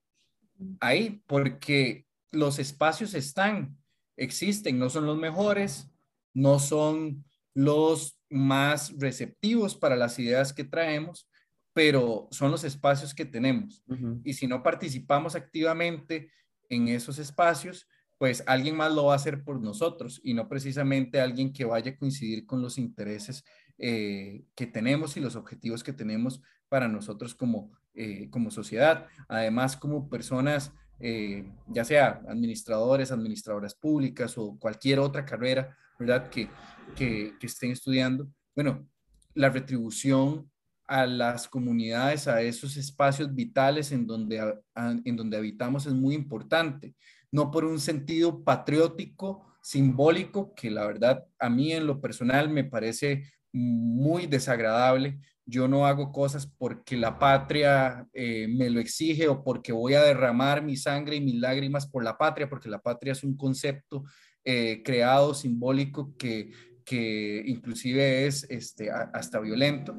ahí, 0.80 1.22
porque 1.26 2.06
los 2.30 2.58
espacios 2.58 3.14
están, 3.14 3.78
existen, 4.20 4.78
no 4.78 4.90
son 4.90 5.06
los 5.06 5.18
mejores, 5.18 5.90
no 6.34 6.58
son 6.58 7.24
los 7.54 8.20
más 8.28 8.96
receptivos 8.98 9.74
para 9.74 9.96
las 9.96 10.18
ideas 10.18 10.52
que 10.52 10.62
traemos, 10.62 11.28
pero 11.72 12.28
son 12.30 12.50
los 12.50 12.62
espacios 12.62 13.14
que 13.14 13.24
tenemos. 13.24 13.82
Y 14.22 14.34
si 14.34 14.46
no 14.46 14.62
participamos 14.62 15.34
activamente 15.34 16.30
en 16.68 16.88
esos 16.88 17.18
espacios, 17.18 17.88
pues 18.18 18.44
alguien 18.46 18.76
más 18.76 18.92
lo 18.92 19.06
va 19.06 19.14
a 19.14 19.16
hacer 19.16 19.42
por 19.42 19.60
nosotros 19.60 20.20
y 20.22 20.34
no 20.34 20.46
precisamente 20.48 21.20
alguien 21.20 21.52
que 21.54 21.64
vaya 21.64 21.92
a 21.92 21.96
coincidir 21.96 22.44
con 22.44 22.60
los 22.60 22.76
intereses 22.76 23.44
eh, 23.78 24.44
que 24.54 24.66
tenemos 24.66 25.16
y 25.16 25.20
los 25.20 25.36
objetivos 25.36 25.82
que 25.82 25.94
tenemos 25.94 26.42
para 26.68 26.86
nosotros 26.86 27.34
como, 27.34 27.72
eh, 27.94 28.28
como 28.28 28.50
sociedad. 28.50 29.06
Además, 29.26 29.76
como 29.76 30.10
personas, 30.10 30.72
eh, 31.00 31.44
ya 31.66 31.84
sea 31.84 32.22
administradores, 32.28 33.10
administradoras 33.10 33.74
públicas 33.74 34.36
o 34.38 34.58
cualquier 34.58 34.98
otra 34.98 35.24
carrera, 35.24 35.76
¿verdad? 35.98 36.28
Que, 36.28 36.48
que, 36.96 37.34
que 37.38 37.46
estén 37.46 37.72
estudiando. 37.72 38.28
Bueno, 38.54 38.86
la 39.34 39.48
retribución 39.48 40.50
a 40.86 41.06
las 41.06 41.48
comunidades, 41.48 42.26
a 42.26 42.42
esos 42.42 42.76
espacios 42.76 43.32
vitales 43.32 43.92
en 43.92 44.06
donde, 44.08 44.60
en 44.74 45.16
donde 45.16 45.36
habitamos 45.36 45.86
es 45.86 45.94
muy 45.94 46.16
importante, 46.16 46.96
no 47.30 47.52
por 47.52 47.64
un 47.64 47.78
sentido 47.78 48.42
patriótico, 48.42 49.46
simbólico, 49.62 50.52
que 50.54 50.68
la 50.68 50.84
verdad 50.86 51.24
a 51.38 51.48
mí 51.48 51.72
en 51.72 51.86
lo 51.86 52.00
personal 52.00 52.48
me 52.48 52.64
parece 52.64 53.22
muy 53.52 54.26
desagradable. 54.26 55.20
Yo 55.50 55.68
no 55.68 55.86
hago 55.86 56.12
cosas 56.12 56.46
porque 56.46 56.96
la 56.96 57.18
patria 57.18 58.06
eh, 58.12 58.46
me 58.48 58.70
lo 58.70 58.80
exige 58.80 59.28
o 59.28 59.42
porque 59.42 59.72
voy 59.72 59.94
a 59.94 60.02
derramar 60.02 60.62
mi 60.62 60.76
sangre 60.76 61.16
y 61.16 61.20
mis 61.20 61.40
lágrimas 61.40 61.86
por 61.86 62.04
la 62.04 62.16
patria, 62.16 62.48
porque 62.48 62.68
la 62.68 62.80
patria 62.80 63.12
es 63.12 63.24
un 63.24 63.36
concepto 63.36 64.04
eh, 64.44 64.82
creado, 64.84 65.34
simbólico, 65.34 66.14
que, 66.16 66.52
que 66.84 67.42
inclusive 67.46 68.26
es 68.26 68.46
este, 68.48 68.90
hasta 68.90 69.40
violento 69.40 69.96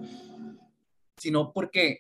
sino 1.21 1.53
porque 1.53 1.99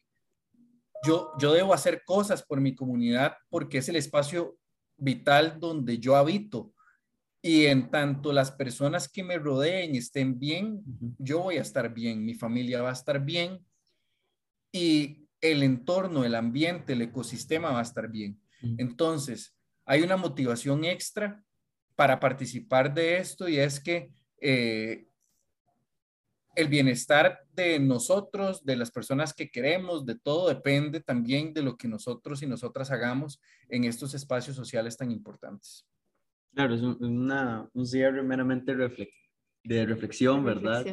yo, 1.05 1.31
yo 1.37 1.53
debo 1.53 1.75
hacer 1.75 2.01
cosas 2.05 2.43
por 2.43 2.59
mi 2.59 2.73
comunidad 2.73 3.35
porque 3.49 3.77
es 3.77 3.87
el 3.87 3.95
espacio 3.95 4.57
vital 4.97 5.59
donde 5.59 5.99
yo 5.99 6.15
habito. 6.15 6.73
Y 7.41 7.65
en 7.65 7.89
tanto 7.89 8.31
las 8.33 8.51
personas 8.51 9.09
que 9.09 9.23
me 9.23 9.37
rodeen 9.39 9.95
estén 9.95 10.39
bien, 10.39 10.83
yo 11.17 11.39
voy 11.39 11.57
a 11.57 11.61
estar 11.61 11.91
bien, 11.93 12.23
mi 12.23 12.35
familia 12.35 12.81
va 12.81 12.89
a 12.89 12.93
estar 12.93 13.23
bien 13.23 13.65
y 14.71 15.27
el 15.41 15.63
entorno, 15.63 16.23
el 16.23 16.35
ambiente, 16.35 16.93
el 16.93 17.01
ecosistema 17.01 17.71
va 17.71 17.79
a 17.79 17.83
estar 17.83 18.07
bien. 18.09 18.39
Entonces, 18.77 19.55
hay 19.85 20.01
una 20.03 20.17
motivación 20.17 20.85
extra 20.85 21.43
para 21.95 22.19
participar 22.19 22.93
de 22.93 23.17
esto 23.17 23.49
y 23.49 23.57
es 23.57 23.79
que 23.79 24.11
eh, 24.39 25.07
el 26.55 26.67
bienestar 26.67 27.39
de 27.53 27.79
nosotros, 27.79 28.63
de 28.63 28.75
las 28.75 28.91
personas 28.91 29.33
que 29.33 29.49
queremos, 29.49 30.05
de 30.05 30.17
todo 30.17 30.49
depende 30.49 30.99
también 30.99 31.53
de 31.53 31.63
lo 31.63 31.77
que 31.77 31.87
nosotros 31.87 32.41
y 32.41 32.47
nosotras 32.47 32.91
hagamos 32.91 33.41
en 33.69 33.85
estos 33.85 34.13
espacios 34.13 34.55
sociales 34.55 34.97
tan 34.97 35.11
importantes. 35.11 35.87
Claro, 36.53 36.75
es 36.75 36.81
una, 36.81 37.69
un 37.73 37.85
cierre 37.85 38.21
meramente 38.23 38.75
de 39.63 39.85
reflexión, 39.85 40.43
¿verdad? 40.43 40.85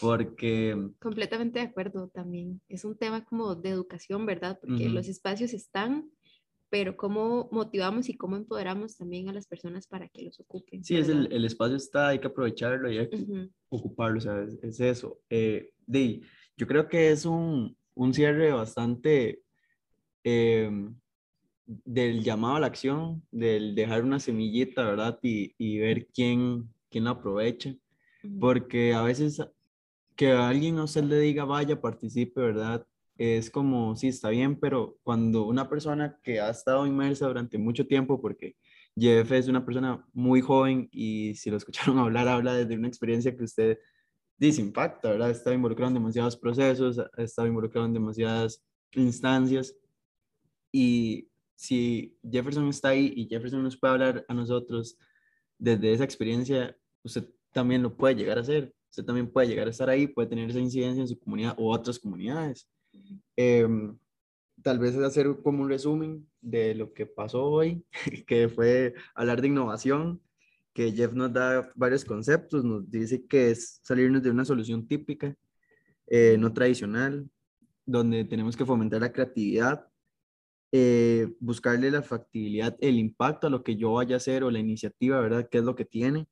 Porque... 0.00 0.76
Completamente 1.00 1.60
de 1.60 1.66
acuerdo 1.66 2.08
también. 2.08 2.60
Es 2.68 2.84
un 2.84 2.96
tema 2.96 3.24
como 3.24 3.54
de 3.54 3.70
educación, 3.70 4.26
¿verdad? 4.26 4.58
Porque 4.60 4.88
los 4.88 5.08
espacios 5.08 5.52
están, 5.54 6.10
pero 6.68 6.96
cómo 6.96 7.48
motivamos 7.50 8.08
y 8.08 8.16
cómo 8.16 8.36
empoderamos 8.36 8.96
también 8.96 9.28
a 9.28 9.32
las 9.32 9.46
personas 9.46 9.86
para 9.86 10.08
que 10.08 10.22
los 10.22 10.38
ocupen. 10.40 10.84
Sí, 10.84 10.96
es 10.96 11.08
el, 11.08 11.32
el, 11.32 11.44
espacio 11.44 11.76
está, 11.76 12.08
hay 12.08 12.20
que 12.20 12.28
aprovecharlo 12.28 12.90
y 12.90 12.98
hay 12.98 13.08
que 13.08 13.48
ocuparlo, 13.68 14.20
¿sabes? 14.20 14.58
Es 14.62 14.80
eso. 14.80 15.20
Eh, 15.28 15.72
yo 16.56 16.66
creo 16.66 16.88
que 16.88 17.10
es 17.10 17.24
un, 17.24 17.76
un 17.94 18.14
cierre 18.14 18.52
bastante 18.52 19.42
em, 20.22 20.94
del 21.84 22.22
llamado 22.22 22.56
a 22.56 22.60
la 22.60 22.66
acción, 22.66 23.22
del 23.30 23.74
dejar 23.74 24.02
una 24.04 24.20
semillita, 24.20 24.84
¿verdad? 24.84 25.18
Y, 25.22 25.54
y 25.58 25.78
ver 25.78 26.08
quién, 26.08 26.68
quién 26.90 27.04
la 27.04 27.10
aprovecha. 27.10 27.74
Porque 28.38 28.92
a 28.92 29.02
veces 29.02 29.42
que 30.16 30.32
alguien 30.32 30.78
a 30.78 30.84
usted 30.84 31.04
le 31.04 31.18
diga, 31.18 31.44
vaya, 31.44 31.80
participe, 31.80 32.40
¿verdad? 32.40 32.86
es 33.20 33.50
como, 33.50 33.94
sí, 33.96 34.08
está 34.08 34.30
bien, 34.30 34.58
pero 34.58 34.96
cuando 35.02 35.46
una 35.46 35.68
persona 35.68 36.18
que 36.22 36.40
ha 36.40 36.48
estado 36.48 36.86
inmersa 36.86 37.26
durante 37.26 37.58
mucho 37.58 37.86
tiempo, 37.86 38.18
porque 38.18 38.56
Jeff 38.96 39.30
es 39.32 39.46
una 39.46 39.62
persona 39.62 40.02
muy 40.14 40.40
joven 40.40 40.88
y 40.90 41.34
si 41.34 41.50
lo 41.50 41.58
escucharon 41.58 41.98
hablar, 41.98 42.28
habla 42.28 42.54
desde 42.54 42.76
una 42.76 42.88
experiencia 42.88 43.36
que 43.36 43.44
usted 43.44 43.78
dice 44.38 44.62
impacta, 44.62 45.10
¿verdad? 45.10 45.30
Está 45.30 45.52
involucrado 45.52 45.88
en 45.88 45.94
demasiados 45.94 46.34
procesos, 46.34 46.98
estado 47.18 47.46
involucrado 47.46 47.86
en 47.86 47.92
demasiadas 47.92 48.64
instancias 48.94 49.76
y 50.72 51.29
si 51.60 52.16
Jefferson 52.22 52.68
está 52.68 52.88
ahí 52.88 53.12
y 53.14 53.28
Jefferson 53.28 53.62
nos 53.62 53.76
puede 53.76 53.92
hablar 53.92 54.24
a 54.26 54.32
nosotros 54.32 54.96
desde 55.58 55.92
esa 55.92 56.04
experiencia, 56.04 56.74
usted 57.02 57.28
también 57.52 57.82
lo 57.82 57.94
puede 57.94 58.14
llegar 58.14 58.38
a 58.38 58.40
hacer. 58.40 58.74
Usted 58.88 59.04
también 59.04 59.30
puede 59.30 59.48
llegar 59.48 59.66
a 59.66 59.70
estar 59.70 59.90
ahí, 59.90 60.06
puede 60.06 60.28
tener 60.28 60.48
esa 60.48 60.58
incidencia 60.58 61.02
en 61.02 61.08
su 61.08 61.18
comunidad 61.18 61.54
o 61.58 61.70
otras 61.70 61.98
comunidades. 61.98 62.66
Em, 63.36 63.94
tal 64.62 64.78
vez 64.78 64.96
hacer 64.96 65.26
como 65.42 65.62
un 65.62 65.68
resumen 65.68 66.26
de 66.40 66.74
lo 66.74 66.94
que 66.94 67.04
pasó 67.04 67.44
hoy, 67.44 67.84
que 68.26 68.48
fue 68.48 68.94
hablar 69.14 69.42
de 69.42 69.48
innovación, 69.48 70.18
que 70.72 70.92
Jeff 70.92 71.12
nos 71.12 71.30
da 71.30 71.70
varios 71.74 72.06
conceptos, 72.06 72.64
nos 72.64 72.90
dice 72.90 73.26
que 73.26 73.50
es 73.50 73.80
salirnos 73.82 74.22
de 74.22 74.30
una 74.30 74.46
solución 74.46 74.88
típica, 74.88 75.36
eh, 76.06 76.36
no 76.38 76.54
tradicional, 76.54 77.28
donde 77.84 78.24
tenemos 78.24 78.56
que 78.56 78.64
fomentar 78.64 79.02
la 79.02 79.12
creatividad, 79.12 79.89
eh, 80.72 81.34
buscarle 81.40 81.90
la 81.90 82.02
factibilidad, 82.02 82.76
el 82.80 82.98
impacto 82.98 83.46
a 83.46 83.50
lo 83.50 83.62
que 83.62 83.76
yo 83.76 83.94
vaya 83.94 84.16
a 84.16 84.18
hacer 84.18 84.44
o 84.44 84.50
la 84.50 84.58
iniciativa, 84.58 85.20
¿verdad? 85.20 85.48
¿Qué 85.50 85.58
es 85.58 85.64
lo 85.64 85.74
que 85.74 85.84
tiene? 85.84 86.26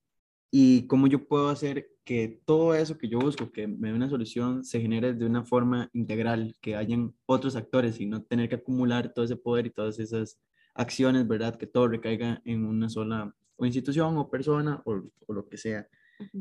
Y 0.51 0.87
cómo 0.87 1.07
yo 1.07 1.27
puedo 1.27 1.49
hacer 1.49 1.89
que 2.05 2.41
todo 2.47 2.75
eso 2.75 2.97
que 2.97 3.09
yo 3.09 3.19
busco, 3.19 3.53
que 3.53 3.67
me 3.67 3.89
dé 3.89 3.95
una 3.95 4.09
solución, 4.09 4.65
se 4.65 4.81
genere 4.81 5.13
de 5.13 5.27
una 5.27 5.45
forma 5.45 5.91
integral, 5.93 6.57
que 6.61 6.75
hayan 6.75 7.15
otros 7.27 7.55
actores 7.57 8.01
y 8.01 8.07
no 8.07 8.23
tener 8.23 8.49
que 8.49 8.55
acumular 8.55 9.13
todo 9.13 9.25
ese 9.25 9.37
poder 9.37 9.67
y 9.67 9.71
todas 9.71 9.99
esas 9.99 10.41
acciones, 10.75 11.29
¿verdad? 11.29 11.57
Que 11.57 11.67
todo 11.67 11.89
recaiga 11.89 12.41
en 12.45 12.65
una 12.65 12.89
sola 12.89 13.35
o 13.57 13.67
institución 13.67 14.17
o 14.17 14.31
persona 14.31 14.81
o, 14.87 15.03
o 15.27 15.33
lo 15.33 15.47
que 15.49 15.59
sea. 15.59 15.87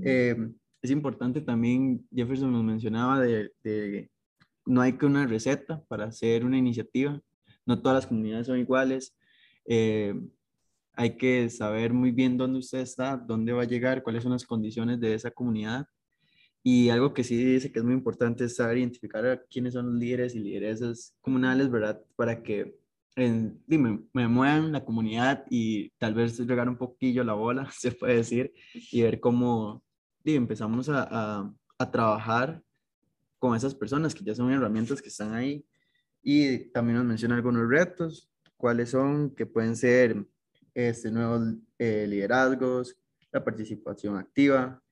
Eh, 0.04 0.36
es 0.82 0.92
importante 0.92 1.42
también, 1.42 2.08
Jefferson 2.14 2.52
nos 2.52 2.64
mencionaba 2.64 3.20
de, 3.20 3.52
de, 3.64 4.10
no 4.66 4.82
hay 4.82 4.94
que 4.94 5.06
una 5.06 5.26
receta 5.26 5.84
para 5.88 6.06
hacer 6.06 6.46
una 6.46 6.58
iniciativa, 6.58 7.20
no 7.68 7.80
todas 7.82 7.98
las 7.98 8.08
comunidades 8.08 8.48
son 8.48 8.60
iguales. 8.60 9.16
Eh, 9.66 10.16
hay 10.94 11.16
que 11.18 11.50
saber 11.50 11.94
muy 11.94 12.12
bien 12.12 12.38
dónde 12.38 12.60
usted 12.60 12.80
está, 12.80 13.18
dónde 13.18 13.54
va 13.54 13.64
a 13.64 13.68
llegar, 13.68 14.02
cuáles 14.02 14.24
son 14.24 14.32
las 14.32 14.46
condiciones 14.46 15.00
de 15.00 15.14
esa 15.14 15.30
comunidad. 15.30 15.86
Y 16.64 16.90
algo 16.90 17.14
que 17.14 17.24
sí 17.24 17.38
dice 17.38 17.72
que 17.72 17.80
es 17.80 17.86
muy 17.86 17.94
importante 17.94 18.46
es 18.46 18.56
saber 18.56 18.80
identificar 18.80 19.26
a 19.26 19.42
quiénes 19.46 19.74
son 19.74 19.86
los 19.92 19.96
líderes 19.96 20.36
y 20.36 20.40
lideresas 20.40 21.16
comunales, 21.22 21.70
¿verdad? 21.70 22.02
Para 22.16 22.42
que 22.42 22.76
en, 23.16 23.62
dime, 23.68 24.02
me 24.14 24.28
muevan 24.28 24.72
la 24.72 24.84
comunidad 24.84 25.46
y 25.50 25.90
tal 25.98 26.14
vez 26.14 26.46
regar 26.46 26.70
un 26.70 26.78
poquillo 26.78 27.24
la 27.24 27.34
bola, 27.34 27.70
se 27.72 27.92
puede 27.92 28.18
decir, 28.18 28.54
y 28.74 29.02
ver 29.02 29.20
cómo 29.20 29.84
empezamos 30.24 30.90
a, 30.90 31.08
a, 31.10 31.54
a 31.78 31.92
trabajar 31.92 32.62
con 33.40 33.56
esas 33.56 33.74
personas 33.76 34.14
que 34.14 34.24
ya 34.24 34.36
son 34.36 34.52
herramientas 34.52 35.02
que 35.02 35.10
están 35.10 35.34
ahí. 35.34 35.66
Y 36.30 36.72
también 36.72 36.98
nos 36.98 37.06
menciona 37.06 37.36
algunos 37.36 37.70
retos, 37.70 38.30
cuáles 38.58 38.90
son, 38.90 39.34
que 39.34 39.46
pueden 39.46 39.78
ser 39.78 40.28
este, 40.74 41.10
nuevos 41.10 41.56
eh, 41.80 42.06
liderazgos, 42.06 42.98
la 43.32 43.46
participación 43.46 44.18
activa, 44.18 44.84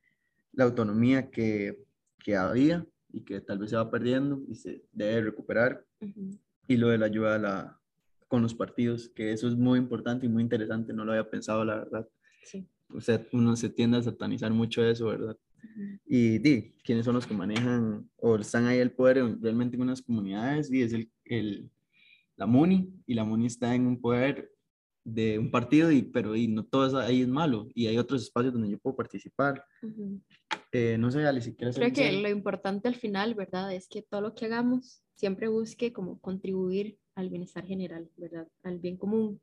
la 0.54 0.64
autonomía 0.64 1.30
que, 1.30 1.84
que, 2.24 2.38
había 2.38 2.88
y 3.12 3.26
que 3.26 3.42
tal 3.42 3.58
vez 3.58 3.72
se 3.72 3.76
va 3.76 3.92
perdiendo 3.92 4.44
y 4.48 4.56
se 4.56 4.86
debe 4.94 5.24
recuperar, 5.24 5.86
y 6.70 6.78
lo 6.78 6.88
de 6.88 7.00
la 7.00 7.08
ayuda 7.08 7.38
la, 7.38 7.82
con 8.30 8.42
los 8.42 8.56
partidos, 8.56 9.10
que 9.10 9.34
eso 9.34 9.50
es 9.50 9.58
muy 9.58 9.78
importante 9.78 10.28
y 10.28 10.30
muy 10.30 10.42
interesante, 10.42 10.94
no 10.94 11.04
lo 11.04 11.12
había 11.12 11.30
pensado, 11.30 11.66
la 11.66 11.80
verdad. 11.80 12.08
Sí. 12.46 12.66
O 12.94 13.02
sea, 13.02 13.22
uno 13.34 13.58
se 13.58 13.68
tiende 13.68 13.98
a 13.98 14.04
satanizar 14.04 14.52
mucho 14.52 14.86
eso, 14.86 15.08
¿verdad? 15.08 15.38
Y 16.06 16.40
di, 16.40 16.76
quiénes 16.84 17.06
son 17.06 17.16
los 17.16 17.28
que 17.28 17.34
manejan 17.34 18.10
o 18.18 18.36
están 18.36 18.66
ahí 18.66 18.80
el 18.80 18.92
poder 18.92 19.18
realmente 19.42 19.76
en 19.76 19.84
unas 19.84 20.02
comunidades, 20.02 20.72
y 20.72 20.82
es 20.82 20.94
el, 20.94 21.12
el, 21.26 21.70
la 22.36 22.46
MUNI, 22.46 22.94
y 23.06 23.14
la 23.14 23.24
MUNI 23.24 23.48
está 23.48 23.76
en 23.76 23.88
un 23.88 24.00
poder 24.00 24.52
de 25.06 25.38
un 25.38 25.52
partido, 25.52 25.92
y, 25.92 26.02
pero 26.02 26.36
y 26.36 26.48
no 26.48 26.66
todo 26.66 26.88
eso 26.88 26.98
ahí 26.98 27.22
es 27.22 27.28
malo 27.28 27.70
y 27.76 27.86
hay 27.86 27.98
otros 27.98 28.24
espacios 28.24 28.54
donde 28.54 28.70
yo 28.70 28.80
puedo 28.80 28.96
participar. 28.96 29.64
Eh, 30.72 30.98
no 30.98 31.12
sé, 31.12 31.26
Ali, 31.26 31.42
si 31.42 31.56
quieres... 31.56 31.76
Creo 31.76 31.94
que 31.94 32.12
lo 32.12 32.28
importante 32.28 32.88
al 32.88 32.96
final, 32.96 33.36
¿verdad? 33.36 33.74
Es 33.74 33.88
que 33.88 34.02
todo 34.02 34.22
lo 34.22 34.34
que 34.34 34.46
hagamos 34.46 35.04
siempre 35.14 35.48
busque 35.48 35.94
como 35.94 36.20
contribuir 36.20 36.98
al 37.14 37.30
bienestar 37.30 37.66
general, 37.66 38.10
¿verdad? 38.18 38.48
Al 38.64 38.80
bien 38.80 38.98
común, 38.98 39.40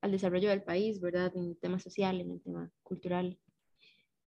al 0.00 0.10
desarrollo 0.10 0.50
del 0.50 0.64
país, 0.64 1.00
¿verdad? 1.00 1.32
En 1.36 1.50
el 1.50 1.56
tema 1.56 1.78
social, 1.78 2.20
en 2.20 2.32
el 2.32 2.42
tema 2.42 2.70
cultural. 2.82 3.38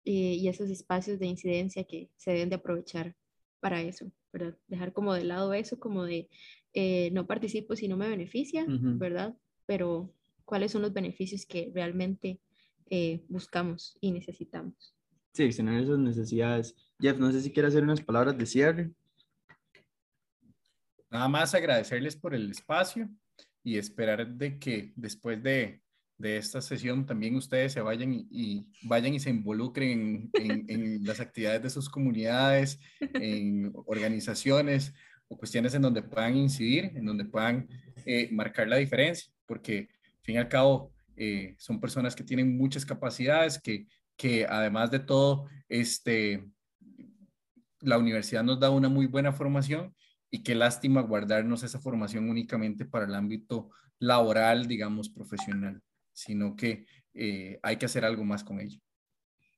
Eh, 0.06 0.36
y 0.40 0.48
esos 0.48 0.70
espacios 0.70 1.20
de 1.20 1.26
incidencia 1.26 1.84
que 1.84 2.10
se 2.16 2.32
deben 2.32 2.50
de 2.50 2.56
aprovechar 2.56 3.16
para 3.60 3.82
eso, 3.82 4.12
¿verdad? 4.32 4.56
Dejar 4.68 4.94
como 4.94 5.14
de 5.14 5.24
lado 5.24 5.54
eso, 5.54 5.80
como 5.80 6.06
de 6.06 6.30
eh, 6.74 7.10
no 7.12 7.26
participo 7.26 7.76
si 7.76 7.88
no 7.88 7.98
me 7.98 8.08
beneficia, 8.08 8.66
¿verdad? 8.68 9.36
Pero 9.66 10.14
cuáles 10.44 10.72
son 10.72 10.84
los 10.84 10.94
beneficios 10.94 11.46
que 11.46 11.72
realmente 11.74 12.40
eh, 12.90 13.24
buscamos 13.30 13.98
y 14.00 14.12
necesitamos. 14.12 14.94
Sí, 15.34 15.44
extener 15.44 15.84
esas 15.84 15.98
necesidades. 15.98 16.76
Jeff, 17.00 17.18
no 17.18 17.32
sé 17.32 17.42
si 17.42 17.52
quiere 17.52 17.68
hacer 17.68 17.84
unas 17.84 18.02
palabras 18.02 18.38
de 18.38 18.46
cierre. 18.46 18.92
Nada 21.10 21.28
más 21.28 21.56
agradecerles 21.56 22.16
por 22.16 22.36
el 22.36 22.52
espacio 22.52 23.10
y 23.64 23.78
esperar 23.78 24.28
de 24.28 24.60
que 24.60 24.94
después 24.96 25.42
de, 25.42 25.82
de 26.18 26.38
esta 26.38 26.62
sesión 26.62 27.06
también 27.06 27.36
ustedes 27.36 27.74
se 27.74 27.82
vayan 27.82 28.14
y, 28.14 28.68
vayan 28.84 29.14
y 29.14 29.20
se 29.20 29.30
involucren 29.30 30.30
en, 30.34 30.66
en, 30.70 31.04
las 31.06 31.20
actividades 31.20 31.64
de 31.64 31.70
sus 31.70 31.90
comunidades, 31.90 32.80
en 33.00 33.72
organizaciones 33.86 34.94
o 35.28 35.38
cuestiones 35.38 35.74
en 35.74 35.82
donde 35.82 36.04
puedan 36.04 36.38
incidir, 36.38 36.92
en 36.96 37.06
donde 37.06 37.26
puedan 37.26 37.68
eh, 38.06 38.30
marcar 38.32 38.68
la 38.68 38.78
diferencia, 38.78 39.32
porque 39.46 39.90
al 40.20 40.24
fin 40.24 40.36
y 40.36 40.38
al 40.38 40.48
cabo 40.48 40.94
eh, 41.18 41.56
son 41.58 41.82
personas 41.82 42.16
que 42.16 42.24
tienen 42.24 42.58
muchas 42.58 42.86
capacidades, 42.86 43.60
que, 43.60 43.88
que 44.16 44.46
además 44.46 44.92
de 44.92 45.00
todo, 45.00 45.48
este, 45.68 46.46
la 47.82 47.98
universidad 47.98 48.44
nos 48.44 48.60
da 48.60 48.70
una 48.70 48.88
muy 48.88 49.08
buena 49.08 49.34
formación 49.34 49.94
y 50.32 50.44
qué 50.44 50.56
lástima 50.56 51.02
guardarnos 51.02 51.64
esa 51.64 51.80
formación 51.80 52.30
únicamente 52.30 52.86
para 52.86 53.06
el 53.06 53.16
ámbito 53.16 53.70
laboral, 54.00 54.68
digamos, 54.68 55.10
profesional 55.10 55.82
sino 56.16 56.56
que 56.56 56.88
eh, 57.14 57.60
hay 57.62 57.78
que 57.78 57.86
hacer 57.86 58.04
algo 58.04 58.24
más 58.24 58.44
con 58.44 58.60
ello. 58.60 58.80